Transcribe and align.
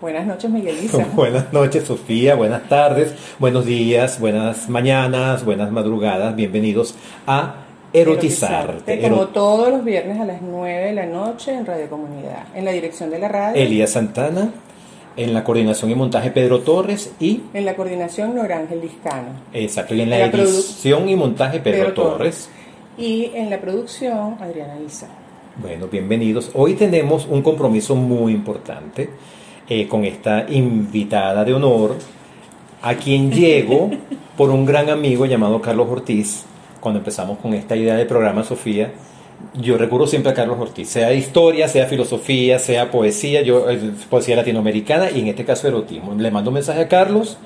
Buenas 0.00 0.26
noches, 0.26 0.48
Miguelisa. 0.48 1.04
buenas 1.16 1.52
noches, 1.52 1.82
Sofía. 1.82 2.36
Buenas 2.36 2.68
tardes, 2.68 3.14
buenos 3.40 3.66
días, 3.66 4.20
buenas 4.20 4.68
mañanas, 4.68 5.44
buenas 5.44 5.72
madrugadas. 5.72 6.36
Bienvenidos 6.36 6.94
a 7.26 7.64
Erotizarte. 7.92 9.00
Como 9.00 9.26
todos 9.26 9.72
los 9.72 9.84
viernes 9.84 10.20
a 10.20 10.24
las 10.24 10.40
9 10.40 10.86
de 10.86 10.92
la 10.92 11.06
noche 11.06 11.52
en 11.52 11.66
Radio 11.66 11.90
Comunidad. 11.90 12.44
En 12.54 12.64
la 12.64 12.70
dirección 12.70 13.10
de 13.10 13.18
la 13.18 13.26
radio. 13.26 13.60
Elías 13.60 13.90
Santana. 13.90 14.52
En 15.16 15.34
la 15.34 15.42
coordinación 15.42 15.90
y 15.90 15.96
montaje 15.96 16.30
Pedro 16.30 16.60
Torres 16.60 17.12
y... 17.18 17.40
En 17.52 17.64
la 17.64 17.74
coordinación 17.74 18.36
Nora 18.36 18.56
Ángel 18.56 18.80
Liscano. 18.80 19.30
Exacto, 19.52 19.96
y 19.96 20.02
en 20.02 20.10
la, 20.10 20.26
edición 20.26 21.08
y 21.08 21.16
montaje 21.16 21.58
Pedro, 21.58 21.92
Torres. 21.92 22.48
Y 22.96 23.32
en 23.34 23.50
la 23.50 23.60
producción 23.60 24.36
Adriana 24.38 24.74
Isa. 24.86 25.08
Bueno, 25.56 25.88
bienvenidos. 25.88 26.52
Hoy 26.54 26.74
tenemos 26.74 27.26
un 27.26 27.42
compromiso 27.42 27.96
muy 27.96 28.32
importante 28.32 29.10
eh, 29.68 29.86
con 29.88 30.04
esta 30.04 30.46
invitada 30.48 31.44
de 31.44 31.54
honor, 31.54 31.96
a 32.82 32.94
quien 32.94 33.30
llego 33.32 33.90
por 34.36 34.50
un 34.50 34.64
gran 34.64 34.88
amigo 34.90 35.26
llamado 35.26 35.60
Carlos 35.60 35.88
Ortiz, 35.90 36.44
cuando 36.80 36.98
empezamos 36.98 37.38
con 37.38 37.54
esta 37.54 37.76
idea 37.76 37.96
de 37.96 38.06
programa 38.06 38.44
Sofía 38.44 38.92
yo 39.54 39.78
recurro 39.78 40.06
siempre 40.06 40.32
a 40.32 40.34
Carlos 40.34 40.58
Ortiz, 40.58 40.88
sea 40.88 41.12
historia, 41.12 41.68
sea 41.68 41.86
filosofía, 41.86 42.58
sea 42.58 42.90
poesía, 42.90 43.42
yo 43.42 43.70
eh, 43.70 43.92
poesía 44.10 44.36
latinoamericana 44.36 45.10
y 45.10 45.20
en 45.20 45.28
este 45.28 45.44
caso 45.44 45.68
erotismo. 45.68 46.14
Le 46.14 46.30
mando 46.30 46.50
un 46.50 46.54
mensaje 46.54 46.80
a 46.80 46.88
Carlos 46.88 47.38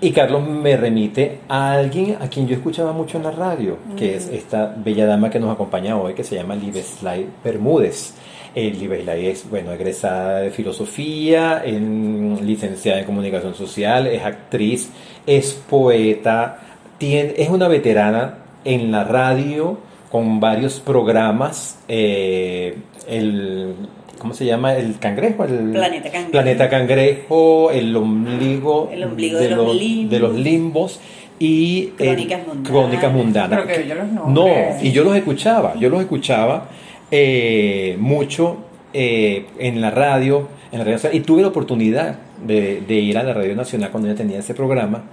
y 0.00 0.10
Carlos 0.10 0.46
me 0.46 0.76
remite 0.76 1.40
a 1.48 1.72
alguien 1.72 2.16
a 2.20 2.28
quien 2.28 2.46
yo 2.46 2.54
escuchaba 2.54 2.92
mucho 2.92 3.16
en 3.16 3.24
la 3.24 3.30
radio, 3.30 3.78
que 3.96 4.16
es 4.16 4.28
esta 4.28 4.74
bella 4.76 5.06
dama 5.06 5.30
que 5.30 5.38
nos 5.38 5.52
acompaña 5.52 5.96
hoy, 5.96 6.14
que 6.14 6.24
se 6.24 6.34
llama 6.34 6.54
Libeslay 6.56 7.26
Bermúdez. 7.42 8.14
Eh, 8.54 8.70
Libeslay 8.70 9.26
es, 9.26 9.48
bueno, 9.50 9.72
egresada 9.72 10.40
de 10.40 10.50
filosofía, 10.50 11.62
en, 11.64 12.38
licenciada 12.42 13.00
en 13.00 13.04
comunicación 13.04 13.54
social, 13.54 14.06
es 14.06 14.24
actriz, 14.24 14.90
es 15.26 15.54
poeta, 15.68 16.60
tiene, 16.98 17.34
es 17.36 17.48
una 17.48 17.66
veterana 17.66 18.38
en 18.64 18.92
la 18.92 19.02
radio, 19.02 19.78
con 20.10 20.38
varios 20.38 20.78
programas. 20.78 21.80
Eh, 21.88 22.76
el, 23.08 23.74
¿Cómo 24.18 24.32
se 24.34 24.46
llama? 24.46 24.76
El 24.76 25.00
cangrejo. 25.00 25.44
El 25.44 25.72
Planeta 25.72 26.10
Cangrejo. 26.10 26.30
Planeta 26.30 26.68
Cangrejo, 26.70 27.70
el 27.72 27.96
ombligo, 27.96 28.88
el 28.92 29.02
ombligo 29.02 29.38
de, 29.38 29.50
los, 29.50 29.74
limbos. 29.74 30.10
de 30.10 30.18
los 30.20 30.34
limbos 30.36 31.00
y 31.40 31.86
Crónicas 31.88 32.46
Mundanas. 32.46 32.70
Crónicas 32.70 33.12
Mundanas. 33.12 33.60
Pero 33.66 33.82
que 33.82 33.88
yo 33.88 33.94
los 33.96 34.28
no, 34.28 34.46
y 34.80 34.92
yo 34.92 35.02
los 35.02 35.16
escuchaba, 35.16 35.74
yo 35.74 35.90
los 35.90 36.00
escuchaba 36.00 36.68
eh, 37.10 37.96
mucho 37.98 38.58
eh, 38.92 39.46
en 39.58 39.80
la 39.80 39.90
radio, 39.90 40.48
en 40.72 40.78
la 40.78 40.84
radio 40.84 41.10
y 41.12 41.20
tuve 41.20 41.42
la 41.42 41.48
oportunidad 41.48 42.18
de, 42.44 42.82
de, 42.86 42.94
ir 42.94 43.18
a 43.18 43.22
la 43.22 43.32
Radio 43.32 43.54
Nacional 43.54 43.90
cuando 43.90 44.08
yo 44.08 44.14
tenía 44.14 44.38
ese 44.38 44.54
programa, 44.54 45.04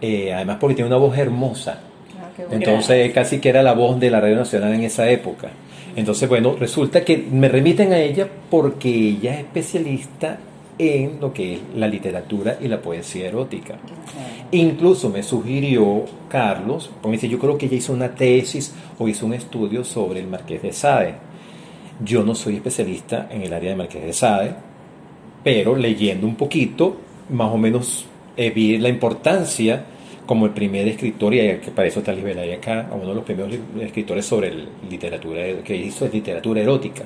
además 0.00 0.58
porque 0.60 0.74
tiene 0.74 0.88
una 0.88 0.98
voz 0.98 1.16
hermosa 1.16 1.80
entonces 2.50 3.12
casi 3.12 3.38
que 3.38 3.48
era 3.48 3.62
la 3.62 3.72
voz 3.72 3.98
de 3.98 4.10
la 4.10 4.20
Radio 4.20 4.36
Nacional 4.36 4.74
en 4.74 4.84
esa 4.84 5.08
época. 5.10 5.48
Entonces, 5.94 6.28
bueno, 6.28 6.56
resulta 6.58 7.04
que 7.04 7.16
me 7.30 7.48
remiten 7.48 7.92
a 7.92 7.98
ella 7.98 8.28
porque 8.50 8.88
ella 8.88 9.34
es 9.34 9.40
especialista 9.40 10.38
en 10.78 11.20
lo 11.20 11.32
que 11.32 11.54
es 11.54 11.60
la 11.74 11.88
literatura 11.88 12.58
y 12.60 12.68
la 12.68 12.82
poesía 12.82 13.28
erótica. 13.28 13.76
Incluso 14.50 15.08
me 15.08 15.22
sugirió 15.22 16.04
Carlos, 16.28 16.90
porque 17.00 17.16
dice, 17.16 17.28
yo 17.30 17.38
creo 17.38 17.56
que 17.56 17.66
ella 17.66 17.76
hizo 17.76 17.94
una 17.94 18.14
tesis 18.14 18.74
o 18.98 19.08
hizo 19.08 19.24
un 19.24 19.32
estudio 19.32 19.84
sobre 19.84 20.20
el 20.20 20.26
Marqués 20.26 20.60
de 20.60 20.72
Sade. 20.72 21.14
Yo 22.04 22.22
no 22.22 22.34
soy 22.34 22.56
especialista 22.56 23.28
en 23.30 23.42
el 23.42 23.52
área 23.52 23.70
de 23.70 23.76
Marqués 23.76 24.04
de 24.04 24.12
Sade, 24.12 24.54
pero 25.42 25.74
leyendo 25.76 26.26
un 26.26 26.34
poquito, 26.34 26.96
más 27.30 27.50
o 27.52 27.56
menos 27.56 28.06
eh, 28.36 28.50
vi 28.50 28.78
la 28.78 28.88
importancia 28.88 29.84
como 30.26 30.46
el 30.46 30.52
primer 30.52 30.88
escritor, 30.88 31.32
y 31.34 31.38
que 31.58 31.70
para 31.74 31.88
eso 31.88 32.00
está 32.00 32.12
Lisbeth 32.12 32.58
acá, 32.58 32.88
uno 32.92 33.08
de 33.08 33.14
los 33.14 33.24
primeros 33.24 33.54
escritores 33.80 34.26
sobre 34.26 34.52
literatura, 34.90 35.42
que 35.64 35.76
hizo 35.76 36.08
literatura 36.08 36.60
erótica. 36.60 37.04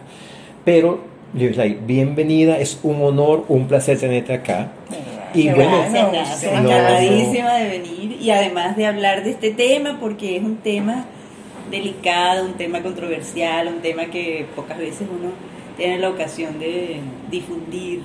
Pero, 0.65 1.01
Lisbeth 1.35 1.87
bienvenida, 1.87 2.59
es 2.59 2.81
un 2.83 3.03
honor, 3.03 3.45
un 3.49 3.69
placer 3.69 3.99
tenerte 3.99 4.33
acá. 4.33 4.73
Y 5.35 5.49
bueno, 5.51 5.85
encantadísima 5.85 7.55
de 7.55 7.79
venir 7.79 8.19
y 8.21 8.31
además 8.31 8.77
de 8.77 8.87
hablar 8.87 9.23
de 9.23 9.31
este 9.31 9.51
tema, 9.51 9.99
porque 10.01 10.37
es 10.37 10.43
un 10.43 10.57
tema 10.57 11.05
delicado, 11.71 12.47
un 12.47 12.55
tema 12.55 12.83
controversial, 12.83 13.69
un 13.69 13.81
tema 13.81 14.07
que 14.07 14.47
pocas 14.57 14.79
veces 14.79 15.09
uno 15.11 15.31
tiene 15.77 15.99
la 15.99 16.11
ocasión 16.11 16.59
de 16.59 17.01
difundir 17.31 18.03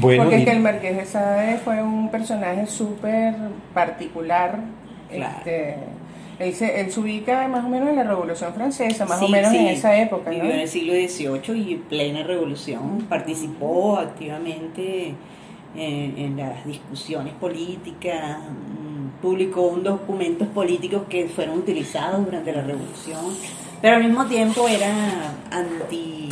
porque 0.00 0.36
es 0.36 0.44
que 0.44 0.50
el 0.50 0.60
Marqués 0.60 0.96
de 0.96 1.04
Sade 1.04 1.58
fue 1.58 1.82
un 1.82 2.10
personaje 2.10 2.66
súper 2.66 3.34
particular. 3.72 4.60
Este, 5.10 5.76
él, 6.38 6.54
se, 6.54 7.00
ubica 7.00 7.48
más 7.48 7.64
o 7.64 7.68
menos 7.68 7.88
en 7.88 7.96
la 7.96 8.04
Revolución 8.04 8.52
Francesa, 8.52 9.06
más 9.06 9.22
o 9.22 9.28
menos 9.28 9.52
en 9.54 9.66
esa 9.68 9.96
época. 9.98 10.30
Vivió 10.30 10.50
en 10.50 10.60
el 10.60 10.68
siglo 10.68 10.92
XVIII 10.92 11.72
y 11.72 11.76
plena 11.76 12.22
revolución. 12.24 13.06
Participó 13.08 13.96
activamente 13.96 15.14
en, 15.74 16.18
en 16.18 16.36
las 16.36 16.64
discusiones 16.66 17.32
políticas, 17.34 18.38
publicó 19.20 19.62
un 19.62 19.82
documentos 19.82 20.48
políticos 20.48 21.02
que 21.08 21.28
fueron 21.28 21.58
utilizados 21.58 22.24
durante 22.24 22.52
la 22.52 22.62
revolución, 22.62 23.34
pero 23.80 23.96
al 23.96 24.04
mismo 24.04 24.26
tiempo 24.26 24.68
era 24.68 25.34
anti 25.50 26.28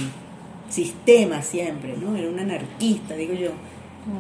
sistema 0.68 1.40
siempre, 1.42 1.96
¿no? 1.96 2.16
Era 2.16 2.28
un 2.28 2.38
anarquista, 2.38 3.14
digo 3.14 3.34
yo. 3.34 3.50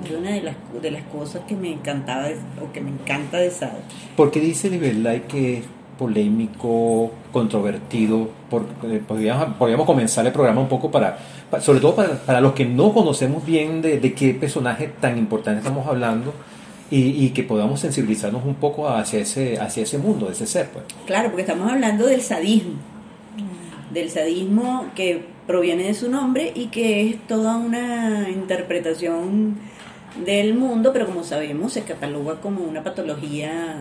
Es 0.04 0.10
una 0.12 0.30
de 0.30 0.40
las, 0.40 0.56
de 0.80 0.90
las 0.90 1.02
cosas 1.04 1.42
que 1.46 1.54
me 1.54 1.72
encantaba 1.72 2.28
o 2.62 2.72
que 2.72 2.80
me 2.80 2.90
encanta 2.90 3.36
de 3.36 3.50
Sade. 3.50 3.82
¿Por 4.16 4.30
qué 4.30 4.40
dice 4.40 4.70
Liberlay 4.70 5.22
que 5.22 5.58
es 5.58 5.64
polémico, 5.98 7.10
controvertido? 7.30 8.30
Porque 8.48 8.98
podríamos, 9.06 9.56
podríamos, 9.58 9.84
comenzar 9.84 10.24
el 10.26 10.32
programa 10.32 10.62
un 10.62 10.68
poco 10.68 10.90
para, 10.90 11.18
sobre 11.60 11.80
todo 11.80 11.96
para, 11.96 12.14
para 12.18 12.40
los 12.40 12.54
que 12.54 12.64
no 12.64 12.94
conocemos 12.94 13.44
bien 13.44 13.82
de, 13.82 14.00
de, 14.00 14.14
qué 14.14 14.32
personaje 14.32 14.90
tan 15.00 15.18
importante 15.18 15.58
estamos 15.58 15.86
hablando. 15.86 16.32
Y, 16.90 17.24
y, 17.24 17.30
que 17.30 17.42
podamos 17.42 17.80
sensibilizarnos 17.80 18.44
un 18.44 18.54
poco 18.56 18.88
hacia 18.88 19.20
ese, 19.20 19.58
hacia 19.58 19.82
ese 19.82 19.98
mundo, 19.98 20.30
ese 20.30 20.46
ser. 20.46 20.68
Pues. 20.68 20.84
Claro, 21.06 21.30
porque 21.30 21.42
estamos 21.42 21.72
hablando 21.72 22.06
del 22.06 22.20
sadismo, 22.20 22.74
del 23.90 24.10
sadismo 24.10 24.86
que 24.94 25.24
proviene 25.46 25.84
de 25.84 25.94
su 25.94 26.10
nombre 26.10 26.52
y 26.54 26.66
que 26.66 27.08
es 27.08 27.26
toda 27.26 27.56
una 27.56 28.28
interpretación 28.28 29.56
del 30.24 30.54
mundo, 30.54 30.92
pero 30.92 31.06
como 31.06 31.24
sabemos 31.24 31.72
se 31.72 31.82
cataloga 31.82 32.36
como 32.36 32.62
una 32.62 32.84
patología 32.84 33.78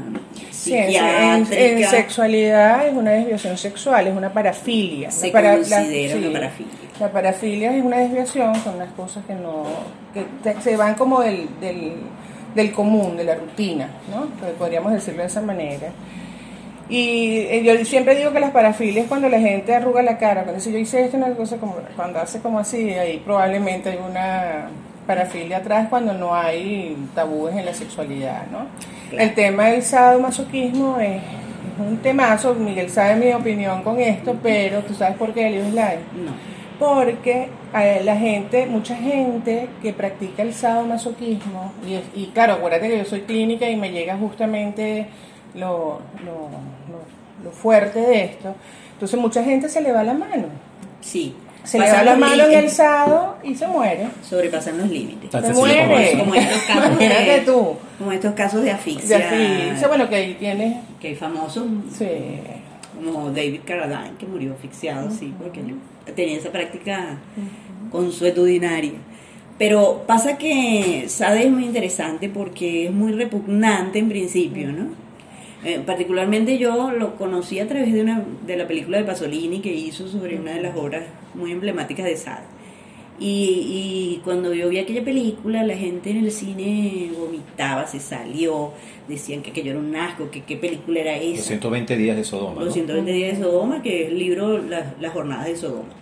psiquiátrica. 0.50 1.38
en, 1.38 1.86
sexualidad 1.86 2.88
es 2.88 2.94
una 2.94 3.12
desviación 3.12 3.58
sexual, 3.58 4.08
es 4.08 4.18
una 4.18 4.34
parafilia. 4.34 5.12
Se 5.12 5.30
para, 5.30 5.56
considera 5.56 6.18
una 6.18 6.32
parafilia. 6.32 6.74
La 7.00 7.12
parafilia 7.12 7.76
es 7.78 7.84
una 7.84 7.98
desviación, 7.98 8.56
son 8.64 8.80
las 8.80 8.92
cosas 8.94 9.24
que 9.26 9.36
no 9.36 9.64
que 10.14 10.62
se 10.62 10.76
van 10.76 10.96
como 10.96 11.22
del, 11.22 11.48
del, 11.60 11.94
del 12.56 12.72
común, 12.72 13.18
de 13.18 13.24
la 13.24 13.36
rutina, 13.36 13.90
¿no? 14.12 14.28
podríamos 14.58 14.92
decirlo 14.94 15.22
de 15.22 15.28
esa 15.28 15.42
manera. 15.42 15.90
Y 16.90 17.38
eh, 17.50 17.64
yo 17.64 17.86
siempre 17.86 18.16
digo 18.16 18.32
que 18.34 18.40
las 18.40 18.52
parafilias 18.52 19.08
cuando 19.08 19.30
la 19.30 19.40
gente 19.40 19.74
arruga 19.74 20.02
la 20.02 20.18
cara, 20.18 20.44
cuando 20.44 20.64
yo 20.64 20.78
hice 20.78 21.06
esto, 21.06 21.18
una 21.18 21.34
cosa 21.34 21.58
como, 21.58 21.76
cuando 21.96 22.20
hace 22.20 22.40
como 22.40 22.60
así, 22.60 22.92
ahí 22.92 23.22
probablemente 23.24 23.90
hay 23.90 23.98
una 23.98 24.68
parafilia 25.08 25.58
atrás 25.58 25.88
cuando 25.90 26.14
no 26.14 26.36
hay 26.36 26.96
tabúes 27.16 27.56
en 27.56 27.66
la 27.66 27.74
sexualidad, 27.74 28.44
¿no? 28.52 28.68
El 29.18 29.34
tema 29.34 29.68
del 29.68 29.84
sadomasoquismo 29.84 31.00
es, 31.00 31.18
es 31.18 31.80
un 31.80 31.98
temazo, 31.98 32.54
Miguel 32.56 32.90
sabe 32.90 33.16
mi 33.16 33.34
opinión 33.34 33.84
con 33.84 34.00
esto, 34.00 34.36
pero 34.42 34.82
¿tú 34.82 34.94
sabes 34.94 35.18
por 35.18 35.34
qué, 35.34 35.50
Liv 35.50 35.66
Live? 35.66 36.00
No. 36.14 36.53
Porque 36.84 37.48
eh, 37.74 38.02
la 38.04 38.18
gente, 38.18 38.66
mucha 38.66 38.94
gente 38.94 39.70
que 39.82 39.94
practica 39.94 40.44
el 40.44 40.54
sadomasoquismo, 40.54 41.72
y, 41.88 42.22
y 42.22 42.28
claro, 42.34 42.56
acuérdate 42.56 42.90
que 42.90 42.98
yo 42.98 43.06
soy 43.06 43.22
clínica 43.22 43.70
y 43.70 43.78
me 43.78 43.90
llega 43.90 44.18
justamente 44.18 45.08
lo, 45.56 46.02
lo, 46.26 46.50
lo, 47.42 47.52
fuerte 47.52 48.00
de 48.00 48.26
esto. 48.26 48.54
Entonces 48.92 49.18
mucha 49.18 49.42
gente 49.46 49.70
se 49.70 49.80
le 49.80 49.94
va 49.94 50.04
la 50.04 50.14
mano. 50.14 50.48
Sí. 51.00 51.34
Se 51.64 51.80
le 51.80 51.90
va 51.90 52.04
la 52.04 52.18
mano 52.18 52.44
en 52.44 52.52
el 52.52 52.70
sado 52.70 53.38
y 53.44 53.56
se 53.56 53.66
muere. 53.66 54.10
Sobrepasan 54.22 54.78
los 54.78 54.90
límites. 54.90 55.32
Se 55.32 55.54
muere. 55.54 56.18
Como 56.20 56.36
estos 56.36 56.64
casos 56.64 57.00
de, 57.00 57.44
tú. 57.46 57.76
Como 57.98 58.12
estos 58.12 58.34
casos 58.34 58.62
de 58.62 58.72
asfixia. 58.72 59.18
De 59.20 59.24
asfixia, 59.24 59.88
bueno, 59.88 60.10
que 60.10 60.16
ahí 60.16 60.34
tienes... 60.34 60.76
Que 61.00 61.10
hay 61.10 61.16
famosos. 61.16 61.64
Sí. 61.98 62.10
Como 63.04 63.32
David 63.32 63.62
Carradine, 63.66 64.18
que 64.18 64.26
murió 64.26 64.54
asfixiado, 64.54 65.12
sí, 65.12 65.34
porque 65.38 65.62
tenía 66.16 66.38
esa 66.38 66.52
práctica 66.52 67.18
consuetudinaria. 67.92 68.94
Pero 69.58 70.04
pasa 70.08 70.38
que 70.38 71.06
Sade 71.08 71.46
es 71.46 71.52
muy 71.52 71.66
interesante 71.66 72.30
porque 72.30 72.88
es 72.88 72.92
muy 72.92 73.12
repugnante 73.12 74.00
en 74.00 74.10
principio, 74.10 74.72
¿no? 74.72 74.88
Eh, 75.64 75.82
particularmente 75.86 76.58
yo 76.58 76.92
lo 76.92 77.16
conocí 77.16 77.60
a 77.60 77.68
través 77.68 77.94
de, 77.94 78.02
una, 78.02 78.24
de 78.46 78.58
la 78.58 78.68
película 78.68 78.98
de 78.98 79.06
Pasolini 79.06 79.62
que 79.62 79.74
hizo 79.74 80.08
sobre 80.08 80.38
una 80.38 80.52
de 80.52 80.62
las 80.62 80.76
obras 80.76 81.04
muy 81.34 81.52
emblemáticas 81.52 82.06
de 82.06 82.18
Sade. 82.18 82.53
Y, 83.20 84.16
y, 84.18 84.22
cuando 84.24 84.54
yo 84.54 84.70
vi 84.70 84.80
aquella 84.80 85.04
película, 85.04 85.64
la 85.64 85.78
gente 85.78 86.10
en 86.10 86.26
el 86.26 86.32
cine 86.32 87.12
vomitaba, 87.18 87.86
se 87.86 88.00
salió, 88.00 88.72
decían 89.08 89.44
que 89.44 89.52
aquello 89.52 89.72
era 89.72 89.80
un 89.80 89.96
asco, 89.96 90.32
que 90.32 90.42
qué 90.42 90.58
película 90.58 91.00
era 91.00 91.16
esa. 91.18 91.38
Los 91.38 91.46
120 91.46 91.96
días 91.96 92.18
de 92.18 92.24
Sodoma. 92.24 92.64
Los 92.64 92.74
120 92.74 93.12
días 93.12 93.38
de 93.38 93.44
Sodoma, 93.44 93.82
que 93.84 94.04
es 94.04 94.10
el 94.10 94.18
libro 94.18 94.58
Las, 94.58 95.00
las 95.00 95.14
jornadas 95.14 95.46
de 95.46 95.56
Sodoma. 95.56 95.94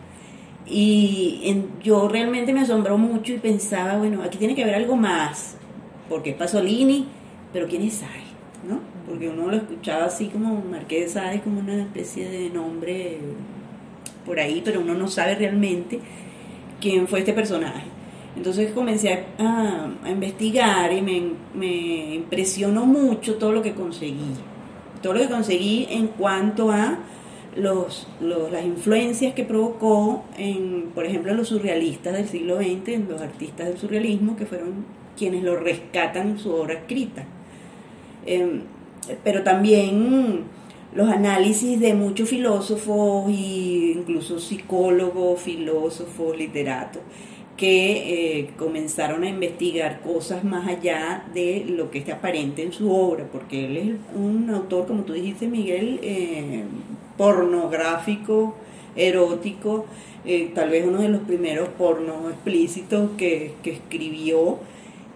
Y 0.65 1.41
en, 1.43 1.69
yo 1.83 2.07
realmente 2.07 2.53
me 2.53 2.61
asombró 2.61 2.97
mucho 2.97 3.33
y 3.33 3.39
pensaba, 3.39 3.97
bueno, 3.97 4.23
aquí 4.23 4.37
tiene 4.37 4.55
que 4.55 4.63
haber 4.63 4.75
algo 4.75 4.95
más, 4.95 5.57
porque 6.07 6.31
es 6.31 6.35
Pasolini, 6.37 7.07
pero 7.51 7.67
¿quién 7.67 7.81
es 7.81 7.95
Sade? 7.95 8.31
¿No? 8.67 8.79
Porque 9.07 9.27
uno 9.27 9.49
lo 9.49 9.57
escuchaba 9.57 10.05
así 10.05 10.27
como 10.27 10.61
Marqués 10.61 11.07
de 11.07 11.09
Sade, 11.09 11.41
como 11.41 11.59
una 11.59 11.81
especie 11.81 12.29
de 12.29 12.49
nombre 12.49 13.17
por 14.25 14.39
ahí, 14.39 14.61
pero 14.63 14.79
uno 14.79 14.93
no 14.93 15.07
sabe 15.09 15.35
realmente 15.35 15.99
quién 16.81 17.07
fue 17.07 17.19
este 17.19 17.33
personaje. 17.33 17.83
Entonces 18.35 18.71
comencé 18.71 19.25
a, 19.39 19.89
a 20.03 20.09
investigar 20.09 20.91
y 20.93 21.01
me, 21.01 21.21
me, 21.53 22.15
impresionó 22.15 22.85
mucho 22.85 23.35
todo 23.35 23.51
lo 23.51 23.61
que 23.61 23.73
conseguí. 23.73 24.35
Todo 25.01 25.13
lo 25.13 25.19
que 25.19 25.29
conseguí 25.29 25.87
en 25.89 26.07
cuanto 26.07 26.71
a 26.71 26.99
los, 27.55 28.07
los, 28.21 28.51
las 28.51 28.63
influencias 28.63 29.33
que 29.33 29.43
provocó 29.43 30.23
en, 30.37 30.91
por 30.95 31.05
ejemplo, 31.05 31.33
los 31.33 31.49
surrealistas 31.49 32.13
del 32.13 32.27
siglo 32.27 32.57
XX, 32.57 32.87
en 32.89 33.07
los 33.09 33.21
artistas 33.21 33.67
del 33.67 33.77
surrealismo, 33.77 34.35
que 34.37 34.45
fueron 34.45 34.85
quienes 35.17 35.43
lo 35.43 35.57
rescatan 35.57 36.29
en 36.29 36.39
su 36.39 36.53
obra 36.53 36.75
escrita. 36.75 37.25
Eh, 38.25 38.61
pero 39.23 39.43
también 39.43 40.43
los 40.93 41.09
análisis 41.09 41.79
de 41.79 41.93
muchos 41.93 42.29
filósofos 42.29 43.29
e 43.29 43.93
incluso 43.97 44.39
psicólogos, 44.39 45.41
filósofos, 45.41 46.37
literatos, 46.37 47.01
que 47.55 48.39
eh, 48.39 48.49
comenzaron 48.57 49.23
a 49.23 49.29
investigar 49.29 50.01
cosas 50.01 50.43
más 50.43 50.67
allá 50.67 51.25
de 51.33 51.65
lo 51.67 51.91
que 51.91 51.99
está 51.99 52.13
aparente 52.13 52.63
en 52.63 52.73
su 52.73 52.91
obra, 52.91 53.25
porque 53.31 53.65
él 53.65 53.77
es 53.77 53.89
un 54.15 54.49
autor, 54.49 54.87
como 54.87 55.03
tú 55.03 55.13
dijiste, 55.13 55.47
Miguel, 55.47 55.99
eh, 56.01 56.63
pornográfico, 57.17 58.55
erótico, 58.95 59.85
eh, 60.25 60.51
tal 60.53 60.71
vez 60.71 60.85
uno 60.85 61.01
de 61.01 61.09
los 61.09 61.21
primeros 61.21 61.69
pornos 61.69 62.31
explícitos 62.31 63.11
que, 63.17 63.53
que 63.63 63.71
escribió, 63.71 64.59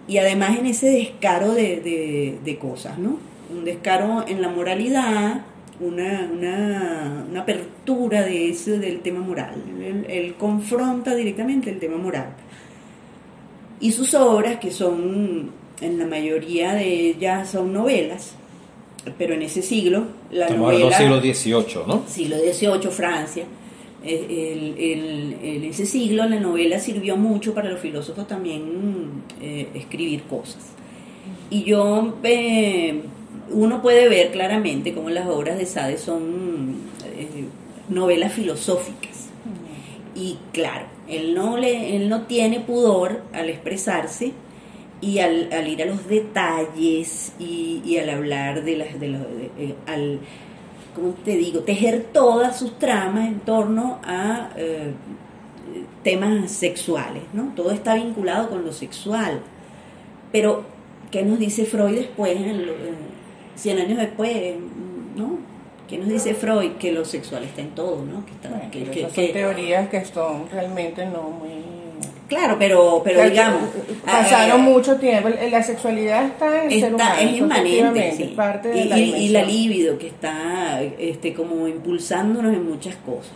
y 0.08 0.18
además 0.18 0.56
en 0.58 0.66
ese 0.66 0.88
descaro 0.88 1.52
de, 1.52 1.80
de, 1.80 2.38
de 2.44 2.58
cosas, 2.58 2.96
¿no? 2.98 3.18
Un 3.50 3.64
descaro 3.64 4.24
en 4.26 4.40
la 4.40 4.48
moralidad, 4.48 5.44
una, 5.80 6.28
una, 6.32 7.26
una, 7.30 7.40
apertura 7.40 8.22
de 8.22 8.50
eso 8.50 8.72
del 8.72 9.00
tema 9.00 9.20
moral. 9.20 9.54
Él, 9.82 10.06
él, 10.08 10.34
confronta 10.34 11.14
directamente 11.14 11.70
el 11.70 11.78
tema 11.78 11.96
moral. 11.96 12.28
Y 13.80 13.92
sus 13.92 14.14
obras, 14.14 14.58
que 14.58 14.70
son, 14.70 15.50
en 15.80 15.98
la 15.98 16.06
mayoría 16.06 16.74
de 16.74 17.10
ellas 17.10 17.50
son 17.50 17.72
novelas, 17.72 18.34
pero 19.18 19.34
en 19.34 19.42
ese 19.42 19.62
siglo, 19.62 20.06
la 20.30 20.46
Estamos 20.46 20.72
novela... 20.72 20.96
siglo 20.96 21.20
XVIII, 21.20 21.86
¿no? 21.86 22.04
Siglo 22.06 22.36
XVIII, 22.38 22.90
Francia. 22.90 23.44
El, 24.04 24.74
el, 24.78 25.36
el, 25.42 25.64
ese 25.64 25.84
siglo 25.84 26.28
la 26.28 26.38
novela 26.38 26.78
sirvió 26.78 27.16
mucho 27.16 27.52
para 27.52 27.68
los 27.70 27.80
filósofos 27.80 28.28
también 28.28 29.24
eh, 29.40 29.68
escribir 29.74 30.22
cosas. 30.22 30.76
Y 31.50 31.64
yo 31.64 32.16
eh, 32.22 33.02
uno 33.50 33.82
puede 33.82 34.08
ver 34.08 34.32
claramente 34.32 34.92
cómo 34.94 35.10
las 35.10 35.26
obras 35.28 35.58
de 35.58 35.66
Sade 35.66 35.98
son 35.98 36.76
eh, 37.04 37.46
novelas 37.88 38.32
filosóficas. 38.32 39.28
Y 40.14 40.38
claro, 40.52 40.86
él 41.08 41.34
no, 41.34 41.56
le, 41.58 41.96
él 41.96 42.08
no 42.08 42.22
tiene 42.22 42.60
pudor 42.60 43.22
al 43.32 43.50
expresarse 43.50 44.32
y 45.00 45.18
al, 45.18 45.52
al 45.52 45.68
ir 45.68 45.82
a 45.82 45.86
los 45.86 46.08
detalles 46.08 47.32
y, 47.38 47.82
y, 47.84 47.98
al 47.98 48.10
hablar 48.10 48.64
de 48.64 48.76
las... 48.76 48.98
De 48.98 49.08
los, 49.08 49.20
de, 49.20 49.50
eh, 49.58 49.74
al, 49.86 50.20
¿Cómo 50.94 51.12
te 51.26 51.36
digo? 51.36 51.60
Tejer 51.60 52.06
todas 52.10 52.58
sus 52.58 52.78
tramas 52.78 53.28
en 53.28 53.40
torno 53.40 54.00
a 54.02 54.48
eh, 54.56 54.92
temas 56.02 56.50
sexuales, 56.50 57.22
¿no? 57.34 57.52
Todo 57.54 57.70
está 57.72 57.96
vinculado 57.96 58.48
con 58.48 58.64
lo 58.64 58.72
sexual. 58.72 59.42
Pero, 60.32 60.64
¿qué 61.10 61.22
nos 61.22 61.38
dice 61.38 61.66
Freud 61.66 61.96
después 61.96 62.34
en, 62.34 62.64
lo, 62.66 62.72
en 62.72 63.15
100 63.56 63.78
años 63.78 63.98
después, 63.98 64.54
¿no? 65.16 65.38
¿Qué 65.88 65.98
nos 65.98 66.08
dice 66.08 66.34
Freud? 66.34 66.72
Que 66.72 66.92
lo 66.92 67.04
sexual 67.04 67.44
está 67.44 67.60
en 67.60 67.70
todo, 67.70 68.04
¿no? 68.04 68.24
Que, 68.26 68.32
está, 68.32 68.48
bueno, 68.48 68.70
que, 68.70 69.02
son 69.02 69.10
que, 69.12 69.28
teorías 69.28 69.88
que 69.88 70.04
son 70.04 70.48
realmente 70.50 71.06
no 71.06 71.30
muy... 71.30 71.50
Claro, 72.28 72.56
pero, 72.58 73.02
pero 73.04 73.22
digamos... 73.22 73.70
Pasaron 74.04 74.60
eh, 74.62 74.64
mucho 74.64 74.96
tiempo. 74.96 75.28
La 75.28 75.62
sexualidad 75.62 76.26
está 76.26 76.64
en 76.64 76.72
el 76.72 76.84
está, 76.84 76.88
ser 76.88 76.94
humano. 76.94 77.20
Es 77.20 77.36
inmanente, 77.38 78.12
sí. 78.16 78.24
parte 78.36 78.68
de 78.68 78.80
y, 78.80 78.84
la 78.88 78.98
y, 78.98 79.14
y, 79.14 79.28
la 79.28 79.42
libido 79.44 79.96
que 79.96 80.08
está 80.08 80.82
este, 80.82 81.32
como 81.34 81.68
impulsándonos 81.68 82.52
en 82.52 82.68
muchas 82.68 82.96
cosas. 82.96 83.32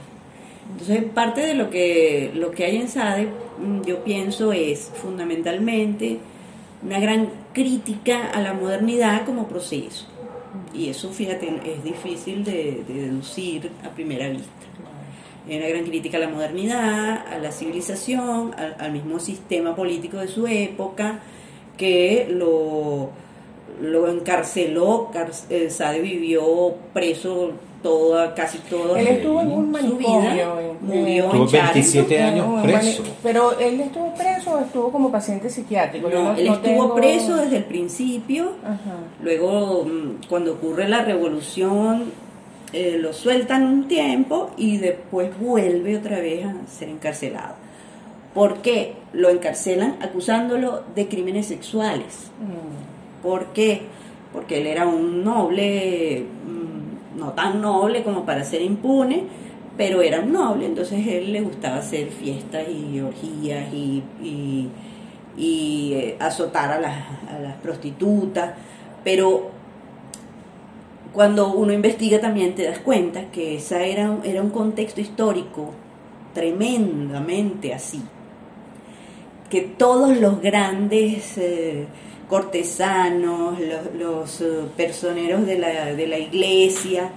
Entonces, 0.72 1.04
parte 1.14 1.42
de 1.42 1.54
lo 1.54 1.70
que, 1.70 2.32
lo 2.34 2.50
que 2.50 2.64
hay 2.64 2.76
en 2.76 2.88
SADE, 2.88 3.28
yo 3.86 4.02
pienso, 4.02 4.52
es 4.52 4.90
fundamentalmente 4.94 6.18
una 6.82 6.98
gran 6.98 7.28
crítica 7.52 8.30
a 8.32 8.40
la 8.40 8.54
modernidad 8.54 9.24
como 9.24 9.46
proceso. 9.46 10.06
Y 10.74 10.88
eso, 10.88 11.10
fíjate, 11.10 11.48
es 11.64 11.84
difícil 11.84 12.44
de, 12.44 12.84
de 12.86 12.94
deducir 13.02 13.70
a 13.84 13.90
primera 13.90 14.28
vista. 14.28 14.48
Hay 15.48 15.56
una 15.56 15.68
gran 15.68 15.84
crítica 15.84 16.16
a 16.18 16.20
la 16.20 16.28
modernidad, 16.28 17.26
a 17.26 17.38
la 17.38 17.50
civilización, 17.50 18.54
al, 18.56 18.76
al 18.78 18.92
mismo 18.92 19.18
sistema 19.18 19.74
político 19.74 20.18
de 20.18 20.28
su 20.28 20.46
época, 20.46 21.20
que 21.76 22.28
lo, 22.30 23.10
lo 23.80 24.08
encarceló. 24.08 25.10
Sade 25.68 26.00
vivió 26.00 26.74
preso 26.92 27.52
toda, 27.82 28.34
casi 28.34 28.58
toda 28.58 29.00
él 29.00 29.06
estuvo 29.08 29.40
en 29.40 29.50
un 29.52 29.70
manicomio 29.70 30.76
murió 30.82 31.24
estuvo 31.24 31.44
en 31.46 31.50
27 31.52 32.22
años 32.22 32.62
preso 32.62 33.02
pero 33.22 33.58
él 33.58 33.80
estuvo 33.80 34.14
preso 34.14 34.52
o 34.52 34.58
estuvo 34.60 34.92
como 34.92 35.10
paciente 35.10 35.48
psiquiátrico 35.48 36.08
no, 36.10 36.34
él 36.34 36.46
no 36.46 36.52
estuvo 36.54 36.58
tengo- 36.60 36.94
preso 36.94 37.36
desde 37.36 37.56
el 37.58 37.64
principio 37.64 38.52
Ajá. 38.62 38.78
luego 39.22 39.84
mm, 39.84 40.26
cuando 40.28 40.52
ocurre 40.52 40.88
la 40.88 41.02
revolución 41.04 42.04
eh, 42.72 42.98
lo 43.00 43.12
sueltan 43.12 43.64
un 43.64 43.88
tiempo 43.88 44.50
y 44.56 44.76
después 44.76 45.30
vuelve 45.40 45.96
otra 45.96 46.18
vez 46.20 46.44
a 46.44 46.54
ser 46.70 46.88
encarcelado 46.90 47.54
¿por 48.34 48.58
qué? 48.58 48.94
lo 49.12 49.28
encarcelan 49.30 49.96
acusándolo 50.02 50.82
de 50.94 51.08
crímenes 51.08 51.46
sexuales 51.46 52.30
Mm. 52.40 53.22
¿por 53.26 53.46
qué? 53.54 53.82
porque 54.32 54.60
él 54.60 54.68
era 54.68 54.86
un 54.86 55.24
noble 55.24 56.24
no 57.20 57.32
tan 57.32 57.60
noble 57.60 58.02
como 58.02 58.24
para 58.24 58.42
ser 58.42 58.62
impune, 58.62 59.24
pero 59.76 60.02
era 60.02 60.20
un 60.20 60.32
noble, 60.32 60.66
entonces 60.66 61.06
a 61.06 61.10
él 61.10 61.32
le 61.32 61.40
gustaba 61.42 61.76
hacer 61.76 62.08
fiestas 62.08 62.64
y 62.68 63.00
orgías 63.00 63.72
y, 63.72 64.02
y, 65.36 65.92
eh, 65.94 66.16
azotar 66.18 66.72
a 66.72 66.80
las, 66.80 66.98
a 67.30 67.38
las 67.38 67.54
prostitutas, 67.56 68.54
pero 69.04 69.50
cuando 71.12 71.52
uno 71.52 71.72
investiga 71.72 72.20
también 72.20 72.54
te 72.54 72.64
das 72.64 72.80
cuenta 72.80 73.30
que 73.30 73.56
esa 73.56 73.82
era, 73.82 74.18
era 74.24 74.42
un 74.42 74.50
contexto 74.50 75.00
histórico 75.00 75.70
tremendamente 76.34 77.72
así, 77.72 78.02
que 79.48 79.60
todos 79.62 80.16
los 80.16 80.40
grandes... 80.40 81.38
Eh, 81.38 81.86
cortesanos, 82.30 83.58
los, 83.60 83.94
los 83.98 84.40
uh, 84.40 84.68
personeros 84.76 85.44
de 85.44 85.58
la, 85.58 85.86
de 85.86 86.06
la 86.06 86.18
iglesia, 86.18 87.10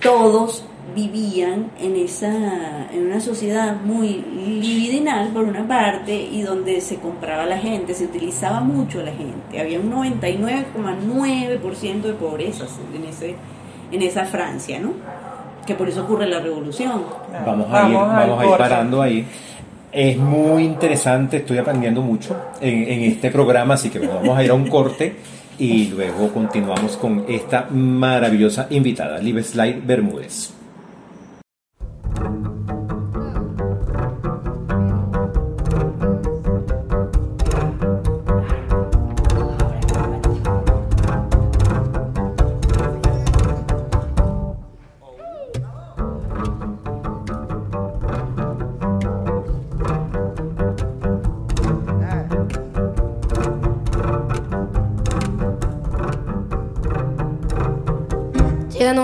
todos 0.00 0.66
vivían 0.94 1.70
en 1.80 1.96
esa 1.96 2.90
en 2.92 3.06
una 3.06 3.18
sociedad 3.20 3.76
muy 3.82 4.22
libidinal 4.60 5.30
por 5.30 5.44
una 5.44 5.66
parte 5.66 6.14
y 6.14 6.42
donde 6.42 6.82
se 6.82 6.96
compraba 6.96 7.46
la 7.46 7.56
gente, 7.58 7.94
se 7.94 8.04
utilizaba 8.04 8.60
mucho 8.60 9.00
a 9.00 9.04
la 9.04 9.12
gente. 9.12 9.58
Había 9.60 9.80
un 9.80 9.90
99,9% 9.90 12.02
de 12.02 12.12
pobreza 12.12 12.66
en 12.94 13.04
ese 13.04 13.36
en 13.90 14.02
esa 14.02 14.26
Francia, 14.26 14.78
¿no? 14.78 14.92
Que 15.66 15.74
por 15.74 15.88
eso 15.88 16.02
ocurre 16.02 16.26
la 16.26 16.40
revolución. 16.40 17.02
Vamos 17.46 17.72
a 17.72 17.88
ir, 17.88 17.94
vamos 17.94 18.38
a 18.38 18.42
ir 18.42 18.48
corte. 18.50 18.58
parando 18.58 19.00
ahí. 19.00 19.26
Es 19.94 20.16
muy 20.16 20.64
interesante, 20.64 21.36
estoy 21.36 21.58
aprendiendo 21.58 22.02
mucho 22.02 22.36
en, 22.60 23.02
este 23.02 23.30
programa, 23.30 23.74
así 23.74 23.90
que 23.90 24.00
bueno, 24.00 24.14
vamos 24.14 24.36
a 24.36 24.42
ir 24.42 24.50
a 24.50 24.54
un 24.54 24.66
corte 24.66 25.14
y 25.56 25.86
luego 25.86 26.32
continuamos 26.32 26.96
con 26.96 27.24
esta 27.28 27.68
maravillosa 27.70 28.66
invitada, 28.70 29.20
Slide 29.20 29.82
Bermúdez. 29.86 30.63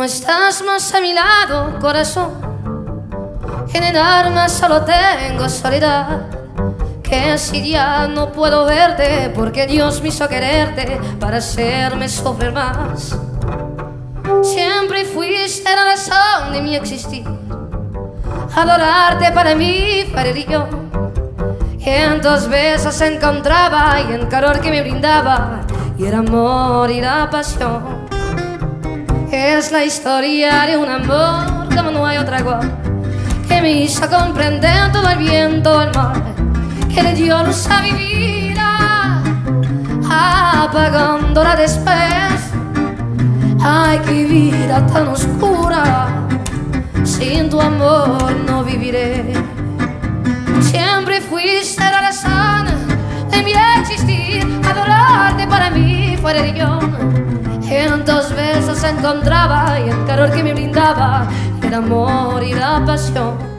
No 0.00 0.04
estás 0.04 0.62
más 0.62 0.95
a 0.95 1.00
mi 1.02 1.12
lado, 1.12 1.78
corazón. 1.78 2.30
En 3.75 3.85
el 3.85 3.99
alma 3.99 4.49
solo 4.49 4.83
tengo 4.83 5.47
soledad. 5.47 6.23
Que 7.02 7.37
si 7.37 7.73
ya 7.73 8.09
no 8.09 8.33
puedo 8.33 8.64
verte, 8.64 9.30
porque 9.35 9.66
Dios 9.66 10.00
me 10.00 10.09
hizo 10.09 10.26
quererte 10.26 10.99
para 11.21 11.37
hacerme 11.37 12.09
sufrir 12.09 12.50
más. 12.50 13.14
Siempre 14.40 15.04
fuiste 15.04 15.69
la 15.69 15.85
razón 15.85 16.54
de 16.54 16.62
mi 16.62 16.76
existir. 16.76 17.26
Adorarte 18.57 19.33
para 19.33 19.54
mí 19.54 20.07
fue 20.11 20.23
religión. 20.23 20.90
Y 21.78 21.90
en 21.90 22.23
tus 22.23 22.49
besos 22.49 22.99
encontraba 23.02 24.00
y 24.00 24.14
el 24.14 24.28
calor 24.28 24.61
que 24.61 24.71
me 24.71 24.80
brindaba, 24.80 25.61
y 25.99 26.07
el 26.07 26.14
amor 26.14 26.90
y 26.90 27.02
la 27.02 27.28
pasión. 27.28 28.00
Es 29.32 29.70
la 29.70 29.84
historia 29.84 30.66
de 30.66 30.76
un 30.76 30.88
amor 30.88 31.72
como 31.72 31.92
no 31.92 32.04
hay 32.04 32.18
otra 32.18 32.40
igual, 32.40 32.68
que 33.46 33.62
me 33.62 33.82
hizo 33.82 34.08
comprender 34.10 34.90
todo 34.90 35.08
el 35.08 35.18
bien, 35.18 35.62
todo 35.62 35.82
el 35.82 35.94
mal, 35.94 36.34
que 36.92 37.00
le 37.00 37.14
dio 37.14 37.40
luz 37.44 37.68
a 37.68 37.80
mi 37.80 37.92
vida, 37.92 39.22
apagándola 40.10 41.54
después. 41.54 41.94
Ay, 43.62 44.00
qué 44.04 44.25
vida 44.25 44.84
tan 44.88 45.06
oscura, 45.06 46.08
sin 47.04 47.49
tu 47.49 47.60
amor 47.60 48.34
no 48.46 48.64
viviré. 48.64 49.32
Siempre 50.60 51.20
fuiste 51.20 51.84
la 51.84 52.00
razón 52.00 52.66
de 53.30 53.42
mi 53.44 53.52
existir, 53.80 54.60
adorarte 54.68 55.46
para 55.46 55.70
mí 55.70 56.18
fue 56.20 56.32
religión. 56.32 57.39
que 57.70 57.84
en 57.84 58.04
tus 58.04 58.34
besos 58.34 58.82
encontraba 58.82 59.78
y 59.78 59.90
el 59.90 60.04
calor 60.04 60.32
que 60.32 60.42
me 60.42 60.52
brindaba, 60.52 61.28
el 61.62 61.72
amor 61.72 62.42
y 62.42 62.52
la 62.52 62.82
pasión. 62.84 63.50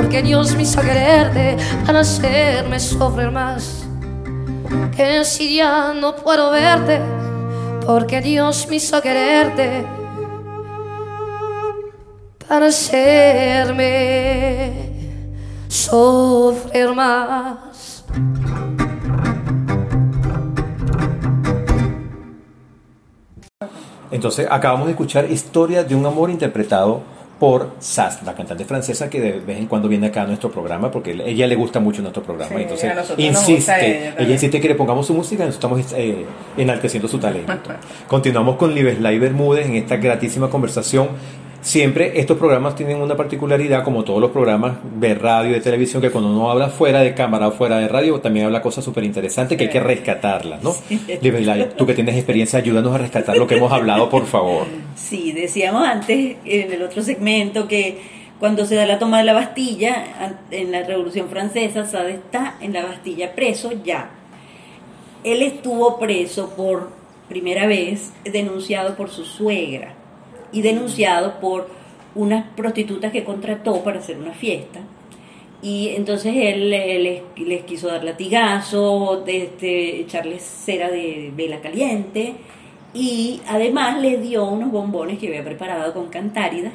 Porque 0.00 0.22
Dios 0.22 0.56
me 0.56 0.62
hizo 0.62 0.80
quererte 0.80 1.58
para 1.84 2.00
hacerme 2.00 2.80
sufrir 2.80 3.30
más. 3.30 3.84
Que 4.96 5.26
si 5.26 5.56
ya 5.56 5.92
no 5.92 6.16
puedo 6.16 6.50
verte, 6.50 7.00
porque 7.84 8.22
Dios 8.22 8.66
me 8.70 8.76
hizo 8.76 9.02
quererte 9.02 9.84
para 12.48 12.68
hacerme 12.68 13.92
sufrir 15.68 16.94
más. 16.94 18.04
Entonces 24.10 24.48
acabamos 24.50 24.86
de 24.86 24.92
escuchar 24.92 25.30
Historia 25.30 25.84
de 25.84 25.94
un 25.94 26.06
amor 26.06 26.30
interpretado 26.30 27.19
por 27.40 27.70
Sass, 27.78 28.22
la 28.22 28.34
cantante 28.34 28.66
francesa 28.66 29.08
que 29.08 29.18
de 29.18 29.32
vez 29.40 29.58
en 29.58 29.66
cuando 29.66 29.88
viene 29.88 30.08
acá 30.08 30.22
a 30.22 30.26
nuestro 30.26 30.50
programa 30.52 30.90
porque 30.90 31.12
a 31.12 31.24
ella 31.24 31.46
le 31.46 31.56
gusta 31.56 31.80
mucho 31.80 32.02
nuestro 32.02 32.22
programa. 32.22 32.54
Sí, 32.54 32.62
Entonces 32.62 32.92
insiste, 33.16 33.96
ella 33.96 34.14
ella, 34.18 34.32
insiste 34.34 34.60
que 34.60 34.68
le 34.68 34.74
pongamos 34.74 35.06
su 35.06 35.14
música 35.14 35.42
y 35.42 35.46
nosotros 35.46 35.80
estamos 35.80 35.98
eh, 35.98 36.26
enalteciendo 36.58 37.08
su 37.08 37.18
talento. 37.18 37.50
Continuamos 38.08 38.56
con 38.56 38.74
Libeslay 38.74 39.18
Bermúdez 39.18 39.66
en 39.66 39.76
esta 39.76 39.96
gratísima 39.96 40.50
conversación. 40.50 41.08
Siempre 41.62 42.18
estos 42.18 42.38
programas 42.38 42.74
tienen 42.74 43.02
una 43.02 43.16
particularidad, 43.16 43.84
como 43.84 44.02
todos 44.02 44.18
los 44.18 44.30
programas 44.30 44.78
de 44.98 45.14
radio 45.14 45.50
y 45.50 45.54
de 45.54 45.60
televisión, 45.60 46.00
que 46.00 46.10
cuando 46.10 46.30
uno 46.30 46.50
habla 46.50 46.68
fuera 46.70 47.00
de 47.00 47.14
cámara 47.14 47.48
o 47.48 47.52
fuera 47.52 47.76
de 47.76 47.86
radio, 47.86 48.18
también 48.20 48.46
habla 48.46 48.62
cosas 48.62 48.82
súper 48.82 49.04
interesantes 49.04 49.58
que 49.58 49.64
hay 49.64 49.70
que 49.70 49.80
rescatarlas, 49.80 50.62
¿no? 50.62 50.74
Libeslay, 51.20 51.68
tú 51.76 51.84
que 51.84 51.92
tienes 51.92 52.16
experiencia, 52.16 52.58
ayúdanos 52.58 52.94
a 52.94 52.98
rescatar 52.98 53.36
lo 53.36 53.46
que 53.46 53.56
hemos 53.56 53.70
hablado, 53.70 54.08
por 54.08 54.24
favor. 54.24 54.66
Sí, 54.96 55.32
decíamos 55.32 55.86
antes 55.86 56.36
en 56.46 56.72
el 56.72 56.82
otro 56.82 57.02
segmento 57.02 57.68
que 57.68 57.98
cuando 58.38 58.64
se 58.64 58.74
da 58.74 58.86
la 58.86 58.98
toma 58.98 59.18
de 59.18 59.24
la 59.24 59.34
Bastilla, 59.34 60.34
en 60.50 60.72
la 60.72 60.82
Revolución 60.82 61.28
Francesa, 61.28 61.84
Sade 61.84 62.12
está 62.12 62.54
en 62.62 62.72
la 62.72 62.86
Bastilla 62.86 63.34
preso 63.34 63.70
ya. 63.84 64.12
Él 65.24 65.42
estuvo 65.42 65.98
preso 65.98 66.54
por 66.56 66.88
primera 67.28 67.66
vez, 67.66 68.14
denunciado 68.24 68.96
por 68.96 69.10
su 69.10 69.26
suegra 69.26 69.99
y 70.52 70.62
denunciado 70.62 71.40
por 71.40 71.68
unas 72.14 72.46
prostitutas 72.56 73.12
que 73.12 73.24
contrató 73.24 73.82
para 73.82 74.00
hacer 74.00 74.18
una 74.18 74.32
fiesta. 74.32 74.80
Y 75.62 75.90
entonces 75.90 76.34
él 76.36 76.70
les, 76.70 77.62
quiso 77.64 77.88
dar 77.88 78.02
latigazo, 78.02 79.22
de 79.24 79.44
este, 79.44 80.00
echarles 80.00 80.42
cera 80.42 80.90
de 80.90 81.32
vela 81.36 81.60
caliente 81.60 82.34
y 82.94 83.40
además 83.46 84.00
les 84.00 84.22
dio 84.22 84.44
unos 84.46 84.70
bombones 84.70 85.18
que 85.18 85.28
había 85.28 85.44
preparado 85.44 85.92
con 85.92 86.08
cantáridas, 86.08 86.72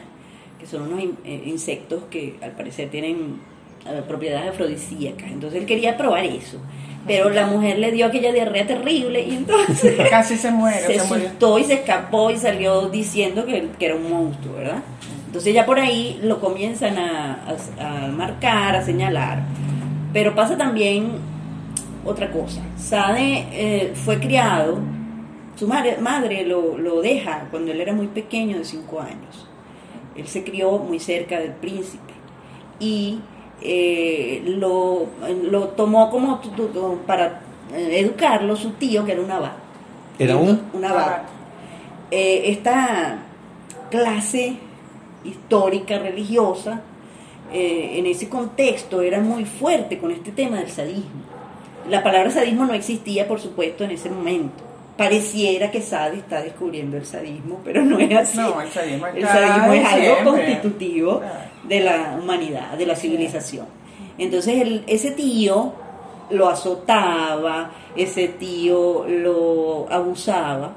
que 0.60 0.67
son 0.67 0.94
unos 0.94 1.03
eh, 1.25 1.44
insectos 1.46 2.03
que 2.12 2.36
al 2.41 2.51
parecer 2.51 2.89
tienen 2.89 3.39
eh, 3.88 4.01
propiedades 4.08 4.51
afrodisíacas. 4.51 5.32
Entonces 5.32 5.62
él 5.62 5.65
quería 5.65 5.98
probar 5.98 6.24
eso. 6.24 6.60
Pero 7.07 7.29
la 7.29 7.45
mujer 7.45 7.77
le 7.77 7.91
dio 7.91 8.07
aquella 8.07 8.31
diarrea 8.31 8.65
terrible 8.65 9.21
y 9.21 9.35
entonces 9.35 9.95
Casi 10.09 10.38
se 10.38 10.50
muere, 10.51 10.79
se 10.79 11.00
se 11.00 11.05
murió. 11.07 11.25
asustó 11.27 11.59
y 11.59 11.63
se 11.63 11.74
escapó 11.75 12.31
y 12.31 12.38
salió 12.38 12.89
diciendo 12.89 13.45
que, 13.45 13.69
que 13.77 13.85
era 13.85 13.95
un 13.95 14.09
monstruo, 14.09 14.55
¿verdad? 14.55 14.81
Entonces 15.27 15.53
ya 15.53 15.65
por 15.65 15.79
ahí 15.79 16.19
lo 16.24 16.39
comienzan 16.39 16.97
a, 16.97 17.43
a- 17.79 18.05
a 18.05 18.07
marcar, 18.07 18.75
a 18.75 18.81
señalar. 18.83 19.43
Pero 20.13 20.33
pasa 20.33 20.57
también 20.57 21.12
otra 22.05 22.31
cosa. 22.31 22.62
Sade 22.77 23.45
eh, 23.51 23.91
fue 23.93 24.19
criado, 24.19 24.79
su 25.57 25.67
madre, 25.67 25.97
madre 26.00 26.43
lo, 26.45 26.77
lo 26.77 27.01
deja 27.01 27.47
cuando 27.51 27.71
él 27.71 27.81
era 27.81 27.93
muy 27.93 28.07
pequeño, 28.07 28.57
de 28.57 28.65
5 28.65 29.00
años. 29.01 29.47
Él 30.15 30.25
se 30.27 30.43
crió 30.43 30.77
muy 30.79 31.00
cerca 31.00 31.38
del 31.39 31.51
príncipe 31.51 32.13
y 32.79 33.19
eh, 33.67 34.43
lo, 34.45 35.07
lo 35.50 35.67
tomó 35.69 36.10
como 36.10 36.39
tu- 36.39 36.50
tu- 36.50 36.67
tu- 36.67 37.00
para 37.05 37.41
eh, 37.74 38.00
educarlo 38.00 38.55
su 38.55 38.72
tío, 38.72 39.03
que 39.05 39.13
era 39.13 39.22
un 39.22 39.31
abad. 39.31 39.53
¿Era 40.19 40.38
un? 40.38 40.62
Un 40.74 40.86
abad. 40.86 41.24
Eh, 42.12 42.43
esta 42.48 43.17
clase 43.89 44.57
histórica, 45.24 45.98
religiosa, 46.00 46.81
eh, 47.51 47.95
en 47.98 48.05
ese 48.05 48.29
contexto 48.29 49.01
era 49.01 49.19
muy 49.19 49.45
fuerte 49.45 49.98
con 49.98 50.12
este 50.12 50.31
tema 50.31 50.57
del 50.57 50.69
sadismo. 50.69 51.24
La 51.89 52.03
palabra 52.03 52.29
sadismo 52.31 52.65
no 52.65 52.74
existía, 52.74 53.27
por 53.27 53.39
supuesto, 53.39 53.84
en 53.84 53.91
ese 53.91 54.10
momento. 54.10 54.63
Pareciera 54.98 55.72
que 55.72 55.81
Sade 55.81 56.17
está 56.17 56.41
descubriendo 56.41 56.95
el 56.98 57.05
sadismo, 57.05 57.60
pero 57.65 57.84
no 57.84 58.00
es 58.00 58.15
así. 58.15 58.38
No, 58.38 58.62
el 58.62 58.69
sadismo 58.72 59.07
El 59.07 59.17
está 59.17 59.34
sadismo 59.34 59.74
es 59.74 59.86
algo 59.86 60.03
siempre. 60.05 60.24
constitutivo 60.24 61.19
Claro. 61.19 61.54
De 61.67 61.79
la 61.81 62.17
humanidad, 62.22 62.77
de 62.77 62.86
la 62.86 62.95
civilización. 62.95 63.65
Entonces 64.17 64.62
el- 64.62 64.84
ese 64.88 65.12
tío 65.12 65.74
lo 66.29 66.50
azotaba, 66.50 67.72
ese 67.95 68.27
tío 68.27 69.05
lo 69.07 69.88
abusaba 69.91 70.72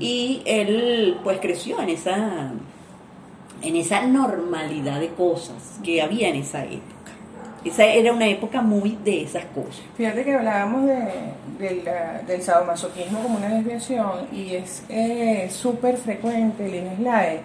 y 0.00 0.42
él 0.44 1.16
pues 1.24 1.38
creció 1.40 1.80
en 1.80 1.88
esa 1.90 2.50
en 3.62 3.74
esa 3.74 4.02
normalidad 4.02 5.00
de 5.00 5.08
cosas 5.08 5.78
que 5.82 6.02
había 6.02 6.28
en 6.28 6.36
esa 6.36 6.62
época. 6.64 6.82
Esa 7.64 7.84
era 7.86 8.12
una 8.12 8.28
época 8.28 8.60
muy 8.60 8.96
de 9.02 9.22
esas 9.22 9.44
cosas. 9.46 9.80
Fíjate 9.96 10.22
que 10.24 10.34
hablábamos 10.34 10.84
de, 10.86 10.98
de 11.58 11.82
la- 11.82 12.22
del 12.26 12.42
sadomasoquismo 12.42 13.18
como 13.22 13.38
una 13.38 13.48
desviación 13.48 14.10
y 14.32 14.54
es 14.56 14.82
eh, 14.90 15.48
súper 15.50 15.96
frecuente 15.96 16.66
el 16.66 16.74
INESLAE 16.76 17.40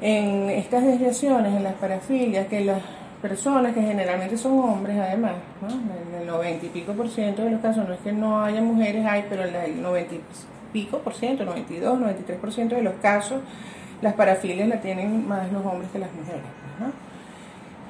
en 0.00 0.50
estas 0.50 0.84
desviaciones, 0.84 1.54
en 1.54 1.62
las 1.62 1.74
parafilias, 1.74 2.46
que 2.48 2.64
las 2.64 2.82
personas 3.22 3.72
que 3.72 3.80
generalmente 3.80 4.36
son 4.36 4.58
hombres 4.58 4.98
además, 4.98 5.32
en 5.62 6.20
el 6.20 6.26
90 6.26 6.66
y 6.66 6.68
pico 6.68 6.92
por 6.92 7.08
ciento 7.08 7.42
de 7.42 7.50
los 7.50 7.60
casos, 7.60 7.88
no 7.88 7.94
es 7.94 8.00
que 8.00 8.12
no 8.12 8.44
haya 8.44 8.60
mujeres, 8.60 9.06
hay, 9.06 9.24
pero 9.28 9.44
en 9.44 9.54
el 9.54 9.82
90 9.82 10.14
y 10.14 10.20
pico 10.72 10.98
por 10.98 11.14
ciento, 11.14 11.44
92, 11.44 11.98
93 11.98 12.38
por 12.38 12.52
ciento 12.52 12.74
de 12.74 12.82
los 12.82 12.94
casos, 12.94 13.40
las 14.02 14.14
parafilias 14.14 14.68
la 14.68 14.80
tienen 14.80 15.26
más 15.26 15.50
los 15.50 15.64
hombres 15.64 15.90
que 15.90 15.98
las 15.98 16.12
mujeres. 16.12 16.42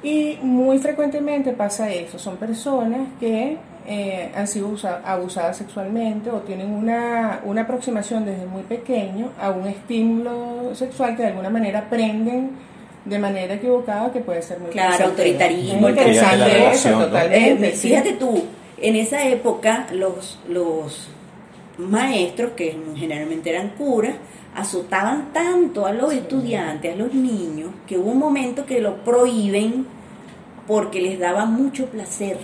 Y 0.03 0.37
muy 0.41 0.77
frecuentemente 0.77 1.51
pasa 1.51 1.89
eso, 1.89 2.19
son 2.19 2.37
personas 2.37 3.01
que 3.19 3.57
eh, 3.87 4.31
han 4.35 4.47
sido 4.47 4.67
usa- 4.69 5.01
abusadas 5.05 5.57
sexualmente 5.57 6.29
o 6.31 6.39
tienen 6.39 6.71
una, 6.71 7.41
una 7.43 7.61
aproximación 7.61 8.25
desde 8.25 8.45
muy 8.45 8.63
pequeño 8.63 9.29
a 9.39 9.51
un 9.51 9.67
estímulo 9.67 10.73
sexual 10.73 11.15
que 11.15 11.21
de 11.23 11.29
alguna 11.29 11.49
manera 11.49 11.79
aprenden 11.79 12.51
de 13.05 13.19
manera 13.19 13.53
equivocada 13.53 14.11
que 14.11 14.21
puede 14.21 14.41
ser 14.41 14.59
muy 14.59 14.71
Claro, 14.71 15.05
autoritarismo, 15.05 15.87
relación, 15.89 16.99
¿no? 16.99 17.05
totalmente. 17.05 17.67
Eh, 17.69 17.75
sí. 17.75 17.89
fíjate 17.89 18.13
tú, 18.13 18.43
en 18.81 18.95
esa 18.95 19.23
época 19.27 19.85
los, 19.91 20.39
los 20.49 21.07
maestros, 21.77 22.51
que 22.55 22.75
generalmente 22.95 23.49
eran 23.51 23.69
curas, 23.77 24.15
azotaban 24.55 25.31
tanto 25.33 25.85
a 25.85 25.91
los 25.91 26.13
estudiantes, 26.13 26.93
a 26.93 26.97
los 26.97 27.13
niños, 27.13 27.69
que 27.85 27.97
hubo 27.97 28.09
un 28.11 28.19
momento 28.19 28.65
que 28.65 28.79
lo 28.81 29.03
prohíben 29.03 29.85
porque 30.65 31.01
les 31.01 31.19
daba 31.19 31.45
mucho 31.45 31.85
placer. 31.87 32.37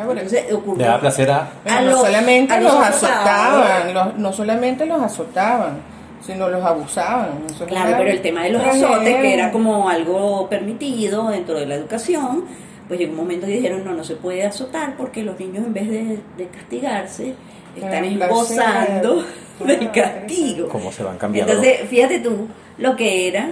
Entonces 0.00 0.52
ocurrió. 0.52 0.78
Le 0.84 0.84
da 0.84 1.00
placer 1.00 1.30
a... 1.30 1.48
No 1.64 1.80
los- 1.82 2.00
solamente 2.00 2.54
a 2.54 2.60
los, 2.60 2.74
los 2.74 2.82
azotaban, 2.84 3.94
los- 3.94 4.18
no 4.18 4.32
solamente 4.32 4.86
los 4.86 5.02
azotaban, 5.02 5.78
sino 6.24 6.48
los 6.48 6.64
abusaban. 6.64 7.30
Eso 7.48 7.64
Claro, 7.66 7.94
pero 7.98 8.10
el 8.10 8.20
tema 8.22 8.42
de 8.44 8.50
los 8.50 8.62
azotes, 8.64 9.16
que 9.16 9.34
era 9.34 9.52
como 9.52 9.88
algo 9.88 10.48
permitido 10.48 11.28
dentro 11.28 11.58
de 11.58 11.66
la 11.66 11.74
educación, 11.76 12.44
pues 12.88 12.98
llegó 13.00 13.12
un 13.12 13.18
momento 13.18 13.46
que 13.46 13.52
dijeron, 13.52 13.84
no, 13.84 13.92
no 13.92 14.04
se 14.04 14.16
puede 14.16 14.44
azotar 14.44 14.96
porque 14.96 15.22
los 15.22 15.38
niños 15.38 15.64
en 15.66 15.72
vez 15.72 15.88
de, 15.88 16.18
de 16.36 16.48
castigarse, 16.48 17.34
están 17.76 18.18
gozando 18.28 19.24
del 19.64 19.90
castigo. 19.90 20.68
¿Cómo 20.68 20.90
se 20.92 21.02
van 21.02 21.18
cambiando? 21.18 21.52
Entonces, 21.52 21.88
fíjate 21.88 22.18
tú 22.20 22.48
lo 22.78 22.94
que 22.96 23.28
era 23.28 23.48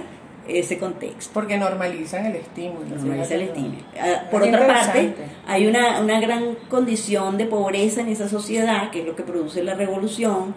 ese 0.47 0.77
contexto. 0.77 1.31
Porque 1.33 1.57
normalizan 1.57 2.25
el 2.25 2.35
estímulo. 2.37 2.85
Normaliza 2.89 3.35
el 3.35 3.41
estímulo. 3.43 3.77
Ah, 3.99 4.23
Por 4.29 4.43
Es 4.43 4.49
otra 4.53 4.67
parte, 4.67 5.13
hay 5.47 5.67
una, 5.67 5.99
una 6.01 6.19
gran 6.19 6.55
condición 6.69 7.37
de 7.37 7.45
pobreza 7.45 8.01
en 8.01 8.09
esa 8.09 8.27
sociedad, 8.27 8.89
que 8.91 9.01
es 9.01 9.05
lo 9.05 9.15
que 9.15 9.23
produce 9.23 9.63
la 9.63 9.73
revolución, 9.75 10.53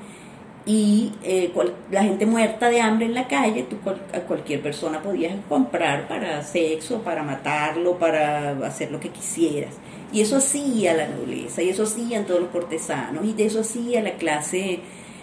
y 0.68 1.12
eh, 1.22 1.50
cual- 1.54 1.74
la 1.92 2.02
gente 2.02 2.26
muerta 2.26 2.68
de 2.68 2.80
hambre 2.80 3.06
en 3.06 3.14
la 3.14 3.28
calle, 3.28 3.62
tú 3.70 3.76
cual- 3.78 4.02
a 4.12 4.18
cualquier 4.20 4.60
persona 4.62 5.00
podías 5.00 5.32
comprar 5.48 6.08
para 6.08 6.42
sexo, 6.42 7.02
para 7.02 7.22
matarlo, 7.22 7.96
para 7.98 8.50
hacer 8.66 8.90
lo 8.90 8.98
que 8.98 9.10
quisieras. 9.10 9.74
Y 10.12 10.20
eso 10.22 10.36
hacía 10.38 10.94
la 10.94 11.06
nobleza, 11.06 11.62
y 11.62 11.68
eso 11.68 11.84
hacían 11.84 12.24
todos 12.26 12.40
los 12.40 12.50
cortesanos, 12.50 13.24
y 13.24 13.32
de 13.34 13.46
eso 13.46 13.60
hacía 13.60 14.02
la 14.02 14.12
clase 14.12 14.80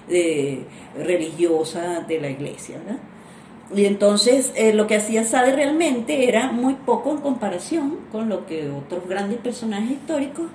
eh, 0.09 0.63
religiosa 0.97 2.01
de 2.07 2.19
la 2.21 2.29
iglesia, 2.29 2.77
¿verdad? 2.77 2.99
Y 3.75 3.85
entonces 3.85 4.51
eh, 4.55 4.73
lo 4.73 4.87
que 4.87 4.95
hacía 4.95 5.23
Sade 5.23 5.53
realmente 5.53 6.27
era 6.27 6.51
muy 6.51 6.75
poco 6.75 7.11
en 7.11 7.17
comparación 7.17 7.99
con 8.11 8.29
lo 8.29 8.45
que 8.45 8.69
otros 8.69 9.07
grandes 9.07 9.39
personajes 9.39 9.91
históricos 9.91 10.45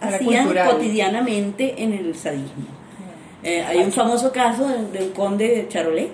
hacían 0.00 0.44
cultural. 0.44 0.70
cotidianamente 0.72 1.82
en 1.82 1.92
el 1.92 2.14
sadismo. 2.14 2.66
Eh, 3.42 3.62
hay 3.62 3.78
un 3.78 3.90
famoso 3.90 4.30
caso 4.30 4.68
de, 4.68 4.98
de 4.98 5.04
un 5.04 5.10
conde 5.12 5.48
de 5.48 5.68
Charolais 5.68 6.10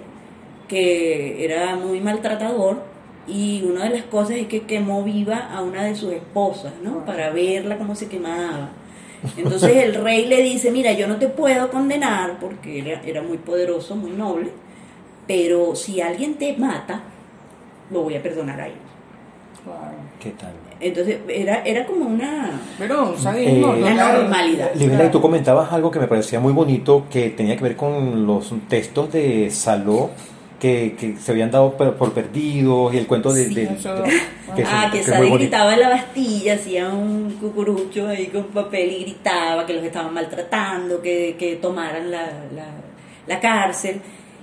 que 0.68 1.44
era 1.44 1.76
muy 1.76 2.00
maltratador 2.00 2.82
y 3.26 3.62
una 3.64 3.84
de 3.84 3.90
las 3.90 4.04
cosas 4.04 4.36
es 4.36 4.46
que 4.46 4.62
quemó 4.62 5.02
viva 5.02 5.50
a 5.52 5.62
una 5.62 5.84
de 5.84 5.94
sus 5.94 6.12
esposas, 6.12 6.72
¿no? 6.82 7.04
Para 7.04 7.30
verla 7.30 7.76
cómo 7.76 7.94
se 7.94 8.08
quemaba. 8.08 8.70
Entonces 9.36 9.76
el 9.76 9.94
rey 9.96 10.26
le 10.26 10.42
dice, 10.42 10.70
mira, 10.70 10.92
yo 10.92 11.06
no 11.06 11.16
te 11.16 11.28
puedo 11.28 11.70
condenar 11.70 12.38
porque 12.40 12.78
era, 12.78 13.02
era 13.02 13.22
muy 13.22 13.36
poderoso, 13.38 13.96
muy 13.96 14.12
noble, 14.12 14.50
pero 15.28 15.76
si 15.76 16.00
alguien 16.00 16.34
te 16.34 16.56
mata, 16.56 17.02
lo 17.92 18.02
voy 18.02 18.16
a 18.16 18.22
perdonar 18.22 18.60
a 18.60 18.66
él. 18.66 18.72
Wow. 19.64 19.74
¿Qué 20.20 20.30
tal? 20.30 20.52
Entonces 20.80 21.18
era, 21.28 21.62
era 21.64 21.84
como 21.86 22.06
una... 22.06 22.60
Pero 22.78 23.14
Eh, 23.36 23.62
Una 23.64 24.12
normalidad. 24.14 24.70
Libera, 24.74 25.06
y 25.06 25.10
tú 25.10 25.20
comentabas 25.20 25.72
algo 25.72 25.90
que 25.90 25.98
me 26.00 26.06
parecía 26.06 26.40
muy 26.40 26.52
bonito 26.52 27.04
que 27.10 27.30
tenía 27.30 27.56
que 27.56 27.62
ver 27.64 27.76
con 27.76 28.26
los 28.26 28.52
textos 28.68 29.12
de 29.12 29.50
Saló 29.50 30.10
que, 30.60 30.96
que 30.98 31.16
se 31.18 31.32
habían 31.32 31.50
dado 31.50 31.76
por, 31.76 31.94
por 31.96 32.12
perdidos 32.12 32.94
y 32.94 32.98
el 32.98 33.06
cuento 33.06 33.32
de... 33.32 33.44
Sí, 33.46 33.54
de- 33.54 33.62
eso- 33.64 33.94
de- 34.02 34.38
que 34.56 34.64
ah, 34.66 34.88
que 34.90 35.02
Sade 35.02 35.18
bonito. 35.18 35.38
gritaba 35.38 35.74
en 35.74 35.80
la 35.80 35.88
Bastilla, 35.90 36.54
hacía 36.54 36.88
un 36.88 37.36
cucurucho 37.40 38.08
ahí 38.08 38.28
con 38.28 38.44
papel 38.44 38.90
y 38.92 39.00
gritaba 39.02 39.66
que 39.66 39.74
los 39.74 39.84
estaban 39.84 40.14
maltratando, 40.14 41.02
que, 41.02 41.36
que 41.38 41.56
tomaran 41.56 42.10
la, 42.10 42.22
la, 42.56 42.66
la 43.26 43.40
cárcel. 43.40 44.00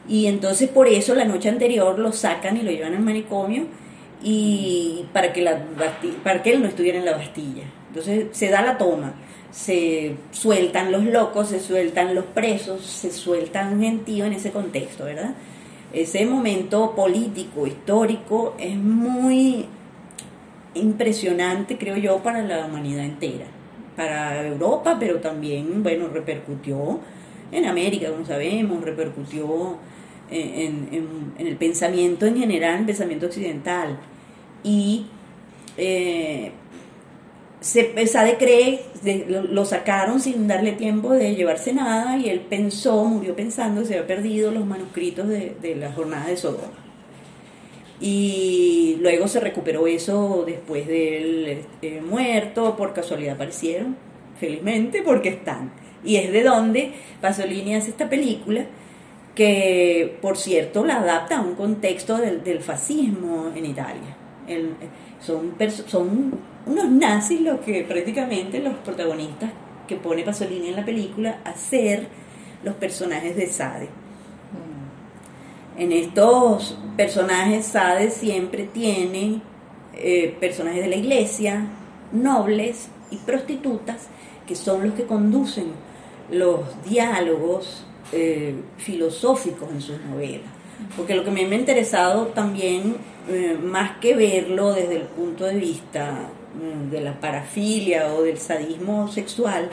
Y 0.08 0.28
entonces 0.28 0.70
por 0.70 0.88
eso 0.88 1.16
la 1.16 1.26
noche 1.26 1.50
anterior 1.50 1.98
lo 1.98 2.12
sacan 2.12 2.58
y 2.58 2.62
lo 2.62 2.72
llevan 2.72 2.94
al 2.94 3.02
manicomio 3.02 3.66
y 4.24 5.06
para 5.14 5.34
que, 5.34 5.42
la 5.42 5.64
para 6.24 6.42
que 6.44 6.52
él 6.52 6.62
no 6.62 6.68
estuviera 6.68 6.98
en 6.98 7.06
la 7.06 7.14
Bastilla. 7.14 7.64
Entonces 7.90 8.28
se 8.32 8.50
da 8.50 8.62
la 8.62 8.78
toma, 8.78 9.14
se 9.52 10.16
sueltan 10.32 10.92
los 10.92 11.06
locos, 11.06 11.50
se 11.50 11.60
sueltan 11.60 12.14
los 12.14 12.26
presos, 12.26 12.86
se 12.86 13.12
sueltan 13.12 13.80
gentío 13.80 14.26
en 14.26 14.34
ese 14.34 14.52
contexto, 14.52 15.06
¿verdad? 15.06 15.34
Ese 15.94 16.26
momento 16.26 16.94
político, 16.94 17.66
histórico, 17.66 18.56
es 18.60 18.76
muy 18.76 19.66
impresionante, 20.74 21.78
creo 21.78 21.96
yo, 21.96 22.18
para 22.18 22.42
la 22.42 22.66
humanidad 22.66 23.06
entera. 23.06 23.46
Para 23.96 24.46
Europa, 24.46 24.98
pero 25.00 25.20
también, 25.20 25.82
bueno, 25.82 26.10
repercutió 26.10 27.00
en 27.52 27.66
América, 27.66 28.10
como 28.10 28.26
sabemos, 28.26 28.84
repercutió 28.84 29.78
en, 30.32 30.50
en- 30.60 30.90
en- 30.92 31.34
en 31.38 31.48
el 31.48 31.56
pensamiento 31.58 32.26
en 32.26 32.38
general, 32.38 32.80
el 32.82 32.86
pensamiento 32.86 33.28
occidental. 33.28 34.00
Y 34.64 35.06
eh, 35.78 36.52
se, 37.60 38.08
Sade 38.08 38.38
cree, 38.38 38.82
de- 39.04 39.26
lo, 39.28 39.44
lo 39.44 39.66
sacaron 39.66 40.20
sin 40.20 40.48
darle 40.48 40.74
tiempo 40.74 41.14
de 41.14 41.36
llevarse 41.36 41.74
nada 41.74 42.18
y 42.18 42.30
él 42.30 42.42
pensó, 42.42 43.06
murió 43.06 43.36
pensando 43.36 43.84
se 43.86 43.96
había 43.96 44.08
perdido 44.08 44.52
los 44.52 44.66
manuscritos 44.66 45.28
de, 45.28 45.56
de 45.62 45.76
la 45.76 45.92
jornada 45.92 46.28
de 46.28 46.38
Sodoma. 46.38 46.72
Y 48.00 48.98
luego 49.00 49.28
se 49.28 49.40
recuperó 49.40 49.88
eso 49.88 50.44
después 50.46 50.86
de 50.86 51.18
él 51.18 51.62
eh, 51.82 52.02
muerto, 52.02 52.76
por 52.76 52.94
casualidad 52.94 53.36
aparecieron, 53.36 53.96
felizmente, 54.40 55.02
porque 55.02 55.30
están. 55.30 55.72
Y 56.04 56.18
es 56.18 56.32
de 56.32 56.44
donde 56.44 56.92
Pasolini 57.22 57.76
hace 57.76 57.92
esta 57.92 58.10
película, 58.10 58.66
que 59.36 60.18
por 60.22 60.38
cierto 60.38 60.86
la 60.86 61.00
adapta 61.02 61.38
a 61.38 61.42
un 61.42 61.56
contexto 61.56 62.18
del, 62.18 62.44
del 62.44 62.62
fascismo 62.62 63.52
en 63.56 63.66
Italia. 63.66 64.16
El- 64.48 64.76
son, 65.20 65.54
unos 66.66 66.90
nazis 66.90 67.42
los 67.42 67.60
que 67.62 67.84
prácticamente 67.84 68.60
los 68.60 68.76
protagonistas 68.76 69.52
que 69.88 69.96
pone 69.96 70.24
Pasolini 70.24 70.70
en 70.70 70.76
la 70.76 70.86
película 70.86 71.40
a 71.44 71.54
ser 71.54 72.08
los 72.64 72.76
personajes 72.76 73.36
de 73.36 73.48
Sade. 73.48 73.90
En 75.78 75.92
estos 75.92 76.78
personajes 76.96 77.66
Sade 77.66 78.10
siempre 78.10 78.64
tiene 78.64 79.42
eh, 79.94 80.36
personajes 80.40 80.82
de 80.82 80.88
la 80.90 80.96
iglesia, 80.96 81.68
nobles 82.12 82.90
y 83.12 83.18
prostitutas, 83.18 84.08
que 84.48 84.56
son 84.56 84.84
los 84.84 84.94
que 84.94 85.06
conducen 85.06 85.68
los 86.32 86.62
diálogos 86.88 87.86
eh, 88.12 88.56
filosóficos 88.78 89.70
en 89.72 89.82
sus 89.82 90.00
novelas. 90.02 90.50
Porque 90.96 91.16
lo 91.16 91.24
que 91.24 91.32
me 91.32 91.42
ha 91.42 91.54
interesado 91.56 92.28
también, 92.28 92.98
eh, 93.30 93.58
más 93.62 93.98
que 93.98 94.16
verlo 94.16 94.74
desde 94.74 94.98
el 94.98 95.04
punto 95.04 95.46
de 95.46 95.56
vista 95.56 96.30
mm, 96.54 96.92
de 96.92 97.02
la 97.02 97.20
parafilia 97.20 98.14
o 98.14 98.24
del 98.24 98.38
sadismo 98.38 99.08
sexual, 99.08 99.70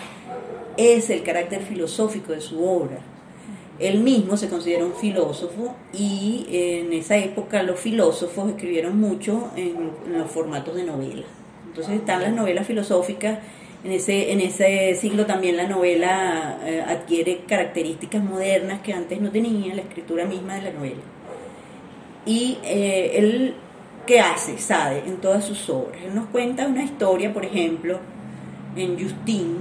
es 0.76 1.10
el 1.10 1.22
carácter 1.22 1.62
filosófico 1.62 2.32
de 2.32 2.40
su 2.40 2.64
obra. 2.64 2.98
Él 3.78 3.98
mismo 4.00 4.36
se 4.36 4.48
considera 4.48 4.84
un 4.84 4.94
filósofo 4.94 5.74
y 5.92 6.46
en 6.50 6.92
esa 6.92 7.16
época 7.16 7.62
los 7.62 7.80
filósofos 7.80 8.50
escribieron 8.50 9.00
mucho 9.00 9.50
en, 9.56 9.90
en 10.06 10.18
los 10.18 10.30
formatos 10.30 10.76
de 10.76 10.84
novelas. 10.84 11.26
Entonces 11.66 11.94
están 11.96 12.22
las 12.22 12.32
novelas 12.32 12.66
filosóficas, 12.66 13.38
en 13.84 13.92
ese, 13.92 14.32
en 14.32 14.40
ese 14.40 14.94
siglo 14.94 15.26
también 15.26 15.56
la 15.56 15.66
novela 15.66 16.58
eh, 16.64 16.84
adquiere 16.86 17.40
características 17.46 18.22
modernas 18.22 18.80
que 18.80 18.92
antes 18.92 19.20
no 19.20 19.30
tenía, 19.30 19.74
la 19.74 19.82
escritura 19.82 20.24
misma 20.24 20.54
de 20.54 20.62
la 20.62 20.72
novela. 20.72 21.02
Y 22.24 22.58
eh, 22.62 23.12
él, 23.16 23.54
¿qué 24.06 24.20
hace? 24.20 24.58
Sade 24.58 25.02
en 25.06 25.16
todas 25.16 25.44
sus 25.44 25.68
obras. 25.68 26.00
Él 26.04 26.14
nos 26.14 26.26
cuenta 26.26 26.66
una 26.68 26.84
historia, 26.84 27.32
por 27.32 27.44
ejemplo, 27.44 27.98
en 28.76 29.02
Justin, 29.02 29.58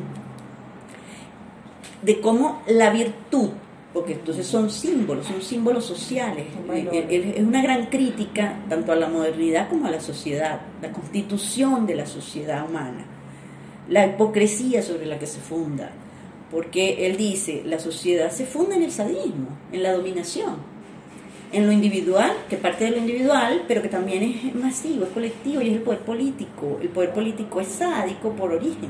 de 2.04 2.22
cómo 2.22 2.62
la 2.68 2.92
virtud, 2.92 3.50
porque 3.92 4.14
entonces 4.14 4.46
son 4.46 4.70
símbolos, 4.70 5.26
son 5.26 5.42
símbolos 5.42 5.84
sociales. 5.84 6.46
Es 7.10 7.42
una 7.42 7.64
gran 7.64 7.88
crítica 7.88 8.60
tanto 8.70 8.92
a 8.92 8.96
la 8.96 9.08
modernidad 9.08 9.68
como 9.68 9.88
a 9.88 9.92
la 9.92 10.00
sociedad, 10.00 10.62
la 10.80 10.92
constitución 10.92 11.88
de 11.88 11.96
la 11.96 12.06
sociedad 12.06 12.70
humana, 12.70 13.06
la 13.90 14.06
hipocresía 14.06 14.82
sobre 14.82 15.06
la 15.06 15.20
que 15.20 15.28
se 15.28 15.40
funda, 15.40 15.92
porque 16.50 17.06
él 17.06 17.18
dice, 17.18 17.64
la 17.66 17.80
sociedad 17.80 18.32
se 18.32 18.46
funda 18.46 18.76
en 18.76 18.84
el 18.84 18.92
sadismo, 18.92 19.58
en 19.72 19.84
la 19.84 19.94
dominación, 19.94 20.56
en 21.52 21.66
lo 21.66 21.72
individual, 21.72 22.32
que 22.50 22.58
parte 22.58 22.86
de 22.86 22.92
lo 22.92 22.98
individual, 22.98 23.64
pero 23.68 23.82
que 23.82 23.90
también 23.90 24.24
es 24.24 24.56
masivo, 24.56 25.06
es 25.06 25.12
colectivo 25.12 25.62
y 25.62 25.70
es 25.70 25.74
el 25.76 25.82
poder 25.82 26.00
político. 26.00 26.80
El 26.82 26.90
poder 26.90 27.14
político 27.14 27.60
es 27.60 27.68
sádico 27.68 28.32
por 28.32 28.52
origen. 28.52 28.90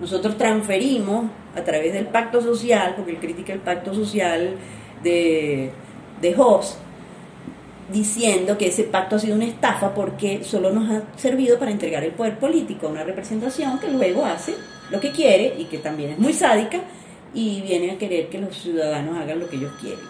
Nosotros 0.00 0.38
transferimos 0.38 1.26
a 1.56 1.64
través 1.64 1.92
del 1.92 2.06
pacto 2.06 2.40
social, 2.40 2.94
porque 2.94 3.12
él 3.12 3.18
critica 3.18 3.52
el 3.52 3.58
pacto 3.58 3.92
social 3.92 4.54
de, 5.02 5.72
de 6.20 6.34
Hobbes, 6.34 6.78
diciendo 7.92 8.58
que 8.58 8.68
ese 8.68 8.84
pacto 8.84 9.16
ha 9.16 9.18
sido 9.18 9.34
una 9.34 9.46
estafa 9.46 9.94
porque 9.94 10.44
solo 10.44 10.70
nos 10.70 10.90
ha 10.90 11.02
servido 11.16 11.58
para 11.58 11.70
entregar 11.70 12.04
el 12.04 12.12
poder 12.12 12.38
político 12.38 12.86
a 12.86 12.90
una 12.90 13.04
representación 13.04 13.78
que 13.78 13.88
luego 13.88 14.24
hace 14.24 14.54
lo 14.90 15.00
que 15.00 15.10
quiere 15.10 15.54
y 15.58 15.64
que 15.64 15.78
también 15.78 16.10
es 16.10 16.18
muy 16.18 16.32
sádica 16.32 16.80
y 17.32 17.60
viene 17.62 17.92
a 17.92 17.98
querer 17.98 18.28
que 18.28 18.38
los 18.38 18.56
ciudadanos 18.56 19.16
hagan 19.16 19.40
lo 19.40 19.48
que 19.48 19.56
ellos 19.56 19.72
quieren. 19.80 20.04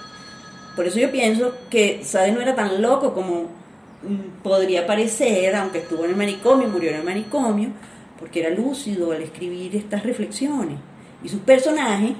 Por 0.74 0.86
eso 0.86 0.98
yo 0.98 1.10
pienso 1.10 1.54
que 1.70 2.04
Sade 2.04 2.32
no 2.32 2.40
era 2.40 2.54
tan 2.54 2.80
loco 2.80 3.12
como 3.12 3.42
mm, 4.02 4.42
podría 4.42 4.86
parecer, 4.86 5.54
aunque 5.56 5.78
estuvo 5.78 6.04
en 6.04 6.10
el 6.10 6.16
manicomio, 6.16 6.68
murió 6.68 6.90
en 6.90 6.96
el 6.96 7.04
manicomio, 7.04 7.70
porque 8.18 8.40
era 8.40 8.50
lúcido 8.50 9.10
al 9.12 9.22
escribir 9.22 9.74
estas 9.74 10.04
reflexiones. 10.04 10.78
Y 11.22 11.28
sus 11.28 11.40
personajes 11.40 12.12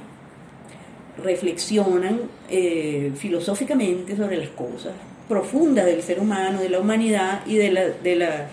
reflexionan 1.22 2.20
eh, 2.48 3.12
filosóficamente 3.16 4.16
sobre 4.16 4.36
las 4.36 4.48
cosas 4.50 4.92
profundas 5.28 5.84
del 5.84 6.02
ser 6.02 6.20
humano, 6.20 6.60
de 6.60 6.70
la 6.70 6.80
humanidad 6.80 7.40
y 7.46 7.56
de 7.56 7.70
la, 7.70 7.84
de 7.84 8.16
la, 8.16 8.46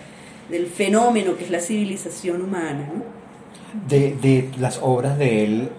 del 0.49 0.67
fenómeno 0.67 1.35
que 1.35 1.45
es 1.45 1.49
la 1.49 1.59
civilización 1.59 2.41
humana. 2.41 2.87
¿no? 2.93 3.03
De, 3.87 4.15
de 4.15 4.49
las 4.59 4.79
obras 4.81 5.17
de 5.17 5.43
él, 5.43 5.69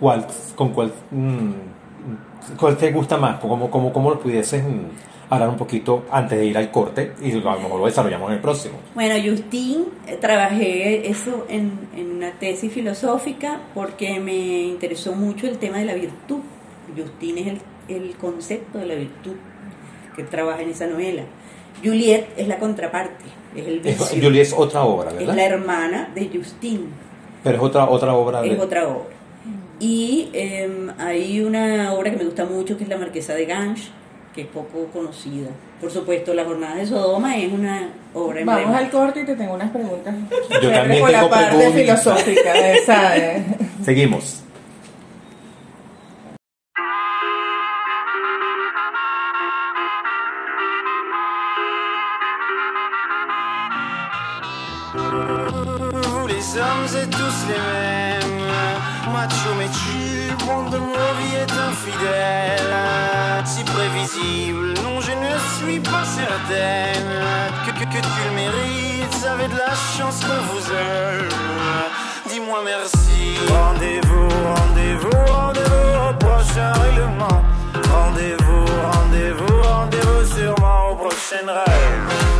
¿cuál, 0.00 0.26
¿con 0.56 0.72
cuál, 0.72 0.92
mm, 1.10 2.56
cuál 2.58 2.76
te 2.76 2.90
gusta 2.90 3.18
más? 3.18 3.38
¿Cómo, 3.40 3.70
cómo, 3.70 3.92
cómo 3.92 4.10
lo 4.10 4.18
pudieses 4.18 4.64
mm, 4.64 5.30
hablar 5.30 5.48
un 5.50 5.56
poquito 5.56 6.04
antes 6.10 6.38
de 6.38 6.46
ir 6.46 6.56
al 6.56 6.70
corte? 6.70 7.12
Y 7.22 7.32
a 7.32 7.36
lo 7.36 7.60
mejor 7.60 7.80
lo 7.80 7.86
desarrollamos 7.86 8.28
en 8.30 8.36
el 8.36 8.40
próximo. 8.40 8.74
Bueno, 8.94 9.14
Justin, 9.22 9.84
eh, 10.06 10.16
trabajé 10.20 11.08
eso 11.08 11.46
en, 11.48 11.72
en 11.96 12.12
una 12.16 12.32
tesis 12.32 12.72
filosófica 12.72 13.60
porque 13.74 14.18
me 14.20 14.62
interesó 14.62 15.14
mucho 15.14 15.46
el 15.46 15.58
tema 15.58 15.78
de 15.78 15.84
la 15.84 15.94
virtud. 15.94 16.40
Justin 16.96 17.38
es 17.38 17.46
el, 17.46 17.60
el 17.88 18.16
concepto 18.16 18.78
de 18.78 18.86
la 18.86 18.94
virtud 18.94 19.34
que 20.16 20.22
trabaja 20.24 20.62
en 20.62 20.70
esa 20.70 20.86
novela. 20.86 21.22
Juliet 21.82 22.26
es 22.36 22.46
la 22.48 22.58
contraparte, 22.58 23.24
es 23.56 23.66
el 23.66 23.76
Es, 23.86 23.98
vicio, 23.98 24.22
Julie 24.22 24.42
es 24.42 24.52
otra 24.52 24.82
obra, 24.82 25.10
es 25.10 25.16
¿verdad? 25.18 25.34
la 25.34 25.44
hermana 25.44 26.08
de 26.14 26.28
Justin, 26.34 26.88
Pero 27.42 27.56
es 27.56 27.62
otra, 27.62 27.88
otra 27.88 28.12
obra 28.14 28.42
de... 28.42 28.52
es 28.52 28.58
otra 28.60 28.86
obra. 28.88 29.04
Y 29.78 30.28
eh, 30.34 30.88
hay 30.98 31.40
una 31.40 31.92
obra 31.94 32.10
que 32.10 32.18
me 32.18 32.24
gusta 32.24 32.44
mucho 32.44 32.76
que 32.76 32.84
es 32.84 32.90
La 32.90 32.98
Marquesa 32.98 33.32
de 33.34 33.46
Gange, 33.46 33.84
que 34.34 34.42
es 34.42 34.46
poco 34.48 34.84
conocida. 34.92 35.48
Por 35.80 35.90
supuesto, 35.90 36.34
La 36.34 36.44
Jornada 36.44 36.76
de 36.76 36.84
Sodoma 36.86 37.38
es 37.38 37.50
una 37.50 37.88
obra 38.12 38.44
Vamos 38.44 38.60
emblemática. 38.62 38.78
al 38.78 38.90
corte 38.90 39.20
y 39.22 39.24
te 39.24 39.34
tengo 39.36 39.54
unas 39.54 39.70
preguntas. 39.70 40.14
Yo 40.62 40.70
también 40.70 41.00
con 41.00 41.12
la 41.12 41.18
tengo 41.20 41.30
parte 41.30 41.56
preguntas. 41.56 41.80
filosófica 42.02 42.52
de 42.52 42.74
esa. 42.74 43.16
eh. 43.16 43.44
Seguimos. 43.82 44.42
Vous 55.10 56.26
les 56.28 56.56
hommes 56.56 57.02
êtes 57.02 57.10
tous 57.10 57.46
les 57.48 57.58
mêmes. 57.58 58.46
Macho 59.12 59.50
mais 59.58 59.68
tu 59.68 60.46
monde 60.46 60.70
de 60.70 60.76
vies 60.78 61.36
est 61.36 61.52
infidèle 61.52 62.76
Si 63.44 63.64
prévisible, 63.64 64.74
non 64.84 65.00
je 65.00 65.10
ne 65.10 65.34
suis 65.58 65.80
pas 65.80 66.04
certaine. 66.04 67.10
Que, 67.66 67.72
que, 67.72 67.84
que 67.84 68.00
tu 68.00 68.20
le 68.28 68.34
mérites, 68.36 69.26
avez 69.26 69.48
de 69.48 69.58
la 69.58 69.74
chance 69.96 70.20
qu'on 70.20 70.42
vous 70.52 70.66
aime. 70.70 71.28
Dis-moi 72.28 72.60
merci. 72.64 73.36
Rendez-vous, 73.48 74.28
rendez-vous, 74.54 75.32
rendez-vous 75.32 76.08
au 76.08 76.14
prochain 76.24 76.72
règlement. 76.72 77.42
Rendez-vous, 77.92 78.64
rendez-vous, 78.92 79.62
rendez-vous 79.62 80.36
sûrement 80.36 80.90
au 80.92 80.94
prochain 80.94 81.46
rêve 81.46 82.39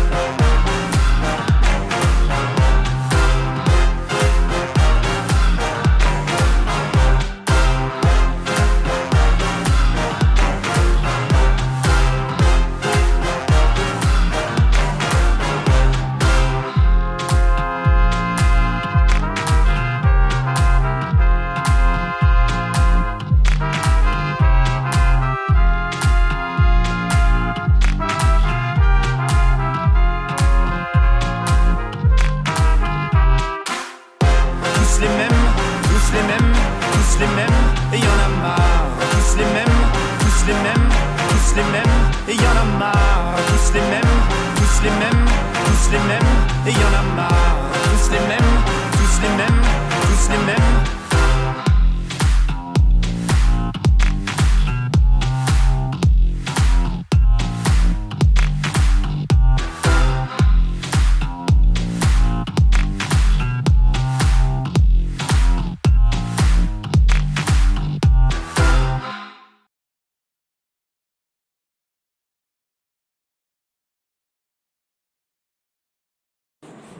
Slimmen, 45.91 46.23
Jonna 46.63 47.01
Mar. 47.17 47.40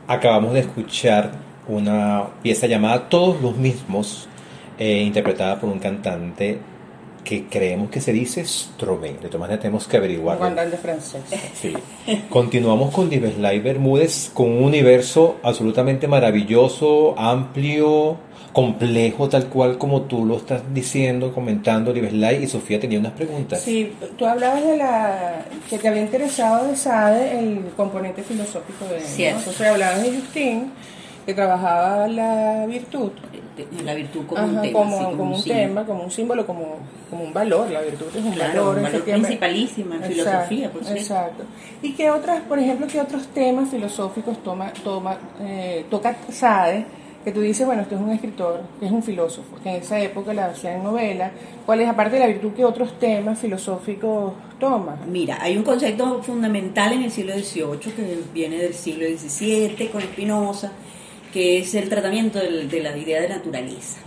Acabamos 0.07 0.53
de 0.53 0.61
escuchar 0.61 1.31
una 1.67 2.27
pieza 2.41 2.67
llamada 2.67 3.07
Todos 3.07 3.41
los 3.41 3.55
mismos, 3.55 4.27
eh, 4.77 5.03
interpretada 5.03 5.59
por 5.59 5.69
un 5.69 5.79
cantante 5.79 6.59
que 7.23 7.45
creemos 7.47 7.89
que 7.89 8.01
se 8.01 8.11
dice 8.13 8.45
Stromae. 8.45 9.13
De 9.13 9.27
todas 9.27 9.39
maneras 9.39 9.61
tenemos 9.61 9.87
que 9.87 9.97
averiguar. 9.97 10.39
cantante 10.39 10.77
francés. 10.77 11.21
Sí. 11.53 11.73
Continuamos 12.29 12.93
con 12.93 13.09
Diveslay 13.09 13.59
Bermúdez 13.59 14.31
con 14.33 14.49
un 14.49 14.63
universo 14.63 15.37
absolutamente 15.43 16.07
maravilloso, 16.07 17.13
amplio, 17.17 18.17
complejo, 18.53 19.29
tal 19.29 19.45
cual 19.47 19.77
como 19.77 20.03
tú 20.03 20.25
lo 20.25 20.37
estás 20.37 20.61
diciendo, 20.73 21.33
comentando, 21.33 21.93
Diveslay. 21.93 22.43
Y 22.43 22.47
Sofía 22.47 22.79
tenía 22.79 22.99
unas 22.99 23.13
preguntas. 23.13 23.61
Sí, 23.61 23.93
tú 24.17 24.25
hablabas 24.25 24.63
de 24.63 24.77
la 24.77 25.45
que 25.69 25.77
te 25.77 25.87
había 25.87 26.01
interesado 26.01 26.67
de 26.67 26.75
Sade 26.75 27.39
el 27.39 27.65
componente 27.77 28.23
filosófico 28.23 28.85
de 28.85 28.97
él. 28.97 29.03
¿no? 29.03 29.09
Cierto. 29.09 29.39
Entonces 29.39 29.67
hablabas 29.67 30.03
de 30.03 30.15
Justin, 30.15 30.71
que 31.25 31.33
trabajaba 31.33 32.07
la 32.07 32.65
virtud. 32.67 33.11
De- 33.55 33.83
La 33.83 33.93
virtud 33.93 34.25
como 34.25 34.41
Ajá, 34.41 34.51
un 34.51 34.61
tema, 34.61 34.79
como, 34.79 34.97
sí, 34.97 35.03
como 35.17 35.35
un 35.35 35.41
símbolo. 35.41 35.61
tema, 35.67 35.85
como 35.85 36.03
un 36.03 36.11
símbolo, 36.11 36.47
como, 36.47 36.65
como 37.09 37.23
un 37.25 37.33
valor. 37.33 37.69
La 37.69 37.81
virtud 37.81 38.07
es 38.15 38.23
un 38.23 38.31
Claro, 38.31 38.59
valor. 38.65 38.77
un 38.77 38.83
valor 38.83 39.03
principalísimo 39.03 39.93
en 39.95 40.03
Exacto, 40.03 40.13
filosofía, 40.23 40.71
por 40.71 40.83
cierto. 40.83 41.01
Exacto. 41.01 41.43
¿Y 41.81 41.93
qué 41.93 42.09
otras, 42.11 42.41
por 42.43 42.57
ejemplo, 42.59 42.87
qué 42.87 42.99
otros 43.01 43.27
temas 43.27 43.69
filosóficos 43.69 44.41
toma, 44.43 44.71
toma, 44.83 45.17
eh, 45.41 45.85
toca 45.89 46.15
Sade? 46.29 46.85
Que 47.23 47.31
tú 47.31 47.41
dices, 47.41 47.67
bueno, 47.67 47.83
este 47.83 47.93
es 47.93 48.01
un 48.01 48.09
escritor, 48.09 48.61
que 48.79 48.87
es 48.87 48.91
un 48.91 49.03
filósofo, 49.03 49.55
que 49.61 49.69
en 49.69 49.75
esa 49.83 49.99
época 49.99 50.33
la 50.33 50.47
hacía 50.47 50.75
en 50.75 50.83
novela. 50.83 51.29
¿Cuál 51.67 51.81
es, 51.81 51.87
aparte 51.87 52.15
de 52.15 52.19
la 52.21 52.25
virtud, 52.25 52.53
qué 52.55 52.65
otros 52.65 52.97
temas 52.99 53.37
filosóficos 53.37 54.33
toma? 54.59 54.95
Mira, 55.07 55.37
hay 55.39 55.55
un 55.55 55.61
concepto 55.61 56.23
fundamental 56.23 56.93
en 56.93 57.03
el 57.03 57.11
siglo 57.11 57.33
XVIII 57.37 57.93
que 57.95 58.19
viene 58.33 58.57
del 58.57 58.73
siglo 58.73 59.05
XVII 59.05 59.87
con 59.91 60.01
Spinoza, 60.01 60.71
que 61.31 61.59
es 61.59 61.73
el 61.75 61.89
tratamiento 61.89 62.39
del- 62.39 62.69
de 62.69 62.81
la 62.81 62.97
idea 62.97 63.21
de 63.21 63.29
naturaleza. 63.29 63.97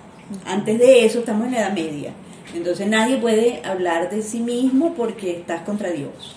Antes 0.47 0.79
de 0.79 1.05
eso 1.05 1.21
estamos 1.21 1.47
en 1.47 1.53
la 1.53 1.59
Edad 1.61 1.73
Media, 1.75 2.13
entonces 2.55 2.87
nadie 2.87 3.17
puede 3.19 3.61
hablar 3.65 4.11
de 4.11 4.23
sí 4.23 4.41
mismo 4.41 4.95
porque 4.95 5.39
estás 5.39 5.63
contra 5.63 5.91
Dios. 5.91 6.37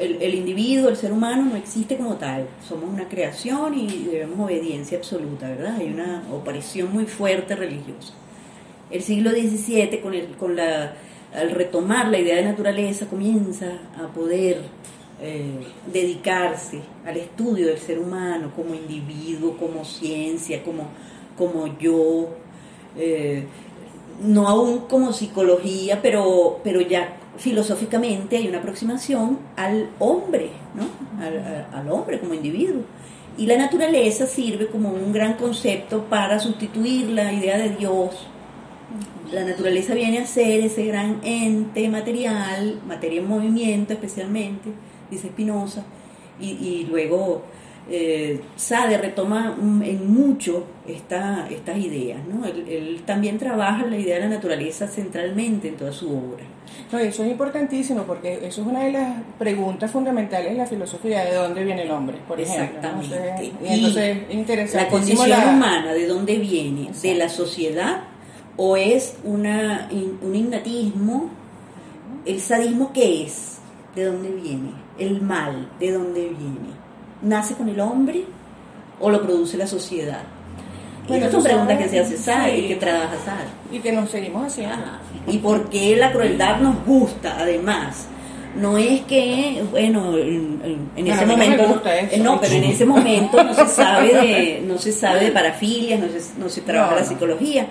El 0.00 0.34
individuo, 0.34 0.88
el 0.88 0.96
ser 0.96 1.12
humano 1.12 1.44
no 1.44 1.54
existe 1.56 1.96
como 1.96 2.16
tal, 2.16 2.46
somos 2.68 2.90
una 2.90 3.08
creación 3.08 3.78
y 3.78 3.86
debemos 4.10 4.40
obediencia 4.40 4.98
absoluta, 4.98 5.48
¿verdad? 5.48 5.76
Hay 5.78 5.86
una 5.92 6.24
opresión 6.32 6.92
muy 6.92 7.04
fuerte 7.06 7.54
religiosa. 7.54 8.12
El 8.90 9.00
siglo 9.02 9.30
XVII, 9.30 10.00
con, 10.00 10.12
el, 10.14 10.26
con 10.36 10.56
la, 10.56 10.94
al 11.32 11.52
retomar 11.52 12.08
la 12.08 12.18
idea 12.18 12.34
de 12.34 12.42
naturaleza, 12.42 13.06
comienza 13.06 13.66
a 13.96 14.08
poder 14.12 14.62
eh, 15.20 15.60
dedicarse 15.92 16.80
al 17.06 17.16
estudio 17.16 17.66
del 17.68 17.78
ser 17.78 17.98
humano 17.98 18.52
como 18.54 18.74
individuo, 18.74 19.56
como 19.56 19.84
ciencia, 19.84 20.62
como, 20.62 20.84
como 21.36 21.78
yo, 21.78 22.28
eh, 22.96 23.44
no 24.24 24.48
aún 24.48 24.80
como 24.88 25.12
psicología, 25.12 26.00
pero, 26.02 26.60
pero 26.64 26.80
ya 26.80 27.16
filosóficamente 27.38 28.36
hay 28.36 28.48
una 28.48 28.58
aproximación 28.58 29.38
al 29.56 29.90
hombre, 29.98 30.50
¿no? 30.74 31.24
al, 31.24 31.38
al- 31.38 31.66
al 31.72 31.90
hombre 31.90 32.18
como 32.20 32.34
individuo. 32.34 32.82
Y 33.38 33.46
la 33.46 33.56
naturaleza 33.56 34.26
sirve 34.26 34.66
como 34.66 34.90
un 34.90 35.12
gran 35.12 35.34
concepto 35.34 36.04
para 36.04 36.38
sustituir 36.38 37.08
la 37.10 37.32
idea 37.32 37.56
de 37.56 37.70
Dios. 37.70 38.26
La 39.32 39.44
naturaleza 39.44 39.94
viene 39.94 40.18
a 40.18 40.26
ser 40.26 40.60
ese 40.60 40.84
gran 40.84 41.20
ente 41.22 41.88
material, 41.88 42.80
materia 42.86 43.20
en 43.20 43.28
movimiento 43.28 43.92
especialmente, 43.94 44.70
dice 45.10 45.28
Spinoza, 45.28 45.82
y, 46.40 46.50
y 46.50 46.86
luego 46.88 47.42
eh, 47.90 48.40
Sade 48.56 48.98
retoma 48.98 49.56
en 49.58 50.12
mucho 50.12 50.64
esta, 50.86 51.48
estas 51.50 51.76
ideas. 51.78 52.20
¿no? 52.26 52.46
Él, 52.46 52.64
él 52.68 53.02
también 53.04 53.38
trabaja 53.38 53.84
la 53.86 53.96
idea 53.96 54.16
de 54.16 54.22
la 54.22 54.28
naturaleza 54.28 54.86
centralmente 54.86 55.68
en 55.68 55.76
toda 55.76 55.92
su 55.92 56.08
obra. 56.10 56.44
No, 56.92 56.98
eso 56.98 57.24
es 57.24 57.30
importantísimo 57.30 58.04
porque 58.04 58.34
eso 58.46 58.62
es 58.62 58.66
una 58.66 58.84
de 58.84 58.92
las 58.92 59.14
preguntas 59.38 59.90
fundamentales 59.90 60.52
de 60.52 60.58
la 60.58 60.66
filosofía, 60.66 61.24
de 61.24 61.34
dónde 61.34 61.64
viene 61.64 61.82
el 61.82 61.90
hombre, 61.90 62.18
por 62.28 62.40
ejemplo. 62.40 62.80
¿no? 62.80 63.00
Exactamente. 63.00 63.52
Entonces, 63.64 64.18
y 64.28 64.32
entonces. 64.34 64.74
La 64.74 64.88
condición 64.88 65.48
humana, 65.56 65.92
¿de 65.92 66.06
dónde 66.06 66.38
viene? 66.38 66.90
¿De 67.02 67.14
la 67.14 67.28
sociedad 67.28 68.04
o 68.56 68.76
es 68.76 69.16
una, 69.24 69.88
un 70.22 70.34
innatismo? 70.34 71.30
¿El 72.24 72.40
sadismo 72.40 72.92
qué 72.92 73.24
es? 73.24 73.58
¿De 73.94 74.04
dónde 74.04 74.30
viene? 74.30 74.70
¿El 75.00 75.20
mal? 75.22 75.68
¿De 75.80 75.90
dónde 75.90 76.20
viene? 76.20 76.70
¿Nace 77.22 77.54
con 77.54 77.68
el 77.68 77.80
hombre 77.80 78.24
o 79.00 79.10
lo 79.10 79.22
produce 79.22 79.56
la 79.56 79.66
sociedad? 79.66 80.22
Bueno, 81.08 81.28
son 81.30 81.42
preguntas 81.42 81.78
que 81.78 81.88
se 81.88 81.98
hace 81.98 82.16
sí. 82.16 82.64
y 82.64 82.68
que 82.68 82.76
trabaja 82.76 83.16
Sade. 83.24 83.48
Y 83.72 83.80
que 83.80 83.90
nos 83.90 84.10
seguimos 84.10 84.46
haciendo. 84.46 84.74
Ajá. 84.74 85.00
Y 85.26 85.38
por 85.38 85.68
qué 85.68 85.96
la 85.96 86.12
crueldad 86.12 86.60
nos 86.60 86.84
gusta, 86.84 87.36
además. 87.38 88.06
No 88.56 88.78
es 88.78 89.02
que, 89.02 89.62
bueno, 89.70 90.16
en, 90.18 90.90
ese 90.96 91.24
no 91.24 91.32
momento, 91.32 91.82
no, 92.18 92.40
pero 92.40 92.54
en 92.54 92.64
ese 92.64 92.84
momento 92.84 93.44
no 93.44 93.54
se 93.54 93.66
sabe 93.68 94.12
de, 94.12 94.62
no 94.66 94.76
se 94.76 94.90
sabe 94.90 95.26
de 95.26 95.30
parafilias, 95.30 96.00
no 96.00 96.08
se, 96.08 96.38
no 96.38 96.48
se 96.48 96.60
trabaja 96.62 96.94
No, 96.94 97.00
la 97.00 97.06
psicología. 97.06 97.68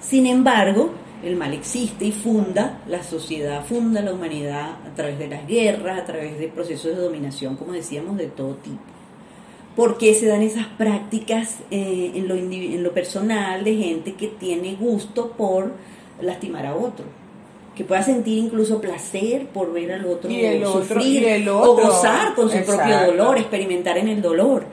Sin 0.00 0.26
embargo, 0.26 0.94
el 1.22 1.36
mal 1.36 1.52
existe 1.52 2.04
y 2.06 2.12
funda 2.12 2.80
la 2.88 3.02
sociedad, 3.02 3.64
funda 3.64 4.00
la 4.02 4.12
humanidad 4.12 4.76
a 4.90 4.94
través 4.96 5.18
de 5.18 5.28
las 5.28 5.46
guerras, 5.46 6.00
a 6.00 6.04
través 6.04 6.38
de 6.38 6.48
procesos 6.48 6.96
de 6.96 7.02
dominación, 7.02 7.56
como 7.56 7.72
decíamos, 7.72 8.16
de 8.16 8.26
todo 8.26 8.54
tipo. 8.56 8.80
¿Por 9.76 9.96
qué 9.96 10.14
se 10.14 10.26
dan 10.26 10.42
esas 10.42 10.66
prácticas 10.66 11.58
eh, 11.70 12.12
en, 12.14 12.28
lo 12.28 12.34
en 12.34 12.82
lo 12.82 12.92
personal 12.92 13.64
de 13.64 13.74
gente 13.76 14.14
que 14.14 14.28
tiene 14.28 14.74
gusto 14.74 15.30
por 15.30 15.72
lastimar 16.20 16.66
a 16.66 16.74
otro? 16.74 17.06
Que 17.74 17.84
pueda 17.84 18.02
sentir 18.02 18.36
incluso 18.36 18.82
placer 18.82 19.46
por 19.46 19.72
ver 19.72 19.92
al 19.92 20.04
otro 20.04 20.30
Y 20.30 20.44
el 20.44 20.62
otro- 20.64 20.82
sufrir 20.82 21.22
y 21.22 21.26
el 21.26 21.48
o 21.48 21.74
gozar 21.74 22.34
con 22.34 22.50
su 22.50 22.62
propio 22.66 23.06
dolor, 23.06 23.38
experimentar 23.38 23.96
en 23.96 24.08
el 24.08 24.20
dolor. 24.20 24.66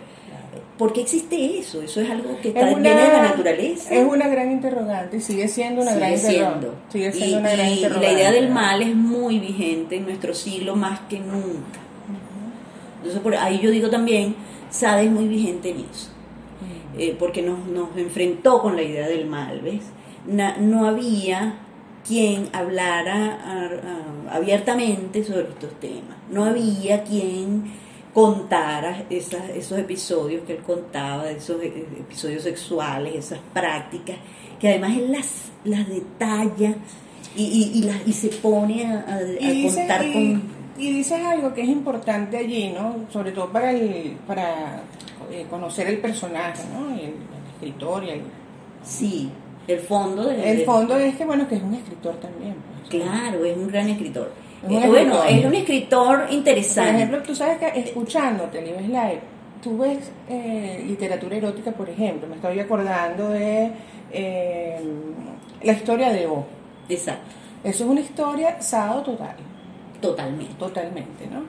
¿Por 0.80 0.94
qué 0.94 1.02
existe 1.02 1.60
eso? 1.60 1.82
Eso 1.84 2.00
es 2.02 2.10
algo 2.10 2.30
que 2.42 2.50
Es 2.50 2.56
está, 2.56 2.68
una- 2.72 2.80
viene 2.80 3.02
de 3.02 3.08
la 3.10 3.22
naturaleza. 3.24 3.94
Es 3.94 4.08
una 4.08 4.28
gran 4.30 4.50
interrogante 4.52 5.18
y 5.18 5.22
sigue 5.22 5.48
siendo 5.50 5.82
una 5.82 5.94
gran 5.94 6.14
interrogante. 6.14 6.68
Sigue 6.90 7.12
siendo 7.12 7.36
y, 7.36 7.40
una 7.42 7.52
gran 7.52 7.68
y 7.68 7.74
interrogante. 7.74 8.08
la 8.08 8.14
idea 8.14 8.32
del 8.32 8.50
mal 8.50 8.82
es 8.82 8.96
muy 8.96 9.40
vigente 9.40 9.98
en 9.98 10.06
nuestro 10.06 10.34
siglo 10.34 10.76
más 10.78 11.02
que 11.02 11.20
nunca. 11.20 11.80
Entonces, 12.98 13.22
por 13.22 13.36
ahí 13.36 13.60
yo 13.60 13.70
digo 13.72 13.90
también, 13.90 14.36
Sade 14.72 15.04
es 15.06 15.12
muy 15.12 15.28
vigente 15.28 15.70
en 15.72 15.78
eso, 15.80 16.10
eh, 16.98 17.16
porque 17.20 17.42
nos, 17.42 17.66
nos 17.68 17.96
enfrentó 17.98 18.62
con 18.62 18.76
la 18.76 18.82
idea 18.84 19.08
del 19.08 19.26
mal, 19.26 19.62
¿ves? 19.62 19.82
Na- 20.28 20.58
no 20.58 20.86
había 20.86 21.56
quien 22.08 22.50
hablara 22.54 23.36
a- 23.36 24.32
a- 24.32 24.36
abiertamente 24.38 25.24
sobre 25.24 25.50
estos 25.50 25.74
temas, 25.80 26.18
no 26.32 26.46
había 26.46 27.04
quien 27.04 27.72
contara 28.20 29.04
esas- 29.10 29.50
esos 29.50 29.78
episodios 29.80 30.44
que 30.46 30.54
él 30.54 30.60
contaba, 30.66 31.30
esos 31.30 31.62
eh, 31.62 31.86
episodios 32.00 32.44
sexuales, 32.44 33.16
esas 33.16 33.40
prácticas, 33.54 34.18
que 34.60 34.70
además 34.70 34.92
él 34.98 35.12
las, 35.12 35.52
las 35.64 35.88
detalla 35.88 36.76
y, 37.36 37.44
y, 37.44 37.80
y, 37.80 37.82
las, 37.84 38.08
y 38.08 38.14
se 38.14 38.30
pone 38.30 38.86
a, 38.86 39.00
a- 39.08 39.16
a 39.18 39.22
y 39.40 39.62
dices, 39.64 39.78
contar 39.78 40.02
con... 40.12 40.42
y 40.78 40.92
dices 40.94 41.20
algo 41.24 41.54
que 41.54 41.62
es 41.62 41.70
importante 41.70 42.38
allí, 42.38 42.70
¿no? 42.70 42.96
Sobre 43.12 43.32
todo 43.32 43.48
para 43.50 43.72
el, 43.72 44.18
para 44.28 44.82
eh, 45.32 45.46
conocer 45.50 45.88
el 45.88 46.00
personaje, 46.00 46.64
¿no? 46.74 46.90
El, 46.96 47.00
el 47.02 47.14
escritor 47.56 48.04
y 48.04 48.10
el, 48.10 48.22
Sí, 48.84 49.30
el 49.68 49.80
fondo 49.80 50.24
de... 50.26 50.52
el 50.52 50.66
fondo 50.66 50.98
es 50.98 51.16
que 51.16 51.26
bueno 51.26 51.48
que 51.48 51.56
es 51.56 51.62
un 51.64 51.76
escritor 51.76 52.16
también. 52.16 52.56
pues. 52.80 52.90
Claro, 52.90 53.44
es 53.46 53.56
un 53.58 53.68
gran 53.68 53.88
escritor. 53.90 54.32
Es 54.64 54.70
un 54.70 54.84
Eh, 54.84 54.88
bueno, 54.88 55.24
es 55.24 55.46
un 55.46 55.56
escritor 55.56 56.24
Por 56.26 56.34
interesante. 56.34 56.92
ejemplo, 56.92 57.24
tú 57.24 57.36
sabes 57.36 57.58
que 57.58 57.80
escuchándote 57.80 58.62
Live 58.62 58.82
Live, 58.88 59.22
tú 59.62 59.78
ves 59.78 60.12
eh, 60.30 60.84
literatura 60.88 61.36
erótica, 61.38 61.72
por 61.72 61.90
ejemplo, 61.90 62.28
me 62.28 62.36
estoy 62.36 62.60
acordando 62.60 63.30
de 63.30 63.72
eh, 64.12 64.80
la 65.64 65.72
historia 65.74 66.12
de 66.12 66.28
O. 66.28 66.46
Exacto. 66.88 67.36
Eso 67.64 67.84
es 67.84 67.90
una 67.90 68.00
historia 68.02 68.62
sado 68.62 69.02
total, 69.02 69.36
Totalmente. 70.02 70.54
totalmente, 70.58 71.28
¿no? 71.28 71.42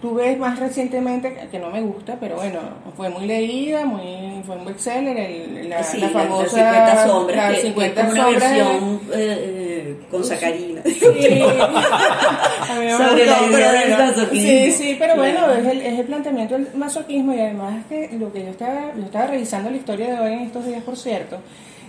Tú 0.00 0.14
ves 0.14 0.38
más 0.38 0.56
recientemente, 0.60 1.36
que- 1.50 1.58
no 1.58 1.70
me 1.70 1.80
gusta, 1.80 2.16
pero 2.20 2.36
bueno, 2.36 2.60
fue 2.96 3.08
muy 3.08 3.26
leída, 3.26 3.84
muy, 3.84 4.42
fue 4.46 4.54
un 4.56 4.64
bestseller, 4.64 5.16
el, 5.16 5.68
la, 5.68 5.82
Sí, 5.82 5.98
la 5.98 6.08
famosa... 6.10 6.48
50 6.50 7.06
sombras, 7.08 7.50
que- 7.50 7.56
que 7.62 7.66
50 7.66 8.00
es 8.06 8.12
una 8.12 8.22
sombras 8.22 8.50
versión 8.52 9.00
eh, 9.12 9.16
eh, 9.16 9.96
con 10.08 10.22
sacarina. 10.24 10.82
Sí. 10.84 10.94
Sobre 12.96 13.26
la 13.26 13.42
idea 13.42 13.72
del 13.72 13.90
masoquismo. 13.98 14.48
Sí, 14.48 14.70
sí, 14.72 14.96
pero 14.98 15.16
bueno, 15.16 15.38
Claro. 15.40 15.54
es 15.54 15.66
el, 15.66 15.80
es 15.82 15.98
el 15.98 16.06
planteamiento 16.06 16.54
del 16.54 16.68
masoquismo 16.74 17.34
y 17.34 17.40
además 17.40 17.84
que 17.88 18.10
lo 18.18 18.32
que 18.32 18.44
yo 18.44 18.50
estaba, 18.50 18.92
yo 18.96 19.02
estaba 19.04 19.26
revisando 19.26 19.70
la 19.70 19.76
historia 19.76 20.14
de 20.14 20.20
hoy 20.20 20.32
en 20.34 20.40
estos 20.40 20.64
días, 20.66 20.82
por 20.82 20.96
cierto, 20.96 21.38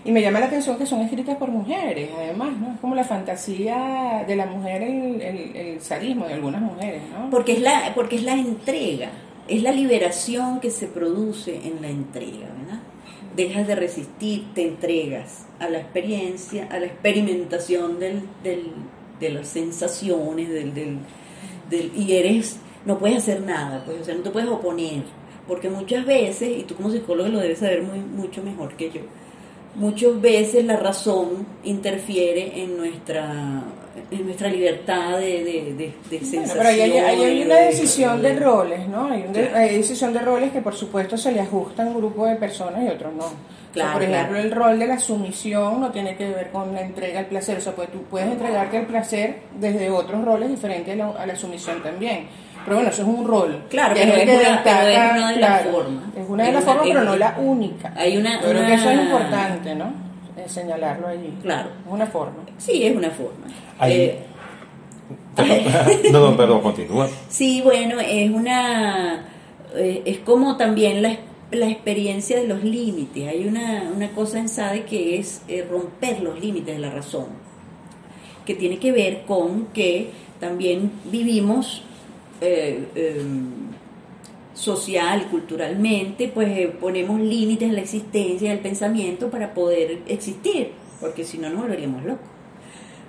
y 0.05 0.12
me 0.12 0.21
llama 0.21 0.39
la 0.39 0.45
atención 0.47 0.77
que 0.77 0.85
son 0.85 1.01
escritas 1.01 1.35
por 1.38 1.49
mujeres, 1.49 2.09
además, 2.17 2.57
¿no? 2.57 2.73
Es 2.73 2.79
como 2.79 2.95
la 2.95 3.03
fantasía 3.03 4.23
de 4.27 4.35
la 4.35 4.45
mujer, 4.45 4.81
el, 4.83 5.21
el, 5.21 5.81
sadismo 5.81 6.25
de 6.27 6.33
algunas 6.35 6.62
mujeres, 6.62 7.01
¿no? 7.12 7.29
Porque 7.29 7.53
es 7.53 7.62
la, 7.62 7.91
porque 7.95 8.15
es 8.17 8.23
la 8.23 8.33
entrega, 8.33 9.09
es 9.47 9.62
la 9.63 9.71
liberación 9.71 10.59
que 10.59 10.71
se 10.71 10.88
produce 10.88 11.55
en 11.67 11.81
la 11.81 11.89
entrega, 11.89 12.47
¿verdad? 12.62 12.79
Dejas 13.35 13.67
de 13.67 13.75
resistir, 13.75 14.45
te 14.53 14.63
entregas 14.67 15.45
a 15.59 15.69
la 15.69 15.79
experiencia, 15.79 16.67
a 16.71 16.79
la 16.79 16.85
experimentación 16.88 17.99
del, 17.99 18.21
del- 18.43 18.71
de 19.19 19.29
las 19.31 19.47
sensaciones, 19.49 20.49
del, 20.49 20.73
del, 20.73 20.97
del- 21.69 21.91
y 21.95 22.13
eres, 22.13 22.57
no 22.85 22.97
puedes 22.97 23.17
hacer 23.17 23.41
nada, 23.41 23.83
pues, 23.85 24.01
o 24.01 24.03
sea, 24.05 24.15
no 24.15 24.21
te 24.21 24.29
puedes 24.29 24.47
oponer, 24.49 25.03
porque 25.47 25.69
muchas 25.69 26.05
veces, 26.05 26.57
y 26.59 26.63
tú 26.63 26.75
como 26.75 26.89
psicólogo 26.89 27.27
lo 27.29 27.39
debes 27.39 27.59
saber 27.59 27.81
muy, 27.83 27.99
mucho 27.99 28.41
mejor 28.43 28.75
que 28.75 28.89
yo, 28.91 29.01
muchas 29.75 30.19
veces 30.21 30.65
la 30.65 30.77
razón 30.77 31.45
interfiere 31.63 32.62
en 32.63 32.77
nuestra 32.77 33.63
en 34.12 34.25
nuestra 34.25 34.47
libertad 34.49 35.17
de, 35.17 35.43
de, 35.43 35.43
de, 35.43 35.73
de 35.73 35.93
Bueno, 36.10 36.25
sensaciones. 36.25 36.53
pero 36.55 36.69
hay, 36.69 36.79
ahí 36.82 37.21
hay 37.23 37.41
una 37.43 37.55
de- 37.55 37.65
decisión 37.65 38.21
de 38.21 38.39
roles, 38.39 38.88
¿no? 38.88 39.05
Hay 39.12 39.23
una 39.23 39.32
Claro. 39.34 39.58
hay 39.58 39.77
decisión 39.77 40.13
de 40.13 40.19
roles 40.19 40.51
que 40.51 40.62
por 40.62 40.73
supuesto 40.75 41.17
se 41.17 41.32
le 41.32 41.41
ajusta 41.41 41.84
a 41.84 41.88
un 41.88 41.95
grupo 41.95 42.25
de 42.25 42.36
personas 42.36 42.82
y 42.84 42.88
otros 42.88 43.13
no. 43.13 43.25
O 43.25 43.27
sea, 43.27 43.38
Claro, 43.73 43.93
por 43.93 44.03
ejemplo, 44.03 44.29
claro. 44.34 44.43
el 44.47 44.51
rol 44.51 44.79
de 44.79 44.88
la 44.88 44.99
sumisión 44.99 45.82
no 45.82 45.91
tiene 45.91 46.15
que 46.15 46.27
ver 46.29 46.49
con 46.49 46.73
la 46.73 46.82
entrega 46.82 47.19
al 47.19 47.25
placer. 47.27 47.58
O 47.58 47.62
sea, 47.62 47.75
pues 47.75 47.91
tú 47.91 48.01
puedes 48.10 48.27
entregarte 48.32 48.77
al 48.77 48.86
placer 48.88 49.41
desde 49.60 49.91
otros 49.91 50.23
roles 50.25 50.49
diferentes 50.49 50.91
a 50.93 50.97
la, 50.97 51.10
a 51.10 51.25
la 51.27 51.36
sumisión 51.36 51.84
también. 51.84 52.27
Pero 52.69 52.75
bueno, 52.75 52.89
eso 52.91 53.01
es 53.01 53.08
un 53.08 53.25
rol. 53.27 53.63
Claro, 53.69 53.93
que 53.95 54.01
pero 54.01 54.13
es 54.13 54.19
que 54.19 54.32
una- 54.32 54.39
destaca, 54.39 54.79
pero 54.82 54.89
es 54.89 55.12
una 55.12 55.32
de 55.32 55.38
las 55.39 55.62
claro, 55.62 55.71
formas. 55.71 56.03
Es 56.15 56.29
una 56.29 56.43
de 56.45 56.51
las 56.51 56.63
formas, 56.63 56.84
pero 56.88 57.03
no 57.03 57.15
la 57.15 57.36
única. 57.39 57.93
Hay 57.97 58.17
una- 58.17 58.41
Yo 58.41 58.49
creo 58.49 58.65
que 58.67 58.73
eso 58.75 58.89
es 58.89 58.99
importante, 59.01 59.75
¿no? 59.75 59.86
Eh, 60.38 60.43
señalarlo 60.47 61.08
allí. 61.08 61.34
Claro. 61.41 61.69
Es 61.86 61.91
una 61.91 62.05
forma. 62.08 62.38
Sí, 62.58 62.86
es 62.86 62.95
una 62.95 63.10
forma. 63.10 63.47
Ahí- 63.79 63.93
Eh, 63.93 64.19
no, 66.12 66.32
no, 66.32 66.38
perdón, 66.38 66.62
continúa. 66.62 67.08
sí, 67.29 67.62
bueno, 67.63 67.99
es 67.99 68.29
una. 68.29 69.25
eh, 69.75 70.01
es 70.05 70.19
como 70.19 70.58
también 70.58 71.01
la, 71.01 71.15
la 71.51 71.67
experiencia 71.67 72.38
de 72.39 72.47
los 72.47 72.63
límites. 72.63 73.27
Hay 73.27 73.47
una, 73.47 73.84
una 73.95 74.10
cosa 74.12 74.39
en 74.39 74.49
SADE 74.49 74.84
que 74.84 75.17
es 75.19 75.41
eh, 75.47 75.65
romper 75.69 76.21
los 76.21 76.39
límites 76.39 76.75
de 76.75 76.79
la 76.82 76.89
razón, 76.91 77.25
que 78.45 78.53
tiene 78.55 78.77
que 78.79 78.91
ver 78.91 79.23
con 79.25 79.67
que 79.67 80.12
también 80.39 80.91
vivimos. 81.05 81.84
Eh, 82.41 82.88
em, 82.95 83.69
social 84.54 85.23
y 85.25 85.30
culturalmente, 85.30 86.28
pues 86.28 86.49
eh, 86.49 86.67
ponemos 86.80 87.19
límites 87.19 87.69
a 87.69 87.73
la 87.73 87.82
existencia 87.82 88.49
del 88.49 88.60
pensamiento 88.60 89.30
para 89.30 89.54
poder 89.54 90.02
existir, 90.08 90.71
porque 90.99 91.23
si 91.23 91.38
no 91.38 91.49
nos 91.49 91.62
volveríamos 91.62 92.04
locos, 92.04 92.28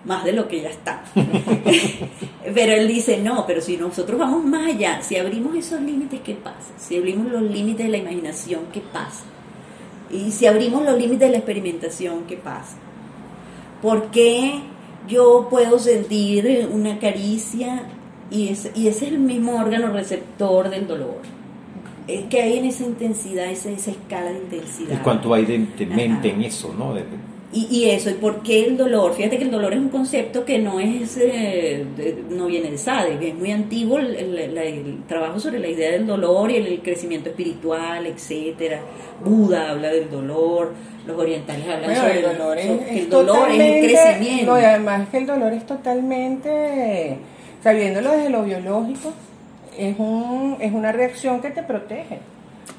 más 0.04 0.24
de 0.24 0.32
lo 0.32 0.48
que 0.48 0.62
ya 0.62 0.70
está. 0.70 1.04
pero 2.54 2.72
él 2.72 2.88
dice, 2.88 3.18
no, 3.18 3.44
pero 3.46 3.60
si 3.60 3.76
nosotros 3.76 4.18
vamos 4.18 4.44
más 4.44 4.68
allá, 4.68 5.02
si 5.02 5.16
abrimos 5.16 5.56
esos 5.56 5.80
límites, 5.80 6.20
¿qué 6.20 6.34
pasa? 6.34 6.72
Si 6.78 6.96
abrimos 6.96 7.30
los 7.30 7.42
límites 7.42 7.86
de 7.86 7.92
la 7.92 7.98
imaginación, 7.98 8.66
¿qué 8.72 8.80
pasa? 8.80 9.24
Y 10.10 10.30
si 10.30 10.46
abrimos 10.46 10.84
los 10.84 10.96
límites 10.96 11.20
de 11.20 11.30
la 11.30 11.38
experimentación, 11.38 12.24
¿qué 12.26 12.36
pasa? 12.36 12.76
¿Por 13.82 14.10
qué 14.10 14.60
yo 15.08 15.48
puedo 15.50 15.78
sentir 15.78 16.68
una 16.70 16.98
caricia 16.98 17.84
y, 18.30 18.48
es- 18.48 18.70
y 18.74 18.88
ese 18.88 19.06
es 19.06 19.12
el 19.12 19.18
mismo 19.18 19.56
órgano 19.60 19.92
receptor 19.92 20.70
del 20.70 20.86
dolor? 20.86 21.18
Es 22.08 22.24
que 22.24 22.42
hay 22.42 22.58
en 22.58 22.64
esa 22.64 22.84
intensidad, 22.84 23.50
esa, 23.50 23.70
esa 23.70 23.90
escala 23.92 24.32
de 24.32 24.38
intensidad. 24.38 24.94
¿Y 24.94 24.96
cuánto 24.98 25.32
hay 25.34 25.44
de, 25.44 25.58
de 25.78 25.86
mente 25.86 26.28
Ajá. 26.28 26.36
en 26.36 26.42
eso, 26.44 26.74
no? 26.76 26.92
De- 26.94 27.04
Y, 27.52 27.66
y 27.70 27.90
eso, 27.90 28.10
¿y 28.10 28.14
por 28.14 28.42
qué 28.42 28.64
el 28.66 28.76
dolor? 28.76 29.12
Fíjate 29.14 29.36
que 29.36 29.42
el 29.44 29.50
dolor 29.50 29.72
es 29.72 29.78
un 29.80 29.88
concepto 29.90 30.44
que 30.44 30.58
no 30.60 30.78
es 30.80 31.16
eh, 31.20 31.84
de- 31.96 32.22
no 32.30 32.46
viene 32.46 32.70
de 32.70 32.78
Sade, 32.78 33.28
es 33.28 33.34
muy 33.34 33.50
antiguo 33.50 33.98
el, 33.98 34.14
el- 34.16 34.54
la- 34.54 34.62
el 34.64 35.02
trabajo 35.08 35.38
sobre 35.40 35.58
la 35.58 35.66
idea 35.68 35.90
del 35.92 36.06
dolor 36.06 36.50
y 36.50 36.56
el, 36.56 36.66
el 36.66 36.80
crecimiento 36.80 37.28
espiritual, 37.30 38.06
etcétera. 38.06 38.80
Buda 39.24 39.70
habla 39.70 39.88
del 39.90 40.08
dolor, 40.10 40.72
los 41.06 41.18
orientales 41.18 41.64
hablan 41.66 41.84
Bueno, 41.84 42.00
sobre 42.00 42.18
el 42.20 42.22
dolor 42.38 42.58
es, 42.58 42.66
que 42.66 42.98
el 43.00 43.10
dolor 43.10 43.50
es 43.50 43.60
el 43.60 43.90
crecimiento. 43.90 44.52
No, 44.52 44.60
y 44.60 44.64
además 44.64 45.08
que 45.10 45.18
el 45.18 45.26
dolor 45.26 45.52
es 45.52 45.66
totalmente, 45.66 47.16
sabiéndolo 47.62 48.12
desde 48.12 48.30
lo 48.30 48.42
biológico, 48.44 49.12
es, 49.78 49.98
un, 49.98 50.56
es 50.60 50.72
una 50.72 50.92
reacción 50.92 51.40
que 51.40 51.50
te 51.50 51.62
protege. 51.62 52.18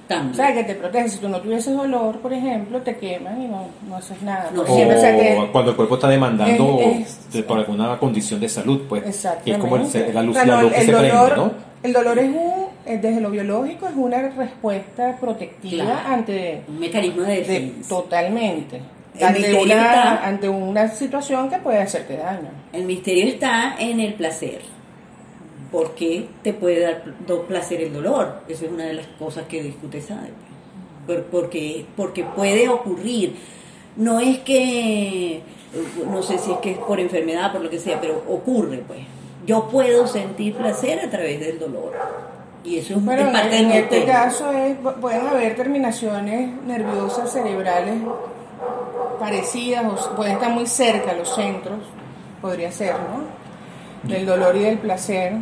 También. 0.07 0.33
O 0.33 0.35
sea, 0.35 0.53
que 0.53 0.63
te 0.65 0.75
protege. 0.75 1.07
Si 1.09 1.17
tú 1.19 1.29
no 1.29 1.39
tuvieses 1.39 1.73
dolor, 1.75 2.17
por 2.19 2.33
ejemplo, 2.33 2.81
te 2.81 2.97
queman 2.97 3.41
y 3.41 3.47
no, 3.47 3.67
no 3.87 3.95
haces 3.95 4.21
nada. 4.21 4.49
No. 4.53 4.63
O 4.63 4.65
siempre, 4.65 4.97
o 4.97 4.99
sea, 5.01 5.15
que- 5.17 5.49
cuando 5.51 5.71
el 5.71 5.77
cuerpo 5.77 5.95
está 5.95 6.09
demandando 6.09 6.79
Es- 6.81 7.31
de- 7.31 7.43
por 7.43 7.57
alguna 7.59 7.97
condición 7.97 8.39
de 8.41 8.49
salud, 8.49 8.81
pues. 8.89 9.05
Exactamente. 9.07 9.45
Que 9.45 9.51
es 9.51 9.57
como 9.57 9.75
el- 9.77 10.13
la 10.13 10.23
luz, 10.23 10.35
O 10.35 10.39
sea, 10.39 10.45
la 10.47 10.55
no, 10.57 10.61
luz 10.63 10.71
que 10.73 10.79
el 10.81 10.85
se 10.85 10.91
dolor, 10.91 11.25
prende, 11.33 11.35
¿no? 11.45 11.51
El 11.83 11.93
dolor 11.93 12.19
es 12.19 12.29
un, 12.29 12.65
eh, 12.85 12.97
desde 13.01 13.21
lo 13.21 13.31
biológico, 13.31 13.87
es 13.87 13.95
una 13.95 14.21
respuesta 14.29 15.17
protectiva 15.19 15.83
Claro. 15.85 16.09
ante 16.09 16.61
un 16.67 16.79
mecanismo 16.79 17.21
de 17.23 17.27
de- 17.31 17.37
defensa. 17.39 17.89
totalmente. 17.89 18.81
El 19.17 19.23
Ante 19.27 19.39
misterio 19.39 19.63
una, 19.63 19.85
está- 19.85 20.27
ante 20.27 20.49
una 20.49 20.87
situación 20.87 21.49
que 21.49 21.57
puede 21.57 21.81
hacerte 21.81 22.17
daño. 22.17 22.49
El 22.71 22.85
misterio 22.85 23.25
está 23.27 23.75
en 23.77 23.99
el 23.99 24.13
placer. 24.13 24.61
¿Por 25.71 25.95
qué 25.95 26.27
te 26.43 26.53
puede 26.53 26.81
dar 26.81 27.03
placer 27.47 27.81
el 27.81 27.93
dolor? 27.93 28.41
Esa 28.47 28.65
es 28.65 28.71
una 28.71 28.85
de 28.85 28.93
las 28.93 29.07
cosas 29.19 29.45
que 29.47 29.61
discute 29.63 30.01
Sade. 30.01 30.31
Por- 31.07 31.23
Porque, 31.25 31.85
porque 31.95 32.23
puede 32.23 32.67
ocurrir. 32.69 33.35
No 33.97 34.19
es 34.19 34.39
que, 34.39 35.41
no 36.09 36.21
sé 36.23 36.37
si 36.37 36.51
es 36.51 36.57
que 36.59 36.71
es 36.71 36.77
por 36.77 36.99
enfermedad, 36.99 37.51
por 37.51 37.61
lo 37.61 37.69
que 37.69 37.79
sea, 37.79 37.99
pero 37.99 38.23
ocurre, 38.29 38.83
pues. 38.87 38.99
Yo 39.45 39.67
puedo 39.69 40.07
sentir 40.07 40.53
placer 40.55 40.99
a 40.99 41.09
través 41.09 41.39
del 41.39 41.59
dolor. 41.59 41.91
Y 42.63 42.77
eso 42.77 42.93
es, 42.95 43.03
Bueno, 43.03 43.31
parte 43.31 43.57
en 43.57 43.69
del 43.69 43.83
este 43.83 44.05
caso 44.05 44.51
es, 44.51 44.75
pueden 45.01 45.25
haber 45.27 45.55
terminaciones 45.55 46.51
nerviosas 46.65 47.31
cerebrales 47.33 47.95
parecidas, 49.21 49.85
o 49.85 50.15
pueden 50.15 50.33
estar 50.33 50.49
muy 50.51 50.65
cerca 50.67 51.13
los 51.13 51.33
centros, 51.33 51.79
podría 52.41 52.71
ser, 52.71 52.93
¿no? 52.93 53.41
Del 54.09 54.25
dolor 54.25 54.55
y 54.55 54.61
del 54.61 54.79
placer. 54.79 55.33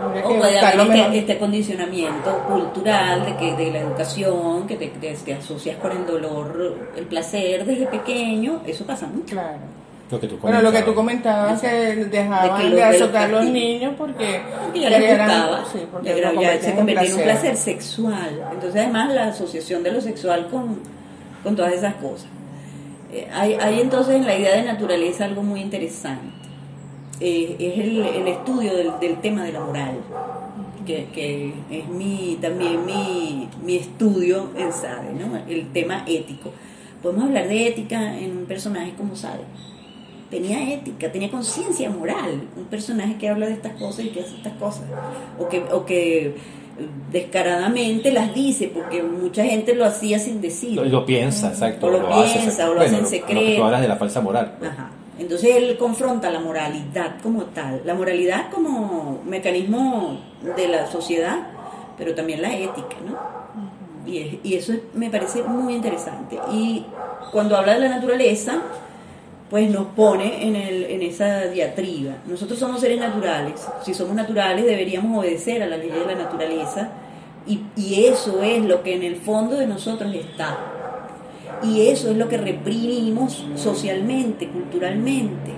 Habría 0.00 0.24
O 0.24 0.28
que 0.28 0.34
puede 0.36 0.58
haber 0.60 0.80
este, 1.06 1.18
este 1.18 1.38
condicionamiento 1.38 2.38
cultural 2.48 3.24
de 3.26 3.36
que 3.36 3.54
de 3.56 3.70
la 3.72 3.78
educación, 3.80 4.66
que 4.68 4.76
te, 4.76 4.86
te- 4.88 5.12
te 5.14 5.34
asocias 5.34 5.76
con 5.78 5.90
el 5.90 6.06
dolor, 6.06 6.76
el 6.96 7.04
placer 7.06 7.64
desde 7.64 7.86
pequeño, 7.86 8.60
eso 8.64 8.86
pasa 8.86 9.06
mucho. 9.08 9.34
Claro. 9.34 9.58
Lo 10.08 10.20
que 10.20 10.28
tú 10.28 10.38
Bueno, 10.40 10.62
lo 10.62 10.70
que 10.70 10.82
tú 10.82 10.94
comentabas. 10.94 11.60
que 11.60 11.66
dejaban 11.68 12.56
De 12.58 12.62
que 12.62 12.68
lo- 12.70 12.76
de 12.76 12.86
los 12.86 12.94
azotar 13.02 13.24
a 13.24 13.28
los 13.28 13.36
castigos. 13.40 13.60
niños 13.60 13.94
porque, 13.98 14.40
Y 14.72 14.80
ya 14.82 14.90
les 14.90 15.02
eran- 15.02 15.28
gustaba, 15.28 15.64
sí, 15.72 15.78
porque 15.90 16.20
ya, 16.20 16.32
lo 16.32 16.40
ya 16.42 16.60
se 16.60 16.74
convirtió 16.76 17.06
en 17.08 17.12
un 17.16 17.22
placer 17.24 17.40
placer. 17.50 17.56
sexual. 17.56 18.40
Entonces 18.52 18.82
además 18.82 19.12
la 19.12 19.24
asociación 19.24 19.82
de 19.82 19.90
lo 19.90 20.00
sexual 20.00 20.46
con, 20.48 20.78
con 21.42 21.56
todas 21.56 21.72
esas 21.72 21.94
cosas. 21.94 22.28
Hay, 23.32 23.80
entonces 23.80 24.16
en 24.16 24.26
la 24.26 24.36
idea 24.36 24.56
de 24.56 24.62
naturaleza 24.62 25.24
algo 25.24 25.42
muy 25.42 25.60
interesante. 25.60 26.34
Eh, 27.20 27.56
es 27.58 27.78
el, 27.78 28.28
estudio 28.28 28.76
del, 28.76 29.16
tema 29.20 29.44
de 29.44 29.52
la 29.52 29.60
moral, 29.60 29.96
que, 30.84 31.06
que 31.14 31.54
es 31.70 31.88
mi, 31.88 32.38
también 32.40 32.84
mi, 32.84 33.48
mi 33.64 33.76
estudio 33.76 34.50
en 34.56 34.72
Sade, 34.72 35.12
¿no? 35.14 35.36
el 35.48 35.72
tema 35.72 36.04
ético. 36.06 36.52
Podemos 37.02 37.24
hablar 37.24 37.48
de 37.48 37.68
ética 37.68 38.18
en 38.18 38.36
un 38.36 38.44
personaje 38.46 38.92
como 38.96 39.16
Sade. 39.16 39.44
Tenía 40.30 40.74
ética, 40.74 41.10
tenía 41.10 41.30
conciencia 41.30 41.88
moral, 41.88 42.48
un 42.56 42.64
personaje 42.64 43.16
que 43.16 43.28
habla 43.28 43.46
de 43.46 43.52
estas 43.52 43.72
cosas 43.74 44.04
y 44.06 44.08
que 44.08 44.20
hace 44.20 44.36
estas 44.36 44.54
cosas, 44.54 44.84
o 45.38 45.48
que, 45.48 45.60
o 45.72 45.86
que 45.86 46.34
descaradamente 47.10 48.10
las 48.12 48.34
dice, 48.34 48.68
porque 48.72 49.02
mucha 49.02 49.44
gente 49.44 49.74
lo 49.74 49.84
hacía 49.84 50.18
sin 50.18 50.40
decir. 50.40 50.72
Lo, 50.76 50.84
lo 50.84 51.06
piensa, 51.06 51.48
exacto. 51.48 51.86
O 51.86 51.90
lo 51.90 52.14
hace, 52.14 52.38
piensa, 52.38 52.64
o 52.70 52.74
lo 52.74 52.80
bueno, 52.80 52.84
hace 52.84 52.96
en 52.96 53.02
lo- 53.02 53.02
lo 53.02 53.10
que 53.10 53.16
secreto. 53.34 53.56
tú 53.56 53.64
hablas 53.64 53.80
de 53.80 53.88
la 53.88 53.96
falsa 53.96 54.20
moral. 54.20 54.54
pues. 54.58 54.70
Ajá. 54.70 54.90
Entonces 55.18 55.56
él 55.56 55.76
confronta 55.78 56.30
la 56.30 56.40
moralidad 56.40 57.16
como 57.22 57.44
tal, 57.44 57.80
la 57.86 57.94
moralidad 57.94 58.50
como 58.50 59.22
mecanismo 59.26 60.18
de 60.56 60.68
la 60.68 60.86
sociedad, 60.90 61.38
pero 61.96 62.14
también 62.14 62.42
la 62.42 62.54
ética, 62.54 62.96
¿no? 63.06 63.16
Y, 64.10 64.18
es- 64.18 64.34
y 64.44 64.54
eso 64.54 64.72
es- 64.74 64.80
me 64.94 65.08
parece 65.10 65.42
muy 65.42 65.74
interesante. 65.74 66.38
Y 66.52 66.84
cuando 67.32 67.56
habla 67.56 67.74
de 67.74 67.80
la 67.80 67.88
naturaleza, 67.88 68.58
pues 69.50 69.70
nos 69.70 69.86
pone 69.88 70.46
en, 70.46 70.56
el, 70.56 70.84
en 70.84 71.02
esa 71.02 71.42
diatriba. 71.46 72.14
Nosotros 72.26 72.58
somos 72.58 72.80
seres 72.80 72.98
naturales, 72.98 73.66
si 73.84 73.94
somos 73.94 74.14
naturales 74.14 74.64
deberíamos 74.64 75.18
obedecer 75.20 75.62
a 75.62 75.66
la 75.66 75.76
ley 75.76 75.90
de 75.90 76.04
la 76.04 76.14
naturaleza 76.16 76.90
y, 77.46 77.60
y 77.76 78.06
eso 78.06 78.42
es 78.42 78.64
lo 78.64 78.82
que 78.82 78.94
en 78.96 79.02
el 79.04 79.16
fondo 79.16 79.54
de 79.56 79.66
nosotros 79.66 80.12
está. 80.14 80.58
Y 81.62 81.86
eso 81.88 82.10
es 82.10 82.16
lo 82.16 82.28
que 82.28 82.36
reprimimos 82.36 83.44
socialmente, 83.54 84.48
culturalmente. 84.48 85.52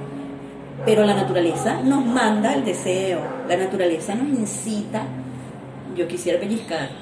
Pero 0.84 1.04
la 1.04 1.14
naturaleza 1.14 1.80
nos 1.82 2.04
manda 2.04 2.54
el 2.54 2.64
deseo, 2.64 3.20
la 3.48 3.56
naturaleza 3.56 4.14
nos 4.14 4.28
incita, 4.38 5.02
yo 5.96 6.06
quisiera 6.06 6.38
pellizcarte, 6.38 6.94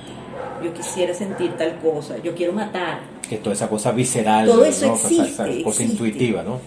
yo 0.65 0.73
quisiera 0.73 1.13
sentir 1.13 1.53
tal 1.59 1.79
cosa, 1.81 2.17
yo 2.23 2.35
quiero 2.35 2.53
matar. 2.55 3.01
Que 3.29 3.37
toda 3.39 3.55
esa 3.55 3.69
cosa 3.69 3.91
visceral, 3.93 4.47
Todo 4.47 4.65
eso 4.65 4.87
¿no? 4.87 4.95
Esa- 4.95 5.07
esa 5.09 5.17
existe, 5.19 5.63
cosa 5.63 5.83
existe. 5.83 5.83
intuitiva, 6.05 6.43
¿no? 6.43 6.59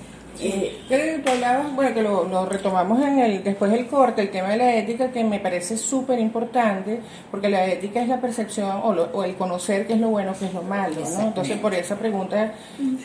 Eh, 0.41 0.77
Que 0.87 1.21
tú 1.23 1.29
hablabas, 1.31 1.75
bueno, 1.75 1.93
que 1.93 2.01
lo, 2.01 2.23
lo 2.23 2.45
retomamos 2.45 3.01
en 3.01 3.19
el, 3.19 3.43
después 3.43 3.71
del 3.71 3.87
corte, 3.87 4.21
el 4.21 4.29
tema 4.29 4.49
de 4.49 4.57
la 4.57 4.73
ética, 4.75 5.11
que 5.11 5.23
me 5.23 5.39
parece 5.39 5.75
súper 5.77 6.17
importante, 6.19 6.99
porque 7.29 7.49
la 7.49 7.65
ética 7.65 8.01
es 8.01 8.07
la 8.07 8.21
percepción 8.21 8.79
o, 8.83 8.93
lo- 8.93 9.09
o 9.13 9.23
el 9.23 9.35
conocer 9.35 9.85
qué 9.85 9.93
es 9.93 9.99
lo 9.99 10.09
bueno, 10.09 10.33
qué 10.39 10.45
es 10.45 10.53
lo 10.53 10.61
malo, 10.61 10.95
¿no? 10.95 11.27
Entonces, 11.27 11.57
por 11.57 11.73
esa 11.73 11.95
pregunta 11.95 12.53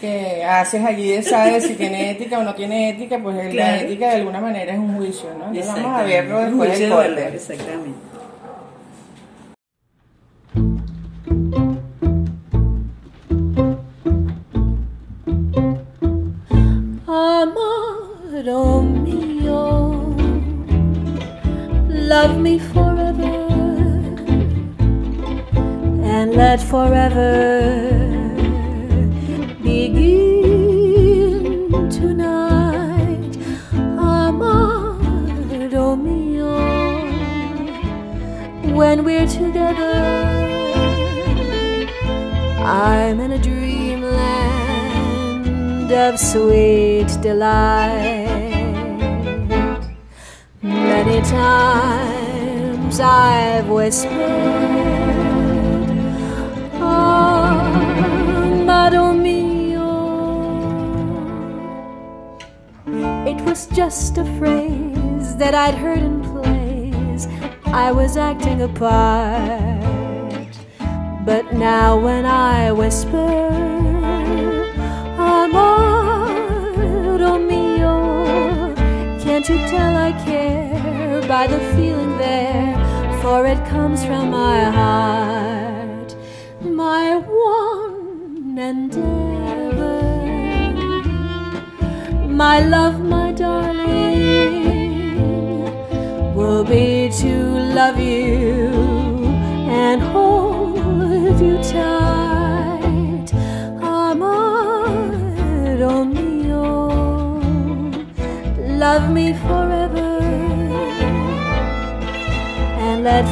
que 0.01 0.45
haces 0.45 0.85
allí 0.85 1.09
de 1.11 1.23
sabes 1.23 1.65
si 1.67 1.75
tiene 1.75 2.11
ética 2.13 2.39
o 2.39 2.43
no 2.45 2.55
tiene 2.55 2.91
ética, 2.91 3.19
pues 3.23 3.37
la 3.55 3.79
ética 3.81 4.09
de 4.11 4.15
alguna 4.17 4.41
manera 4.41 4.73
es 4.73 4.79
un 4.79 4.97
juicio, 4.97 5.29
¿no? 5.39 5.47
Entonces, 5.47 5.67
vamos 5.83 6.01
a 6.01 6.03
verlo 6.05 6.39
después 6.41 6.71
del 6.79 6.89
corte. 6.97 7.35
Exactamente. 7.35 8.14
Was 68.65 68.65
acting 68.65 68.65
a 68.65 68.69
part. 68.69 69.85
But 71.25 71.55
now 71.55 71.97
when 71.99 72.27
I 72.27 72.71
whisper, 72.73 73.49
Amado 75.19 77.39
mio, 77.39 78.25
oh, 78.27 78.75
can't 79.21 79.49
you 79.49 79.57
tell 79.57 79.97
I 79.97 80.13
care 80.25 81.23
by 81.27 81.47
the 81.47 81.59
feeling 81.75 82.19
there? 82.19 82.77
For 83.23 83.47
it 83.47 83.65
comes 83.69 84.05
from 84.05 84.31
my 84.31 84.65
heart, 84.65 85.34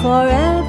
forever 0.00 0.61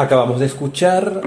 Acabamos 0.00 0.40
de 0.40 0.46
escuchar 0.46 1.20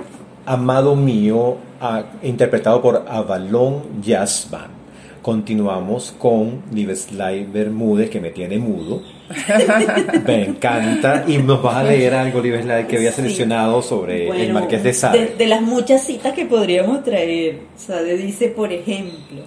Amado 0.47 0.95
Mío, 0.95 1.57
a- 1.79 2.05
interpretado 2.23 2.81
por 2.81 3.05
Avalon 3.07 4.01
Jazz 4.01 4.47
Band. 4.49 4.73
Continuamos 5.21 6.11
con 6.17 6.63
Libeslay 6.73 7.45
Bermúdez, 7.45 8.09
que 8.09 8.19
me 8.19 8.31
tiene 8.31 8.57
mudo. 8.57 9.03
me 10.25 10.43
encanta. 10.45 11.23
Y 11.27 11.37
nos 11.37 11.61
vas 11.61 11.75
a 11.75 11.83
leer 11.83 12.15
algo, 12.15 12.41
Libeslay, 12.41 12.87
que 12.87 12.97
había 12.97 13.11
Sí. 13.11 13.17
seleccionado 13.17 13.83
sobre 13.83 14.27
el 14.43 14.51
Marqués 14.51 14.81
de 14.83 14.91
Sade. 14.93 15.19
De, 15.19 15.35
de 15.35 15.47
las 15.47 15.61
muchas 15.61 16.03
citas 16.03 16.33
que 16.33 16.45
podríamos 16.47 17.03
traer, 17.03 17.59
Sade 17.77 18.17
dice, 18.17 18.47
por 18.47 18.73
ejemplo, 18.73 19.43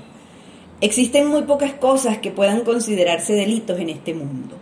existen 0.80 1.26
muy 1.26 1.42
pocas 1.42 1.72
cosas 1.72 2.18
que 2.18 2.30
puedan 2.30 2.60
considerarse 2.60 3.32
delitos 3.32 3.80
en 3.80 3.90
este 3.90 4.14
mundo. 4.14 4.56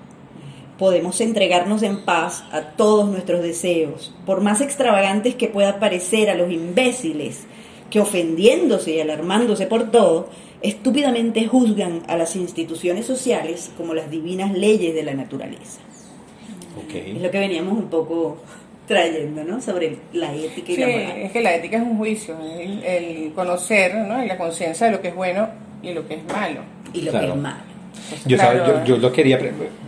Podemos 0.79 1.21
entregarnos 1.21 1.83
en 1.83 2.05
paz 2.05 2.45
a 2.53 2.61
todos 2.77 3.09
nuestros 3.09 3.43
deseos, 3.43 4.13
por 4.27 4.41
más 4.41 4.61
extravagantes 4.61 5.35
que 5.37 5.49
pueda 5.49 5.79
parecer 5.79 6.31
a 6.31 6.35
los 6.35 6.51
imbéciles 6.51 7.45
que 7.91 8.01
ofendiéndose 8.01 8.93
y 8.97 9.01
alarmándose 9.01 9.67
por 9.67 9.91
todo, 9.93 10.29
estúpidamente 10.63 11.47
juzgan 11.47 12.03
a 12.09 12.17
las 12.17 12.35
instituciones 12.35 13.07
sociales 13.07 13.71
como 13.77 13.95
las 13.95 14.11
divinas 14.11 14.53
leyes 14.53 14.95
de 14.95 15.03
la 15.05 15.15
naturaleza. 15.15 15.81
Es 16.93 17.21
lo 17.23 17.31
que 17.31 17.39
veníamos 17.39 17.75
un 17.79 17.89
poco 17.89 18.39
trayendo, 18.89 19.45
¿no? 19.45 19.61
Sobre 19.61 19.99
la 20.13 20.35
ética 20.35 20.73
y 20.73 20.75
Sí, 20.75 20.81
la 20.81 20.87
moral. 20.89 21.17
es 21.19 21.33
que 21.33 21.41
la 21.41 21.55
ética 21.55 21.77
es 21.77 21.83
un 21.85 21.97
juicio, 21.99 22.37
el, 22.41 22.83
el 22.85 23.33
conocer, 23.33 23.95
¿no? 23.95 24.23
Y 24.25 24.27
la 24.27 24.37
conciencia 24.37 24.87
de 24.87 24.93
lo 24.93 25.01
que 25.01 25.09
es 25.09 25.15
bueno 25.15 25.49
y 25.83 25.93
lo 25.93 26.07
que 26.09 26.15
es 26.15 26.25
malo. 26.25 26.63
Y 26.93 27.03
lo 27.03 27.11
Claro. 27.13 27.27
que 27.29 27.33
es 27.33 27.39
malo. 27.41 27.74
Yo, 28.27 28.37
claro, 28.37 28.65
sabe, 28.67 28.79
yo, 28.81 28.85
yo 28.85 28.97
lo 28.99 29.13
quería. 29.13 29.39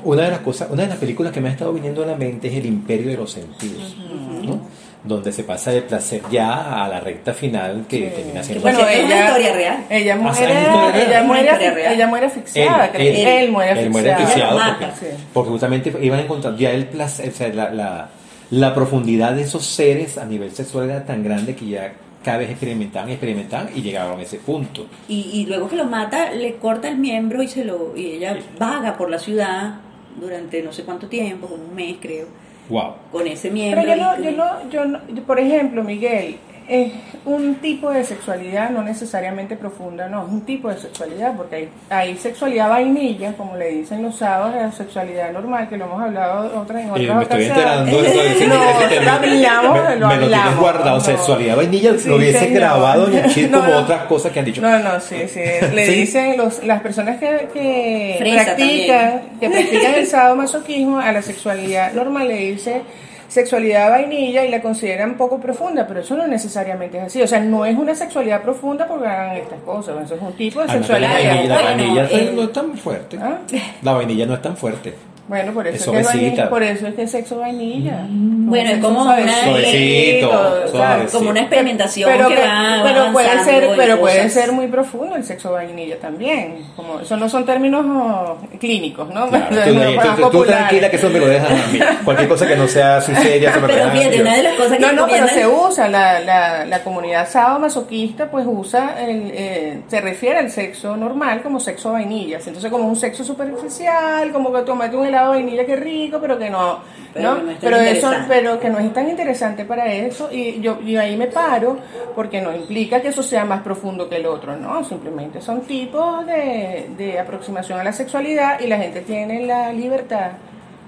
Una 0.05 0.23
de 0.23 0.31
las 0.31 0.41
cosas, 0.41 0.69
una 0.71 0.83
de 0.83 0.89
las 0.89 0.99
películas 0.99 1.33
que 1.33 1.41
me 1.41 1.49
ha 1.49 1.53
estado 1.53 1.73
viniendo 1.73 2.03
a 2.03 2.07
la 2.07 2.15
mente 2.17 2.49
es 2.49 2.55
El 2.55 2.67
Imperio 2.67 3.11
de 3.11 3.17
los 3.17 3.31
Sentidos, 3.33 3.97
¿no? 4.45 4.61
donde 5.05 5.31
se 5.31 5.45
pasa 5.45 5.71
del 5.71 5.85
placer 5.85 6.21
ya 6.33 6.85
a 6.85 6.89
la 6.89 6.99
recta 6.99 7.33
final 7.33 7.85
que 7.89 7.97
Sí. 7.97 8.13
termina 8.17 8.43
siendo. 8.43 8.63
Bueno, 8.63 8.79
Bueno, 8.79 8.91
es 8.93 9.05
una 9.05 9.15
ella, 9.15 9.25
historia 9.29 9.53
real. 9.53 9.85
Ella 9.89 10.15
Ah, 10.15 10.17
muere, 10.17 10.37
sí, 10.37 10.43
es 10.43 10.51
historia 10.51 10.91
real. 10.91 11.07
ella 11.09 11.23
muere, 11.23 11.71
real. 11.71 11.93
ella 11.95 12.07
muere 12.09 12.27
asfixiada, 12.27 12.85
él, 12.87 12.91
creo. 12.93 13.07
él, 13.15 13.17
él 13.45 13.51
muere 13.53 13.81
él 13.83 13.91
muere 13.91 14.13
asfixiado. 14.13 14.59
asfixiado 14.59 14.81
Ella. 14.81 14.95
Sí. 15.17 15.25
porque 15.33 15.51
justamente 15.51 15.93
iban 16.03 16.19
a 16.19 16.23
encontrar 16.23 16.57
ya 16.57 16.73
el 16.73 16.87
placer, 16.87 17.29
o 17.29 17.33
sea, 17.33 17.49
la, 17.51 17.71
la, 17.71 18.09
la 18.51 18.75
profundidad 18.75 19.33
de 19.33 19.43
esos 19.43 19.65
seres 19.65 20.19
a 20.19 20.25
nivel 20.25 20.51
sexual 20.51 20.91
era 20.91 21.05
tan 21.05 21.23
grande 21.23 21.55
que 21.55 21.67
ya 21.67 21.93
cada 22.27 22.39
vez 22.39 22.51
experimentaban, 22.51 23.09
experimentaban 23.09 23.69
y 23.73 23.83
llegaban 23.83 24.19
a 24.19 24.23
ese 24.23 24.39
punto. 24.39 24.87
Y, 25.09 25.31
y 25.33 25.47
luego 25.47 25.69
que 25.69 25.77
lo 25.77 25.85
mata, 25.85 26.33
le 26.33 26.57
corta 26.57 26.89
el 26.89 26.97
miembro 26.99 27.41
y 27.41 27.47
se 27.47 27.65
lo 27.65 27.97
y 27.97 28.07
ella 28.07 28.37
vaga 28.59 28.97
por 28.99 29.09
la 29.11 29.19
ciudad 29.21 29.77
durante 30.21 30.61
no 30.63 30.73
sé 30.73 30.83
cuánto 30.83 31.07
tiempo, 31.07 31.47
como 31.47 31.63
un 31.65 31.75
mes 31.75 31.97
creo, 32.01 32.27
Wow. 32.69 32.95
con 33.13 33.27
ese 33.29 33.49
miembro. 33.51 33.81
Pero 33.85 33.97
yo 33.97 34.03
no, 34.05 34.21
y- 34.21 34.25
yo 34.25 34.33
no, 34.33 34.71
yo 34.71 34.85
no, 34.87 35.01
yo, 35.09 35.23
por 35.23 35.39
ejemplo, 35.39 35.85
Miguel, 35.85 36.37
es 36.69 36.93
un 37.25 37.57
tipo 37.57 37.91
de 37.91 38.05
sexualidad 38.05 38.71
no 38.71 38.83
necesariamente 38.83 39.57
profunda, 39.57 40.09
no, 40.09 40.25
es 40.27 40.29
un 40.33 40.41
tipo 40.43 40.69
de 40.69 40.77
sexualidad, 40.79 41.35
porque 41.37 41.57
hay, 41.57 41.69
hay 41.91 42.17
sexualidad 42.17 42.69
vainilla, 42.69 43.33
como 43.35 43.57
le 43.57 43.69
dicen 43.71 44.03
los 44.03 44.17
sábados, 44.17 44.55
la 44.55 44.73
sexualidad 44.73 45.31
normal, 45.33 45.69
que 45.69 45.77
lo 45.77 45.85
hemos 45.87 46.03
hablado 46.03 46.61
otras 46.61 46.83
en 46.83 46.91
otras 46.91 47.05
Eh, 47.05 47.15
me 47.15 47.23
estoy 47.23 47.37
ocasiones. 47.47 47.49
enterando 47.49 48.03
de 48.03 48.09
eso, 48.33 48.47
No, 48.47 48.55
lo 48.55 49.11
hablamos, 49.11 49.89
me, 49.89 49.97
lo 49.97 50.09
me 50.09 50.17
lo 50.17 50.27
tienes 50.29 50.57
guardado, 50.57 50.97
no. 50.97 51.01
sexualidad 51.01 51.57
vainilla, 51.57 51.99
Sí, 51.99 52.09
lo 52.09 52.17
hubiese 52.17 52.39
señor. 52.41 52.55
grabado 52.61 53.07
el 53.07 53.27
chip 53.35 53.51
No, 53.51 53.59
como 53.61 53.71
no. 53.73 53.79
otras 53.81 54.03
cosas 54.07 54.33
que 54.33 54.39
han 54.41 54.45
dicho. 54.45 54.61
No, 54.63 54.79
no, 54.79 55.01
sí, 55.01 55.17
sí. 55.29 55.41
Le 55.73 55.87
Sí. 55.87 55.93
dicen 55.95 56.37
los, 56.37 56.65
las 56.65 56.81
personas 56.83 57.19
que, 57.19 57.49
que 57.53 58.19
practican, 58.35 59.21
que 59.41 59.51
practican 59.51 59.95
el 59.95 60.07
sadomasoquismo 60.07 60.99
a 60.99 61.13
la 61.13 61.23
sexualidad 61.23 61.93
normal 61.93 62.29
le 62.29 62.37
dice 62.37 62.83
sexualidad 63.29 63.91
vainilla 63.91 64.45
y 64.45 64.51
la 64.51 64.61
consideran 64.63 65.17
poco 65.17 65.39
profunda, 65.41 65.87
pero 65.87 66.01
eso 66.01 66.17
no 66.17 66.27
necesariamente 66.27 66.99
es 66.99 67.05
así. 67.05 67.23
O 67.23 67.27
sea, 67.27 67.41
no 67.41 67.65
es 67.65 67.77
una 67.77 67.95
sexualidad 67.95 68.43
profunda 68.43 68.87
porque 68.87 69.07
hagan 69.07 69.37
estas 69.37 69.61
cosas. 69.61 70.05
Eso 70.05 70.15
es 70.15 70.23
un 70.23 70.33
tipo 70.35 70.61
de 70.61 70.67
Ah, 70.67 70.79
pero 70.81 70.99
la 70.99 71.09
sexualidad. 71.11 71.63
vainilla, 71.65 72.03
la 72.03 72.11
eh, 72.11 72.33
no 72.35 72.43
es 72.43 72.53
tan 72.53 72.77
fuerte. 72.77 73.19
¿Ah? 73.21 73.39
La 73.83 73.93
vainilla 73.93 74.27
no 74.27 74.35
es 74.35 74.43
tan 74.43 74.57
fuerte. 74.57 74.95
Bueno, 75.29 75.53
por 75.53 75.67
eso, 75.67 75.93
Es 75.93 75.99
es 76.01 76.09
que 76.09 76.19
vainilla, 76.19 76.49
por 76.49 76.63
eso 76.63 76.87
es 76.87 76.95
que 76.95 77.03
es 77.03 77.11
sexo 77.11 77.39
vainilla. 77.41 78.07
Bueno, 78.09 78.71
es 78.71 78.79
como 78.79 79.03
una- 79.03 79.27
Suavecito, 79.43 80.31
¿sabes? 80.31 80.71
suave, 80.71 81.07
como 81.13 81.31
una 81.31 81.41
experimentación 81.41 82.11
pero 82.13 82.29
que, 82.29 82.35
va 82.37 82.81
pero 82.85 83.13
puede 83.13 83.45
ser 83.45 83.71
pero 83.77 83.99
puede 83.99 84.17
cosas. 84.19 84.33
ser 84.33 84.53
muy 84.53 84.69
profundo 84.69 85.17
el 85.17 85.25
sexo 85.25 85.51
vainilla 85.51 85.99
también 85.99 86.59
como 86.77 87.01
eso 87.01 87.17
no 87.17 87.29
son 87.29 87.45
términos 87.45 87.85
oh, 87.89 88.39
clínicos 88.61 89.09
no 89.13 89.27
Claro, 89.29 89.47
tú, 89.65 89.75
no, 89.75 89.83
tú- 89.91 90.17
tú 90.17 90.23
populares. 90.23 90.57
tranquila 90.59 90.91
que 90.91 90.97
eso 90.97 91.11
me 91.11 91.19
lo 91.19 91.27
dejas 91.27 91.51
a 91.51 91.73
mí. 91.73 91.81
Cualquier 92.05 92.29
cosa 92.29 92.47
que 92.47 92.57
no 92.57 92.69
sea 92.69 93.01
seria, 93.01 93.53
se 93.53 93.61
me 93.61 93.67
Pero 93.67 93.91
fíjate, 93.91 94.21
una 94.21 94.37
de 94.37 94.43
las 94.45 94.55
cosas 94.55 94.73
que 94.79 94.87
no, 94.87 94.93
no, 94.93 95.07
pero 95.09 95.27
se 95.27 95.47
usa, 95.49 95.89
la, 95.89 96.21
la, 96.21 96.65
la 96.67 96.85
comunidad 96.85 97.29
sadomasoquista 97.29 98.31
pues 98.31 98.47
usa, 98.49 98.95
el, 99.05 99.31
eh, 99.35 99.81
se 99.89 100.01
refiere 100.01 100.39
al 100.39 100.51
sexo 100.53 100.97
normal 100.97 101.43
como 101.43 101.59
sexo 101.59 101.93
vainillas, 101.93 102.47
entonces 102.47 102.71
como 102.71 102.87
un 102.87 102.95
sexo 102.97 103.25
superficial, 103.25 104.31
como 104.33 104.53
que 104.53 104.61
tomate 104.63 104.95
un 104.97 105.07
helado 105.17 105.33
de 105.33 105.39
vainilla 105.43 105.67
que 105.67 105.77
rico, 105.77 106.19
pero 106.21 106.39
que 106.39 106.51
no, 106.51 106.79
Pero 107.15 107.35
¿no? 107.37 107.51
es 107.51 107.59
pero 107.61 107.77
eso, 107.77 108.11
pero 108.29 108.61
que 108.61 108.69
no 108.71 108.79
es 108.79 108.93
tan 108.93 109.09
interesante 109.09 109.65
para 109.65 109.93
eso 109.93 110.29
y 110.33 110.61
yo, 110.61 110.81
yo 110.83 111.01
ahí 111.01 111.17
me 111.17 111.27
paro 111.27 111.79
porque 112.15 112.41
no 112.41 112.55
implica 112.55 113.01
que 113.01 113.09
eso 113.09 113.23
sea 113.23 113.45
más 113.45 113.63
profundo 113.63 114.09
que 114.09 114.17
el 114.17 114.27
otro, 114.27 114.57
no, 114.57 114.85
simplemente 114.85 115.41
son 115.41 115.63
tipos 115.63 116.27
de, 116.27 116.91
de 116.97 117.19
aproximación 117.19 117.79
a 117.81 117.85
la 117.85 117.93
sexualidad 117.93 118.61
y 118.61 118.67
la 118.67 118.77
gente 118.79 119.01
tiene 119.01 119.47
la 119.47 119.73
libertad 119.73 120.33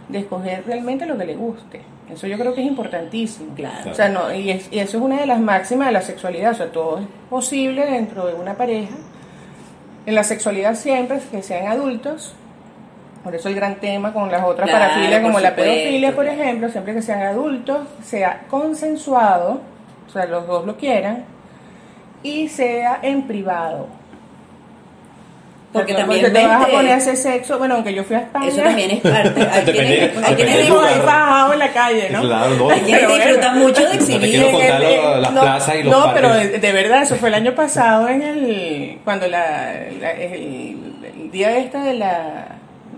de 0.08 0.18
escoger 0.20 0.64
realmente 0.66 1.04
lo 1.06 1.16
que 1.18 1.24
le 1.26 1.34
guste. 1.36 1.80
Eso 2.10 2.26
yo 2.26 2.38
creo 2.38 2.54
que 2.54 2.62
es 2.62 2.66
importantísimo. 2.66 3.54
Claro. 3.54 3.90
O 3.90 3.94
sea, 3.94 4.08
no, 4.08 4.32
y, 4.34 4.50
es- 4.50 4.68
y 4.72 4.78
eso 4.78 4.96
es 4.96 5.02
una 5.04 5.20
de 5.20 5.26
las 5.26 5.38
máximas 5.38 5.88
de 5.88 5.92
la 5.92 6.00
sexualidad. 6.00 6.52
O 6.52 6.54
sea, 6.54 6.72
todo 6.72 7.00
es 7.00 7.06
posible 7.28 7.84
dentro 7.84 8.26
de 8.26 8.32
una 8.32 8.54
pareja. 8.54 8.94
En 10.06 10.14
la 10.14 10.24
sexualidad 10.24 10.74
siempre 10.74 11.18
que 11.30 11.42
sean 11.42 11.66
adultos. 11.66 12.34
Por 13.28 13.34
eso 13.36 13.48
el 13.50 13.54
gran 13.56 13.74
tema 13.74 14.10
con 14.14 14.30
las 14.30 14.42
otras 14.42 14.66
Claro, 14.70 14.84
parafilias 14.86 15.20
como 15.20 15.34
por 15.34 15.42
la 15.42 15.50
supuesto, 15.50 15.70
pedofilia, 15.74 16.14
por 16.14 16.24
claro. 16.24 16.40
ejemplo, 16.42 16.68
siempre 16.70 16.94
que 16.94 17.02
sean 17.02 17.20
adultos, 17.20 17.80
sea 18.02 18.40
consensuado, 18.48 19.60
o 20.08 20.10
sea, 20.10 20.24
los 20.24 20.46
dos 20.46 20.64
lo 20.64 20.78
quieran, 20.78 21.24
y 22.22 22.48
sea 22.48 23.00
en 23.02 23.24
privado. 23.26 23.86
Porque 25.74 25.92
sea, 25.92 26.00
también 26.06 26.32
te 26.32 26.46
vas 26.46 26.64
a 26.64 26.68
poner 26.68 26.92
a 26.92 26.96
hacer 26.96 27.16
sexo, 27.18 27.58
bueno, 27.58 27.74
aunque 27.74 27.92
yo 27.92 28.02
fui 28.02 28.16
a 28.16 28.20
España. 28.20 28.48
Eso 28.48 28.62
también 28.62 28.90
es 28.92 29.00
parte. 29.00 29.42
Hay 29.52 30.34
quienes, 30.34 30.68
lugar. 30.70 31.04
bajado 31.04 31.52
en 31.52 31.58
la 31.58 31.68
calle, 31.72 32.08
¿no? 32.10 32.22
Claro, 32.22 32.54
no. 32.54 32.70
hay 32.70 32.80
quienes 32.80 33.08
disfrutan 33.14 33.58
mucho 33.58 33.80
de 33.82 33.84
No 33.84 33.90
te 33.90 33.96
exhibir. 33.96 34.30
quiero 34.30 34.50
contar 34.52 34.82
el- 34.82 34.96
lo- 35.02 35.20
las 35.20 35.32
no, 35.34 35.40
plazas 35.42 35.74
y 35.74 35.82
los 35.82 35.92
no, 35.94 36.04
parques. 36.06 36.22
pero 36.22 36.34
de, 36.34 36.58
de 36.58 36.72
verdad, 36.72 37.02
eso 37.02 37.16
fue 37.16 37.28
el 37.28 37.34
año 37.34 37.54
pasado 37.54 38.08
en 38.08 38.22
el 38.22 38.98
cuando 39.04 39.26
la, 39.28 39.74
la- 40.00 40.12
el, 40.12 40.78
el 41.04 41.30
día 41.30 41.58
esta 41.58 41.84
de 41.84 41.92
la 41.94 42.46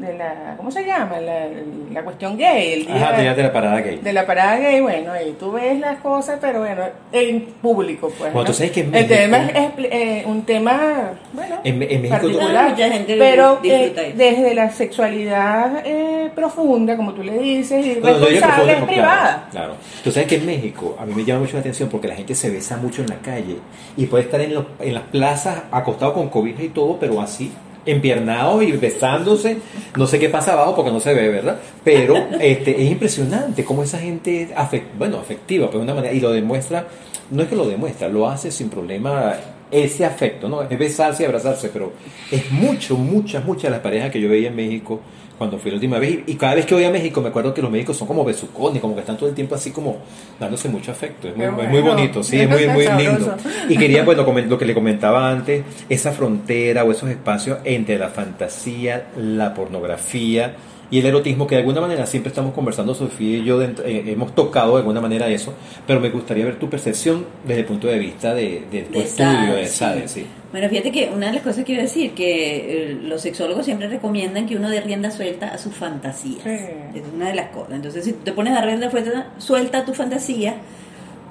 de 0.01 0.15
la 0.17 0.55
¿cómo 0.57 0.71
se 0.71 0.85
llama? 0.85 1.21
La, 1.21 1.47
la 1.93 2.03
cuestión 2.03 2.37
gay, 2.39 2.73
el 2.73 2.87
día 2.87 2.97
Ajá, 2.97 3.17
tenías 3.17 3.37
de 3.37 3.43
la 3.43 3.53
parada 3.53 3.81
gay. 3.81 3.97
de 3.99 4.13
la 4.13 4.27
parada 4.27 4.57
gay, 4.59 4.81
bueno, 4.81 5.13
ahí 5.13 5.37
tú 5.39 5.53
ves 5.53 5.79
las 5.79 5.99
cosas, 6.01 6.39
pero 6.41 6.61
bueno, 6.61 6.83
en 7.13 7.43
público, 7.63 8.09
pues. 8.09 8.33
Bueno, 8.33 8.41
¿no? 8.41 8.45
tú 8.45 8.53
sabes 8.55 8.73
que 8.73 8.81
en 8.81 8.95
el 8.95 9.07
tema 9.07 9.39
es, 9.39 9.57
es, 9.57 9.71
eh, 9.91 10.23
un 10.27 10.43
tema, 10.43 11.13
bueno, 11.33 11.57
En- 11.65 11.83
en 11.83 12.03
México 12.03 12.11
particular, 12.21 12.71
Mucha 12.71 12.89
gente 12.91 13.17
pero 13.19 13.59
eh, 13.63 14.15
desde 14.17 14.55
la 14.55 14.71
sexualidad 14.71 15.83
eh, 15.85 16.31
profunda, 16.35 16.97
como 16.97 17.13
tú 17.13 17.23
le 17.23 17.39
dices, 17.39 17.85
y 17.87 18.01
No, 18.01 18.11
no, 18.19 18.27
responsable, 18.27 18.39
profundo, 18.41 18.73
es 18.73 18.81
no, 18.81 18.87
privada. 18.87 19.49
Claro, 19.51 19.51
claro. 19.51 19.75
Tú 20.05 20.11
sabes 20.11 20.29
que 20.29 20.37
en 20.37 20.47
México 20.47 20.97
a 20.99 21.05
mí 21.07 21.15
me 21.15 21.25
llama 21.25 21.41
mucho 21.41 21.55
la 21.55 21.61
atención 21.61 21.89
porque 21.89 22.09
la 22.09 22.15
gente 22.15 22.35
se 22.35 22.51
besa 22.51 22.77
mucho 22.77 23.03
en 23.03 23.09
la 23.09 23.17
calle 23.17 23.57
y 23.97 24.07
puede 24.07 24.25
estar 24.25 24.41
en, 24.41 24.55
los- 24.55 24.67
en 24.79 24.95
las 24.95 25.03
plazas 25.05 25.63
acostado 25.71 26.15
con 26.15 26.29
cobija 26.29 26.63
y 26.63 26.69
todo, 26.69 26.99
pero 26.99 27.21
así, 27.21 27.53
empiernado 27.87 28.63
y 28.63 28.73
besándose. 28.73 29.59
No 29.97 30.07
sé 30.07 30.19
qué 30.19 30.29
pasa 30.29 30.53
abajo 30.53 30.77
porque 30.77 30.91
no 30.91 31.01
se 31.01 31.15
ve, 31.15 31.29
¿verdad? 31.29 31.61
Pero 31.85 32.17
este, 32.41 32.83
es 32.83 32.91
impresionante 32.91 33.65
cómo 33.65 33.83
esa 33.83 33.99
gente 33.99 34.43
es 34.43 34.51
bueno, 34.99 35.19
afectiva, 35.19 35.67
pero 35.67 35.79
de 35.79 35.85
una 35.85 35.95
manera, 35.95 36.15
y 36.15 36.21
lo 36.21 36.31
demuestra, 36.31 36.87
no 37.31 37.43
es 37.43 37.49
que 37.49 37.57
lo 37.57 37.67
demuestra, 37.67 38.09
lo 38.09 38.29
hace 38.29 38.51
sin 38.51 38.69
problema 38.69 39.35
ese 39.71 40.05
afecto, 40.05 40.49
¿no? 40.49 40.63
Es 40.63 40.79
besarse 40.79 41.23
y 41.23 41.27
abrazarse, 41.27 41.69
pero 41.69 41.93
es 42.31 42.51
mucho, 42.51 42.97
muchas, 42.97 43.45
muchas 43.45 43.71
las 43.71 43.81
parejas 43.81 44.11
que 44.11 44.21
yo 44.21 44.29
veía 44.29 44.49
en 44.49 44.57
México 44.57 45.01
cuando 45.41 45.57
fui 45.57 45.71
la 45.71 45.77
última 45.77 45.99
vez. 45.99 46.21
Y, 46.27 46.33
y 46.33 46.35
cada 46.35 46.55
vez 46.55 46.67
que 46.67 46.75
voy 46.75 46.85
a 46.85 46.91
México 46.91 47.23
me 47.23 47.31
acuerdo 47.31 47.55
que 47.55 47.63
los 47.63 47.71
médicos 47.71 47.97
son 47.97 48.07
como 48.07 48.27
besucones, 48.27 48.79
como 48.79 48.93
que 48.95 49.01
están 49.01 49.17
todo 49.17 49.27
el 49.27 49.35
tiempo 49.35 49.55
así 49.55 49.71
como 49.71 49.97
dándose 50.39 50.69
mucho 50.69 50.93
afecto. 50.93 51.29
Es 51.29 51.35
muy, 51.35 51.47
es 51.47 51.83
bonito, 51.83 52.23
sí, 52.23 52.41
es 52.41 52.47
muy, 52.47 52.69
muy 52.69 52.87
lindo. 52.87 53.35
Y 53.67 53.79
quería, 53.79 54.05
bueno, 54.05 54.23
lo 54.23 54.59
que 54.59 54.67
le 54.67 54.75
comentaba 54.75 55.31
antes, 55.31 55.65
esa 55.89 56.13
frontera 56.13 56.85
o 56.85 56.93
esos 56.93 57.09
espacios 57.09 57.57
entre 57.65 57.99
la 57.99 58.11
fantasía, 58.11 59.07
la 59.17 59.55
pornografía 59.55 60.57
y 60.91 60.99
el 60.99 61.07
erotismo, 61.07 61.47
que 61.47 61.55
de 61.55 61.61
alguna 61.61 61.81
manera 61.81 62.05
siempre 62.07 62.31
estamos 62.31 62.53
conversando, 62.53 62.95
Sofía 62.95 63.39
y 63.39 63.45
yo, 63.45 63.59
dentro- 63.59 63.85
eh, 63.85 64.03
hemos 64.07 64.35
tocado 64.35 64.73
de 64.73 64.79
alguna 64.81 65.01
manera 65.01 65.29
eso, 65.29 65.55
pero 65.87 66.01
me 66.01 66.11
gustaría 66.11 66.45
ver 66.45 66.59
tu 66.59 66.69
percepción 66.69 67.25
desde 67.47 67.61
el 67.61 67.67
punto 67.67 67.87
de 67.87 67.99
vista 67.99 68.35
de, 68.35 68.65
de 68.73 68.83
tu 68.83 68.99
De 68.99 69.05
estudio 69.05 69.67
SADE, 69.69 70.01
de 70.01 70.09
sí. 70.09 70.21
Sí. 70.21 70.27
Bueno, 70.51 70.69
fíjate 70.69 70.91
que 70.91 71.09
una 71.15 71.27
de 71.29 71.35
las 71.35 71.43
cosas 71.43 71.65
que 71.65 71.73
iba 71.75 71.81
a 71.83 71.85
decir, 71.85 72.11
que 72.13 72.91
eh, 72.91 72.99
los 73.03 73.23
sexólogos 73.23 73.65
siempre 73.65 73.87
recomiendan 73.89 74.47
que 74.47 74.57
uno 74.57 74.69
dé 74.69 74.81
rienda 74.81 75.13
suelta 75.13 75.47
a 75.49 75.59
sus 75.59 75.73
fantasías. 75.77 76.43
Sí. 76.43 76.51
Es 76.51 77.03
una 77.15 77.29
de 77.29 77.35
las 77.37 77.51
cosas. 77.51 77.73
Entonces, 77.75 78.05
si 78.05 78.13
tú 78.13 78.19
te 78.25 78.33
pones 78.33 78.53
a 78.53 78.57
dar 78.57 78.67
rienda 78.67 78.91
suelta, 78.91 79.29
suelta 79.39 79.79
a 79.79 79.85
tu 79.85 79.95
fantasía, 79.95 80.57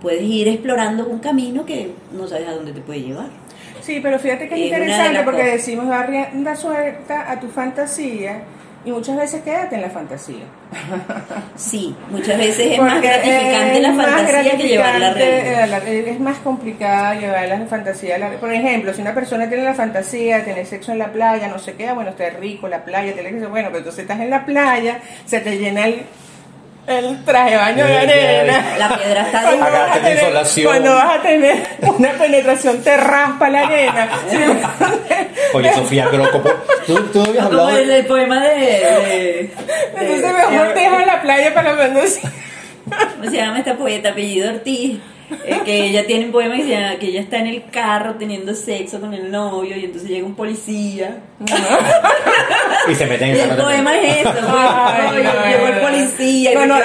puedes 0.01 0.23
ir 0.23 0.47
explorando 0.47 1.05
un 1.05 1.19
camino 1.19 1.65
que 1.65 1.91
no 2.17 2.27
sabes 2.29 2.47
a 2.47 2.53
dónde 2.53 2.71
te 2.71 2.79
puede 2.79 3.01
llevar. 3.01 3.27
Sí, 3.81 3.99
pero 4.01 4.19
fíjate 4.19 4.47
que 4.47 4.53
es 4.55 4.59
de 4.61 4.65
interesante 4.67 5.13
las 5.13 5.23
porque 5.23 5.41
cosas- 5.41 5.53
decimos 5.55 5.87
dar 5.89 6.09
rienda 6.09 6.55
suelta 6.55 7.29
a 7.29 7.39
tu 7.41 7.47
fantasía 7.49 8.43
y 8.85 8.91
muchas 8.91 9.17
veces 9.17 9.41
quédate 9.43 9.75
en 9.75 9.81
la 9.81 9.89
fantasía. 9.89 10.43
Sí, 11.55 11.93
muchas 12.09 12.37
veces 12.37 12.71
es 12.73 12.79
más 12.81 13.01
gratificante 13.01 13.81
la 13.81 13.91
más 13.91 14.05
fantasía 14.07 14.57
que 14.57 14.67
llevar 14.67 14.99
la 14.99 15.13
realidad. 15.13 15.63
eh, 15.65 15.67
la- 15.67 15.77
Es 16.11 16.19
más 16.21 16.37
complicada 16.37 17.15
llevar 17.15 17.47
la 17.49 17.65
fantasía. 17.65 18.17
la- 18.17 18.29
Por 18.39 18.53
ejemplo, 18.53 18.93
si 18.93 19.01
una 19.01 19.13
persona 19.13 19.47
tiene 19.49 19.63
la 19.63 19.73
fantasía 19.73 20.37
de 20.37 20.43
tener 20.43 20.65
sexo 20.65 20.91
en 20.93 20.99
la 20.99 21.11
playa, 21.11 21.47
no 21.49 21.59
sé 21.59 21.73
qué, 21.73 21.91
bueno, 21.91 22.11
está 22.11 22.29
rico, 22.29 22.67
la 22.69 22.83
playa, 22.85 23.13
te 23.13 23.21
le 23.23 23.33
dice, 23.33 23.47
bueno, 23.47 23.67
pero 23.67 23.79
entonces 23.79 24.03
estás 24.03 24.19
en 24.21 24.29
la 24.29 24.45
playa, 24.45 24.99
se 25.25 25.39
te 25.41 25.57
llena 25.57 25.85
el, 25.87 26.03
el 26.89 27.23
traje 27.23 27.51
de 27.51 27.57
baño 27.57 27.85
de 27.85 27.97
arena. 27.97 28.65
La 28.77 28.97
piedra 28.97 29.21
está 29.21 29.41
Cuando 29.43 29.59
vas, 29.71 29.89
a 29.89 29.93
tener, 29.93 30.13
insolación. 30.17 30.65
cuando 30.67 30.93
vas 30.95 31.17
a 31.17 31.21
tener 31.21 31.67
una 31.81 32.11
penetración, 32.13 32.81
te 32.83 32.97
raspa 32.97 33.49
la 33.49 33.61
arena. 33.61 34.09
Oye, 35.53 35.73
Sofía 35.73 36.07
Grocopo, 36.09 36.49
¿tú, 36.85 36.95
tú 37.13 37.21
habías 37.23 37.45
Como 37.47 37.59
hablado 37.61 37.77
el, 37.77 37.87
de... 37.87 37.99
el 37.99 38.05
poema 38.05 38.43
de. 38.43 38.49
de- 38.55 39.51
Entonces 39.95 40.21
de- 40.21 40.33
mejor 40.51 40.73
te 40.73 40.79
dejo 40.79 40.99
en 40.99 41.07
la 41.07 41.21
playa 41.21 41.53
para 41.53 41.75
cuando 41.75 41.99
¿Cómo 42.01 43.29
se 43.29 43.37
llama 43.37 43.59
esta 43.59 43.75
poeta? 43.75 44.09
Apellido 44.09 44.49
Ortiz. 44.51 44.97
Eh, 45.45 45.59
que 45.65 45.85
ella 45.85 46.05
tiene 46.07 46.25
un 46.25 46.31
poema 46.31 46.55
que 46.55 46.63
se 46.63 46.69
llama 46.69 46.95
que 46.99 47.07
ella 47.07 47.21
está 47.21 47.37
en 47.37 47.47
el 47.47 47.63
carro 47.71 48.15
teniendo 48.15 48.53
sexo 48.53 48.99
con 48.99 49.13
el 49.13 49.29
novio 49.31 49.77
y 49.77 49.85
entonces 49.85 50.09
llega 50.09 50.25
un 50.25 50.35
policía. 50.35 51.17
Y 52.89 52.95
se 52.95 53.05
meten 53.05 53.27
Y 53.29 53.31
en 53.31 53.35
el 53.41 53.51
esa 53.51 53.55
poema 53.63 53.97
es 53.99 54.17
eso. 54.21 54.31
pues, 54.31 55.23
llegó 55.47 55.67
el 55.67 55.75
no, 55.75 55.81
policía 55.81 56.51
y 56.51 56.55
no, 56.55 56.65
no. 56.65 56.79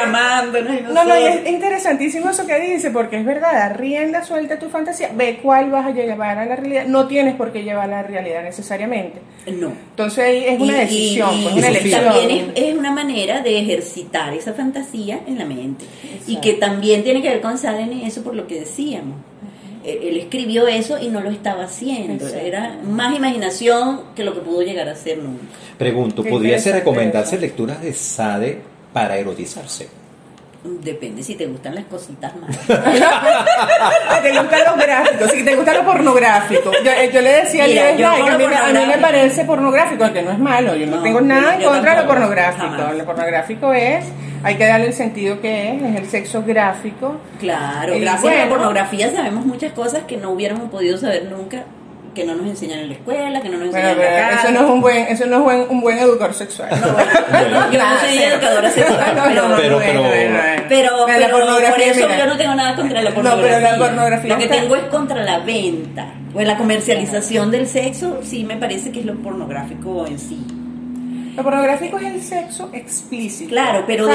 No, 0.92 1.04
no, 1.04 1.18
y 1.20 1.24
es 1.24 1.48
interesantísimo 1.48 2.30
eso 2.30 2.46
que 2.46 2.58
dice, 2.60 2.90
porque 2.90 3.18
es 3.18 3.24
verdad, 3.24 3.52
da 3.52 3.68
rienda 3.70 4.22
suelta 4.24 4.54
a 4.54 4.58
tu 4.58 4.68
fantasía, 4.68 5.10
ve 5.14 5.38
cuál 5.42 5.70
vas 5.70 5.86
a 5.86 5.90
llevar 5.90 6.38
a 6.38 6.44
la 6.46 6.56
realidad, 6.56 6.86
no 6.86 7.06
tienes 7.06 7.34
por 7.36 7.52
qué 7.52 7.62
llevar 7.62 7.84
a 7.84 7.88
la 7.88 8.02
realidad 8.02 8.42
necesariamente. 8.42 9.20
No. 9.46 9.72
Entonces 9.90 10.18
ahí 10.24 10.44
es 10.46 10.60
una 10.60 10.72
Y- 10.76 10.80
decisión, 10.80 11.30
y- 11.38 11.42
pues, 11.44 11.54
y 11.56 11.58
una 11.58 11.66
Sofía. 11.68 11.80
elección. 11.98 12.04
También 12.04 12.52
es, 12.56 12.62
es 12.64 12.74
una 12.76 12.90
manera 12.92 13.40
de 13.40 13.58
ejercitar 13.58 14.34
esa 14.34 14.52
fantasía 14.52 15.20
en 15.26 15.38
la 15.38 15.44
mente. 15.44 15.84
Y 16.26 16.36
que 16.40 16.54
también 16.54 17.02
tiene 17.04 17.20
que 17.22 17.28
ver 17.28 17.40
con 17.40 17.58
Sade 17.58 17.82
en 17.82 17.92
eso 18.00 18.22
por 18.34 18.42
lo 18.42 18.46
que 18.48 18.60
decíamos. 18.60 19.16
Eh, 19.84 20.08
Él 20.08 20.16
escribió 20.16 20.66
eso 20.66 20.98
y 21.00 21.08
no 21.08 21.20
lo 21.20 21.30
estaba 21.30 21.64
haciendo. 21.64 22.24
Exacto. 22.24 22.38
Era 22.38 22.78
más 22.82 23.14
imaginación 23.16 24.00
que 24.16 24.24
lo 24.24 24.34
que 24.34 24.40
pudo 24.40 24.62
llegar 24.62 24.88
a 24.88 24.96
ser 24.96 25.18
nunca. 25.18 25.44
Pregunto, 25.78 26.22
Qué 26.22 26.30
¿podría 26.30 26.58
ser 26.58 26.74
interesante 26.76 26.78
recomendarse 26.80 27.38
lecturas 27.38 27.80
de 27.80 27.92
Sade 27.92 28.60
para 28.92 29.16
erotizarse? 29.18 29.88
Depende 30.64 31.22
si 31.22 31.34
te 31.34 31.44
gustan 31.46 31.74
las 31.74 31.84
cositas 31.84 32.34
más. 32.36 32.58
Te 32.66 34.30
gustan 34.32 34.60
los 34.66 34.76
gráficos, 34.76 35.30
si 35.30 35.44
te 35.44 35.56
gusta 35.56 35.74
lo 35.74 35.84
pornográfico. 35.84 36.72
Yo, 36.84 36.90
eh, 36.90 37.10
yo 37.12 37.20
le 37.20 37.32
decía 37.42 37.64
a 37.64 37.66
Mira, 37.66 37.90
Lidia 37.92 38.18
yo 38.18 38.26
a 38.26 38.38
mí, 38.38 38.44
a 38.44 38.72
mí 38.80 38.86
me 38.86 38.98
parece 38.98 39.44
pornográfico, 39.44 40.10
que 40.12 40.22
no 40.22 40.30
es 40.32 40.38
malo, 40.38 40.74
yo 40.74 40.86
no, 40.86 40.96
No, 40.96 41.02
tengo 41.02 41.20
nada 41.20 41.56
en 41.56 41.62
contra 41.62 41.94
de 41.96 42.02
lo 42.02 42.08
pornográfico. 42.08 42.66
jamás. 42.66 42.96
Lo 42.96 43.04
pornográfico 43.04 43.72
es, 43.74 44.04
hay 44.42 44.56
que 44.56 44.66
darle 44.66 44.86
el 44.86 44.94
sentido 44.94 45.40
que 45.40 45.74
es, 45.74 45.82
es 45.82 45.96
el 45.96 46.06
sexo 46.08 46.42
gráfico. 46.42 47.16
Claro, 47.40 47.94
Y 47.94 48.00
gracias 48.00 48.32
a 48.34 48.44
la 48.44 48.48
pornografía 48.48 49.12
sabemos 49.12 49.44
muchas 49.44 49.72
cosas 49.72 50.04
que 50.08 50.16
no 50.16 50.30
hubiéramos 50.30 50.70
podido 50.70 50.96
saber 50.96 51.24
nunca, 51.30 51.64
que 52.14 52.24
no 52.24 52.34
nos 52.34 52.46
enseñan 52.46 52.78
en 52.80 52.88
la 52.88 52.94
escuela, 52.94 53.40
que 53.42 53.48
no 53.48 53.58
nos 53.58 53.70
Bueno, 53.70 53.88
enseñan 53.88 53.96
pero 53.98 54.08
en 54.08 54.22
la 54.22 54.28
casa. 54.30 54.42
eso 54.48 54.52
no 54.52 54.66
es 54.66 54.70
un 54.72 54.80
buen, 54.80 54.96
eso 55.08 55.26
no 55.26 55.36
es 55.36 55.42
buen, 55.42 55.60
un 55.68 55.80
buen 55.80 55.98
educador 55.98 56.34
sexual. 56.34 56.70
Yo 57.72 57.78
no 57.78 58.00
soy 58.00 58.18
educadora 58.18 58.70
sexual, 58.70 59.12
pero, 59.14 59.56
Pero- 59.56 59.78
pero- 60.68 61.30
por 61.30 61.30
pornografía, 61.40 61.86
eso 61.92 62.00
mira. 62.06 62.18
yo 62.18 62.26
no 62.26 62.36
tengo 62.36 62.54
nada 62.54 62.76
contra 62.76 63.02
la 63.02 63.10
No, 63.10 63.16
pero 63.16 63.30
pornografía. 63.30 63.72
la 63.72 63.78
pornografía 63.78 64.28
Lo 64.32 64.38
que 64.38 64.44
está- 64.44 64.56
tengo 64.60 64.76
es 64.76 64.82
contra 64.84 65.22
la 65.22 65.38
venta. 65.40 66.06
Pues 66.32 66.46
la 66.46 66.56
comercialización 66.56 67.50
del 67.50 67.66
sexo 67.68 68.20
sí 68.22 68.44
me 68.44 68.56
parece 68.56 68.90
que 68.90 69.00
es 69.00 69.06
lo 69.06 69.14
pornográfico 69.16 70.06
en 70.06 70.18
sí. 70.18 70.44
Lo 71.36 71.42
pornográfico 71.42 71.98
es 71.98 72.04
el 72.06 72.22
sexo 72.22 72.70
explícito. 72.72 73.50
Claro, 73.50 73.84
pero 73.86 74.06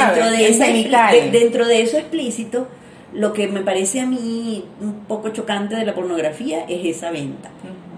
dentro 1.31 1.65
de 1.67 1.81
eso 1.81 1.97
explícito, 1.97 2.67
lo 3.13 3.33
que 3.33 3.47
me 3.47 3.61
parece 3.61 3.99
a 4.01 4.05
mí 4.05 4.63
un 4.81 5.05
poco 5.05 5.29
chocante 5.29 5.75
de 5.75 5.85
la 5.85 5.93
pornografía 5.95 6.65
es 6.67 6.95
esa 6.97 7.09
venta. 7.11 7.49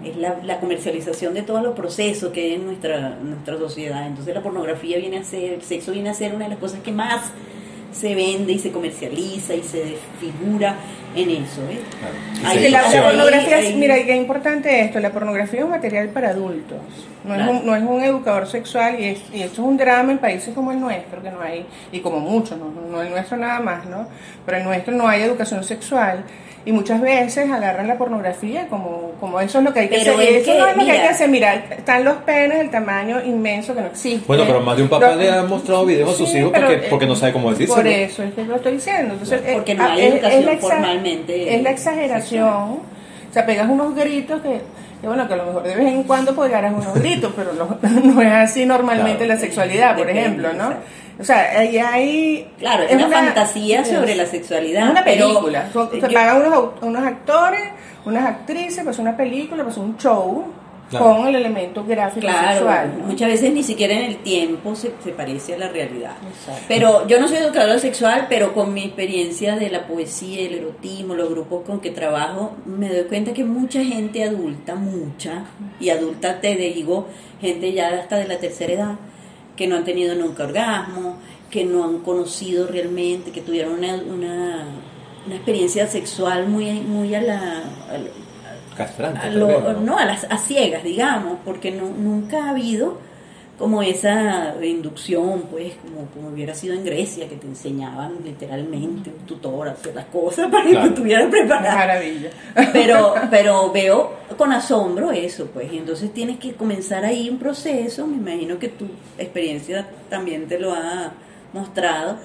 Es 0.04 0.16
la, 0.16 0.36
la 0.42 0.58
comercialización 0.60 1.34
de 1.34 1.42
todos 1.42 1.62
los 1.62 1.74
procesos 1.74 2.32
que 2.32 2.40
hay 2.42 2.52
en 2.54 2.66
nuestra, 2.66 3.10
nuestra 3.22 3.56
sociedad. 3.58 4.06
Entonces 4.06 4.34
la 4.34 4.42
pornografía 4.42 4.98
viene 4.98 5.18
a 5.18 5.24
ser, 5.24 5.52
el 5.54 5.62
sexo 5.62 5.92
viene 5.92 6.10
a 6.10 6.14
ser 6.14 6.34
una 6.34 6.44
de 6.44 6.50
las 6.50 6.58
cosas 6.58 6.80
que 6.80 6.92
más 6.92 7.30
se 7.92 8.14
vende 8.14 8.52
y 8.54 8.58
se 8.58 8.72
comercializa 8.72 9.54
y 9.54 9.62
se 9.62 9.84
desfigura 9.84 10.76
en 11.14 11.28
eso. 11.28 11.60
¿eh? 11.70 11.78
Claro. 12.00 12.48
Ahí- 12.50 12.64
Sí, 12.64 12.70
la, 12.70 12.82
pornografía, 13.02 13.58
mira, 13.76 13.98
y 13.98 14.04
qué 14.06 14.16
importante 14.16 14.80
esto, 14.80 14.98
la 14.98 15.10
pornografía 15.10 15.58
es 15.60 15.64
un 15.66 15.72
material 15.72 16.08
para 16.08 16.30
adultos, 16.30 16.78
no, 17.22 17.34
Claro. 17.34 17.52
es, 17.52 17.60
un, 17.60 17.66
no 17.66 17.76
es 17.76 17.82
un 17.82 18.02
educador 18.02 18.46
sexual 18.46 18.98
y, 18.98 19.04
es, 19.04 19.20
y 19.34 19.42
esto 19.42 19.60
es 19.60 19.68
un 19.68 19.76
drama 19.76 20.10
en 20.12 20.18
países 20.18 20.54
como 20.54 20.72
el 20.72 20.80
nuestro, 20.80 21.22
que 21.22 21.30
no 21.30 21.42
hay, 21.42 21.66
y 21.92 22.00
como 22.00 22.18
muchos, 22.18 22.58
no, 22.58 22.72
no 22.90 23.02
el 23.02 23.10
nuestro 23.10 23.36
nada 23.36 23.60
más, 23.60 23.84
¿no? 23.84 24.08
Pero 24.46 24.56
el 24.56 24.64
nuestro 24.64 24.94
no 24.94 25.06
hay 25.06 25.20
educación 25.22 25.62
sexual 25.62 26.24
y 26.64 26.72
muchas 26.72 27.00
veces 27.00 27.50
agarran 27.50 27.88
la 27.88 27.96
pornografía 27.98 28.68
como, 28.68 29.12
como 29.20 29.40
eso 29.40 29.58
es 29.58 29.64
lo 29.64 29.72
que 29.72 29.80
hay 29.80 29.88
que 29.88 29.98
Pero 29.98 30.14
hacer. 30.14 30.28
es 30.28 30.42
eso 30.42 30.52
que, 30.52 30.58
no 30.58 30.66
es 30.68 30.76
lo 30.76 30.84
que 30.84 30.90
hay 30.90 30.96
mira. 30.98 31.02
que 31.02 31.14
hacer, 31.14 31.28
mira, 31.28 31.54
están 31.54 32.04
los 32.04 32.16
penes, 32.18 32.60
el 32.60 32.70
tamaño 32.70 33.20
inmenso 33.24 33.74
que 33.74 33.80
no 33.80 33.86
existe. 33.88 34.24
Bueno, 34.26 34.44
pero 34.46 34.60
más 34.60 34.76
de 34.76 34.82
un 34.84 34.88
papá 34.88 35.10
Lo- 35.10 35.16
le 35.16 35.30
ha 35.30 35.42
mostrado 35.42 35.84
videos 35.86 36.10
a 36.10 36.14
sus 36.14 36.28
Sí, 36.30 36.38
hijos 36.38 36.50
pero, 36.54 36.66
porque, 36.68 36.86
eh, 36.86 36.88
porque 36.90 37.06
no 37.06 37.16
sabe 37.16 37.32
cómo 37.32 37.50
decírselo. 37.50 37.76
Por 37.82 37.86
eso 37.88 38.22
es 38.22 38.34
que 38.34 38.44
lo 38.44 38.56
estoy 38.56 38.72
diciendo. 38.74 39.12
Entonces, 39.14 39.40
eh, 39.44 39.52
Porque 39.54 39.74
no 39.74 39.84
ah, 39.84 39.92
hay 39.92 40.02
es- 40.02 40.12
educación 40.14 40.44
la 40.46 40.52
exa- 40.52 40.60
formalmente 40.60 41.54
Es 41.56 41.62
la 41.62 41.70
exageración. 41.70 42.48
O 42.48 43.32
sea, 43.34 43.46
pegas 43.46 43.68
unos 43.68 43.94
gritos 43.96 44.40
que, 44.42 44.60
que, 45.02 45.06
bueno, 45.06 45.28
que 45.28 45.34
a 45.34 45.36
lo 45.36 45.44
mejor 45.46 45.62
de 45.64 45.74
vez 45.74 45.86
en 45.88 46.02
cuando 46.04 46.34
pegarás 46.34 46.72
unos 46.72 46.94
gritos, 46.94 47.32
pero 47.36 47.52
lo- 47.52 47.76
no 48.14 48.22
es 48.22 48.32
así 48.32 48.64
normalmente 48.64 49.18
Claro. 49.24 49.34
la 49.34 49.38
sexualidad, 49.40 49.96
por 49.96 50.08
ejemplo, 50.08 50.54
¿no? 50.54 50.72
O 51.20 51.24
sea, 51.24 51.58
ahí 51.58 51.76
hay... 51.76 52.48
Claro, 52.58 52.84
es 52.84 52.94
una, 52.96 53.08
fantasía 53.08 53.84
sobre 53.84 54.14
la 54.14 54.24
sexualidad. 54.26 54.84
Es 54.84 54.90
una 54.92 55.04
película. 55.04 55.64
Te 55.90 56.00
yo- 56.00 56.08
pagan 56.14 56.46
unos, 56.46 56.64
unos 56.80 57.04
actores, 57.04 57.60
unas 58.06 58.24
actrices, 58.24 58.82
pues 58.82 58.98
una 58.98 59.14
película, 59.16 59.62
pues 59.62 59.76
un 59.76 59.96
show 59.98 60.46
Claro. 60.98 61.16
con 61.16 61.26
el 61.28 61.34
elemento 61.36 61.84
gráfico 61.84 62.20
Claro, 62.20 62.52
sexual. 62.52 62.94
¿no? 62.98 63.06
muchas 63.06 63.28
veces 63.28 63.52
ni 63.52 63.62
siquiera 63.62 63.94
en 63.94 64.04
el 64.04 64.16
tiempo 64.18 64.74
se, 64.76 64.92
se 65.02 65.10
parece 65.12 65.54
a 65.54 65.58
la 65.58 65.68
realidad. 65.68 66.16
Pero 66.68 67.06
yo 67.08 67.18
no 67.18 67.26
soy 67.28 67.38
educadora 67.38 67.78
sexual, 67.78 68.26
pero 68.28 68.52
con 68.54 68.72
mi 68.74 68.84
experiencia 68.84 69.56
de 69.56 69.70
la 69.70 69.86
poesía, 69.86 70.42
el 70.42 70.54
erotismo, 70.54 71.14
los 71.14 71.30
grupos 71.30 71.64
con 71.64 71.80
que 71.80 71.90
trabajo, 71.90 72.52
me 72.66 72.88
doy 72.88 73.04
cuenta 73.04 73.32
que 73.32 73.42
mucha 73.44 73.82
gente 73.84 74.22
adulta, 74.22 74.74
mucha, 74.74 75.44
y 75.80 75.88
adulta 75.90 76.40
te 76.40 76.54
digo, 76.56 77.06
gente 77.40 77.72
ya 77.72 77.88
hasta 77.88 78.16
de 78.18 78.28
la 78.28 78.38
tercera 78.38 78.72
edad, 78.72 78.94
que 79.56 79.66
no 79.66 79.76
han 79.76 79.84
tenido 79.84 80.14
nunca 80.14 80.44
orgasmo, 80.44 81.16
que 81.50 81.64
no 81.64 81.84
han 81.84 81.98
conocido 81.98 82.66
realmente, 82.66 83.30
que 83.30 83.40
tuvieron 83.42 83.74
una, 83.74 83.94
una, 83.96 84.64
una 85.26 85.34
experiencia 85.34 85.86
sexual 85.86 86.48
muy, 86.48 86.70
muy 86.80 87.14
a 87.14 87.20
la, 87.22 87.38
a 87.90 87.98
la- 87.98 88.21
Castrante. 88.86 89.18
a 89.18 89.22
tal 89.22 89.38
lo- 89.40 89.46
vez, 89.48 89.62
¿no? 89.62 89.80
no, 89.80 89.98
a 89.98 90.04
las 90.04 90.24
a 90.30 90.36
ciegas, 90.38 90.82
digamos, 90.84 91.38
porque 91.44 91.70
no, 91.70 91.88
nunca 91.88 92.44
ha 92.46 92.50
habido 92.50 92.98
como 93.58 93.80
esa 93.82 94.54
inducción, 94.64 95.42
pues, 95.50 95.74
como, 95.82 96.06
como 96.06 96.28
hubiera 96.30 96.52
sido 96.52 96.74
en 96.74 96.84
Grecia, 96.84 97.28
que 97.28 97.36
te 97.36 97.46
enseñaban 97.46 98.14
literalmente 98.24 99.10
un 99.10 99.24
tutor 99.24 99.68
a 99.68 99.72
hacer 99.72 99.94
las 99.94 100.06
cosas 100.06 100.50
para 100.50 100.64
Claro. 100.64 100.82
que 100.82 100.88
estuvieras 100.88 101.26
preparado. 101.30 101.76
Maravilla. 101.78 102.30
Pero, 102.72 103.14
pero 103.30 103.70
veo 103.70 104.14
con 104.36 104.52
asombro 104.52 105.12
eso, 105.12 105.46
pues, 105.52 105.72
y 105.72 105.78
entonces 105.78 106.12
tienes 106.12 106.38
que 106.38 106.54
comenzar 106.54 107.04
ahí 107.04 107.28
un 107.30 107.38
proceso, 107.38 108.04
me 108.06 108.16
imagino 108.16 108.58
que 108.58 108.68
tu 108.68 108.86
experiencia 109.16 109.86
también 110.08 110.48
te 110.48 110.58
lo 110.58 110.72
ha 110.72 111.12
mostrado, 111.52 112.16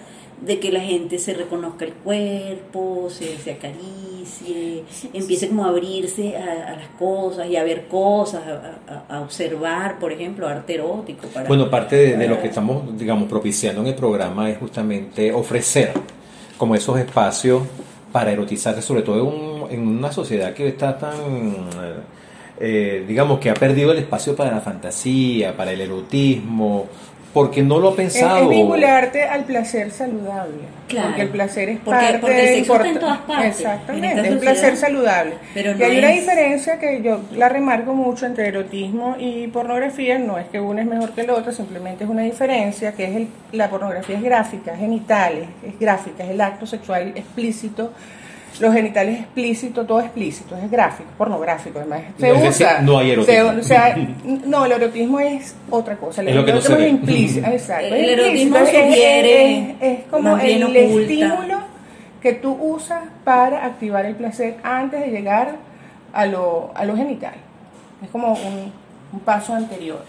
de 0.42 0.60
que 0.60 0.72
la 0.72 0.82
gente 0.82 1.18
se 1.20 1.34
reconozca 1.34 1.86
el 1.86 1.94
cuerpo, 1.94 3.08
se, 3.10 3.38
se 3.38 3.54
acaricie, 3.54 4.84
empiece 5.14 5.48
como 5.48 5.66
a 5.66 5.70
abrirse 5.70 6.36
a, 6.38 6.74
a 6.74 6.76
las 6.76 6.88
cosas 7.00 7.48
y 7.50 7.56
a 7.56 7.64
ver 7.64 7.88
cosas, 7.88 8.44
a, 8.46 9.06
a- 9.10 9.18
a 9.18 9.22
observar, 9.22 9.98
por 10.00 10.12
ejemplo, 10.12 10.48
arte 10.48 10.76
erótico. 10.76 11.28
Para, 11.28 11.48
Bueno, 11.48 11.70
parte 11.70 11.96
de, 11.96 12.18
de 12.18 12.28
lo 12.28 12.40
que 12.42 12.48
estamos, 12.50 12.98
digamos, 12.98 13.28
propiciando 13.28 13.82
en 13.82 13.88
el 13.88 13.96
programa 13.96 14.50
es 14.50 14.58
justamente 14.60 15.32
ofrecer 15.34 15.92
como 16.58 16.76
esos 16.76 17.00
espacios 17.00 17.64
para 18.12 18.32
erotizarse, 18.32 18.82
sobre 18.82 19.02
todo 19.02 19.18
en, 19.20 19.26
un- 19.26 19.72
en 19.72 19.88
una 19.88 20.12
sociedad 20.12 20.54
que 20.54 20.68
está 20.68 20.98
tan, 20.98 21.16
eh, 22.60 23.06
digamos, 23.08 23.40
que 23.40 23.50
ha 23.50 23.54
perdido 23.54 23.92
el 23.92 24.00
espacio 24.00 24.36
para 24.36 24.52
la 24.52 24.62
fantasía, 24.62 25.56
para 25.56 25.72
el 25.72 25.82
erotismo, 25.82 26.86
porque 27.38 27.62
no 27.62 27.78
lo 27.78 27.90
ha 27.90 27.96
pensado. 27.96 28.42
es 28.44 28.50
vincularte 28.50 29.24
al 29.26 29.44
placer 29.44 29.92
saludable. 29.92 30.58
Claro. 30.88 31.10
Porque 31.10 31.22
el 31.22 31.30
placer 31.30 31.70
es 31.70 31.80
Porque- 31.80 32.00
parte 32.00 32.18
porque 32.20 32.42
el 32.42 32.56
sexo 32.56 32.76
está 32.78 32.88
en 32.88 33.00
todas 33.00 33.18
partes, 33.20 33.44
en 33.46 33.52
Exactamente, 33.52 34.22
es 34.22 34.32
un 34.32 34.40
placer 34.40 34.76
saludable. 34.78 35.34
Pero 35.54 35.72
y 35.72 35.76
no 35.76 35.86
hay 35.86 35.98
una 36.00 36.08
diferencia 36.08 36.80
que 36.80 37.04
yo 37.04 37.20
la 37.36 37.48
remarco 37.48 37.94
mucho 37.94 38.26
entre 38.26 38.48
erotismo 38.48 39.16
y 39.20 39.46
pornografía. 39.50 40.18
No 40.18 40.40
es 40.40 40.48
que 40.48 40.60
uno 40.60 40.82
es 40.82 40.88
mejor 40.88 41.12
que 41.12 41.22
el 41.22 41.30
otro, 41.30 41.52
simplemente 41.52 42.06
es 42.06 42.10
una 42.10 42.24
diferencia 42.24 42.94
que 42.94 43.04
es 43.04 43.16
el, 43.16 43.28
la 43.52 43.70
pornografía 43.70 44.18
es 44.18 44.24
gráfica, 44.24 44.74
es 44.74 44.80
genital, 44.80 45.34
es, 45.64 45.74
es 45.74 45.80
gráfica, 45.80 46.24
es 46.24 46.32
el 46.32 46.42
acto 46.42 46.66
sexual 46.66 47.12
explícito. 47.16 47.92
Los 48.60 48.74
genitales 48.74 49.20
explícitos, 49.20 49.86
todo 49.86 49.99
explícito, 50.01 50.55
es 50.58 50.70
gráfico, 50.72 51.10
pornográfico, 51.18 51.80
además. 51.80 52.01
Se 52.20 52.28
Es 52.30 52.41
decir, 52.41 52.66
usa. 52.68 52.82
no 52.82 52.97
hay 52.99 53.12
erotismo. 53.12 53.51
se- 53.53 53.60
o 53.60 53.64
sea, 53.64 53.95
no, 54.45 54.66
el 54.66 54.72
erotismo 54.72 55.20
es 55.20 55.55
otra 55.70 55.95
cosa. 55.97 56.22
El 56.22 56.30
Es 56.30 56.36
lo 56.36 56.45
que 56.45 56.53
no 56.53 56.62
se 56.62 56.74
erotismo 56.74 56.78
ve. 56.78 56.86
es 56.88 56.91
implícito. 56.93 57.47
Exacto. 57.47 57.95
El 57.95 58.10
erotismo 58.10 58.58
es- 58.58 58.70
sugiere, 58.70 59.60
Es, 59.60 59.70
es- 59.70 59.99
es 59.99 60.05
como 60.10 60.38
el 60.38 60.64
oculta. 60.64 60.80
estímulo 61.01 61.58
que 62.22 62.34
tú 62.34 62.53
usas 62.60 63.03
para 63.24 63.66
activar 63.66 64.05
el 64.05 64.16
placer 64.16 64.58
antes 64.64 64.99
de 65.01 65.08
llegar 65.08 65.55
a 66.14 66.26
lo, 66.26 66.72
a 66.76 66.84
lo 66.86 66.95
genital. 66.95 67.34
Es 68.03 68.10
como 68.10 68.34
un, 68.34 68.72
un 69.14 69.20
paso 69.22 69.53
anterior. 69.53 70.03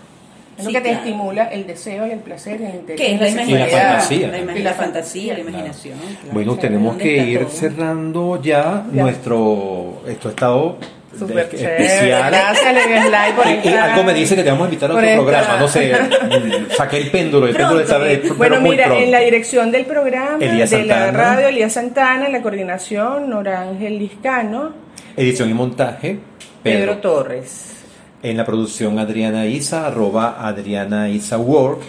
Es 0.58 0.64
Sí, 0.66 0.72
lo 0.72 0.78
que 0.78 0.80
te 0.80 0.88
claro. 0.90 1.04
estimula 1.04 1.44
el 1.44 1.66
deseo 1.66 2.06
y 2.06 2.10
el 2.10 2.18
placer 2.18 2.60
y 2.60 2.64
el 2.64 2.74
interés. 2.74 3.00
Que 3.00 3.14
es 3.14 3.20
la 3.20 3.28
y 3.28 3.32
imaginación, 3.32 3.80
fantasía. 3.80 4.28
La, 4.28 4.38
Y 4.38 4.44
la 4.44 4.54
la 4.70 4.72
fantasía, 4.74 5.34
la 5.34 5.40
imaginación. 5.40 5.98
claro. 5.98 6.16
Bueno, 6.32 6.56
tenemos 6.56 6.88
¿dónde 6.94 7.04
que 7.04 7.16
ir 7.18 7.38
todo? 7.40 7.50
cerrando 7.50 8.42
ya, 8.42 8.84
Ya. 8.92 9.02
nuestro. 9.02 10.02
Esto 10.08 10.28
ha 10.28 10.30
estado 10.32 10.78
Súper 11.16 11.48
de- 11.48 11.58
chévere. 11.58 11.84
especial. 11.86 12.30
Gracias, 12.30 13.34
por 13.36 13.46
Y, 13.46 13.68
y 13.68 13.72
algo 13.72 14.02
me 14.04 14.14
dice 14.14 14.34
que 14.36 14.42
te 14.42 14.50
vamos 14.50 14.64
a 14.64 14.68
invitar 14.68 14.90
a 14.90 14.94
otro 14.94 15.06
esta- 15.06 15.16
programa, 15.22 15.56
no 15.58 15.68
sé, 15.68 15.92
saqué 16.76 16.96
el 16.98 17.10
péndulo, 17.10 17.46
el 17.46 17.54
péndulo 17.56 17.80
está 17.80 17.98
de, 18.00 18.16
pero 18.18 18.34
Bueno, 18.34 18.60
muy 18.60 18.70
mira, 18.70 18.86
pronto. 18.86 19.04
en 19.04 19.10
la 19.12 19.20
dirección 19.20 19.70
del 19.70 19.84
programa 19.86 20.38
Elías 20.44 20.70
de 20.70 20.84
la 20.84 21.10
radio, 21.12 21.48
Elías 21.48 21.72
Santana, 21.72 22.26
en 22.26 22.32
la 22.32 22.42
coordinación, 22.42 23.30
Nora 23.30 23.62
Ángel 23.62 23.98
Liscano, 23.98 24.72
Edición 25.16 25.50
y 25.50 25.54
montaje, 25.54 26.18
Pedro, 26.62 26.94
Pedro. 26.94 26.96
Torres. 26.98 27.77
En 28.20 28.36
la 28.36 28.44
producción 28.44 28.98
Adriana 28.98 29.46
Isa, 29.46 29.86
arroba 29.86 30.44
Adriana 30.44 31.08
Isa 31.08 31.38
Work, 31.38 31.82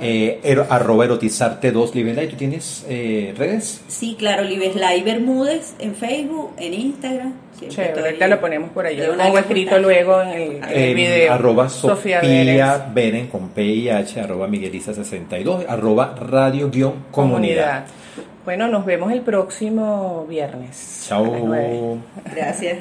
eh, 0.00 0.40
ero- 0.42 0.66
arroba 0.70 1.04
erotizarte 1.04 1.70
2 1.70 1.94
Live 1.94 2.26
¿Tú 2.28 2.36
tienes 2.36 2.86
eh, 2.88 3.34
redes? 3.36 3.82
Sí, 3.86 4.16
claro, 4.18 4.42
Liveslay 4.42 5.02
Bermúdez 5.02 5.74
en 5.78 5.94
Facebook, 5.94 6.52
en 6.56 6.72
Instagram. 6.72 7.34
siempre 7.58 7.74
Chévere, 7.76 7.90
estoy- 7.92 8.04
ahorita 8.04 8.28
lo 8.28 8.40
ponemos 8.40 8.70
por 8.70 8.86
ahí. 8.86 8.96
Lo 8.96 9.12
una 9.12 9.24
pongo 9.24 9.38
escrito 9.38 9.78
luego 9.78 10.22
en 10.22 10.28
el, 10.30 10.42
en 10.64 10.64
el 10.64 10.94
video. 10.94 11.32
arroba 11.34 11.68
Sofía 11.68 12.20
Sofía 12.20 12.90
Beren 12.94 13.26
con 13.26 13.50
PIH, 13.50 14.20
arroba 14.22 14.48
Miguelisa62, 14.48 15.66
arroba 15.68 16.14
radio 16.18 16.70
guion 16.70 16.94
comunidad. 17.10 17.84
comunidad. 17.84 17.84
Bueno, 18.46 18.68
nos 18.68 18.86
vemos 18.86 19.12
el 19.12 19.20
próximo 19.20 20.24
viernes. 20.26 21.04
Chao. 21.06 21.98
Gracias. 22.34 22.78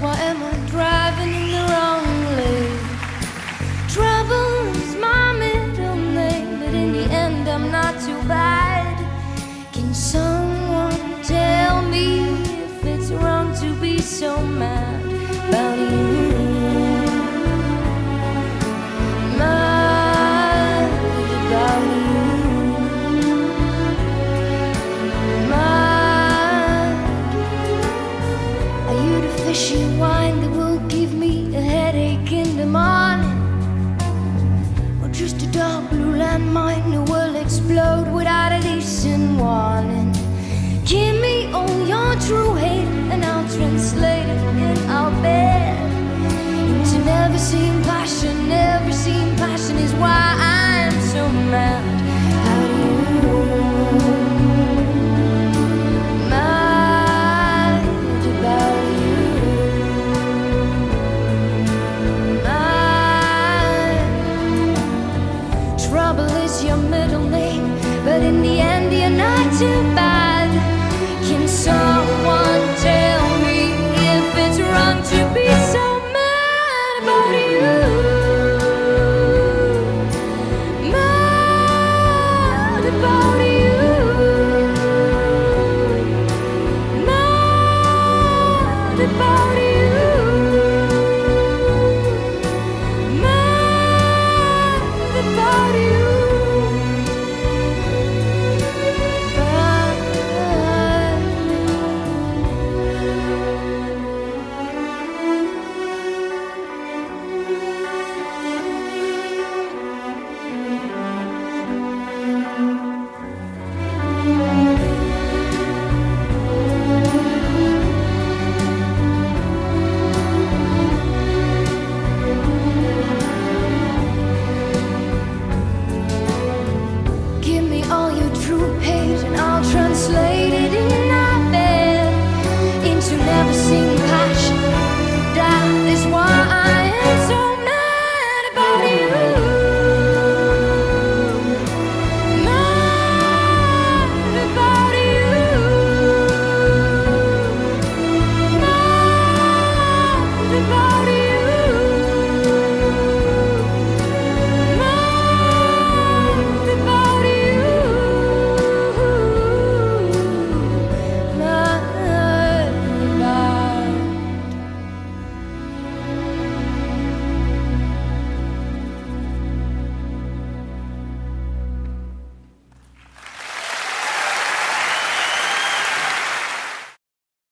Whatever. 0.00 0.33
what 0.33 0.33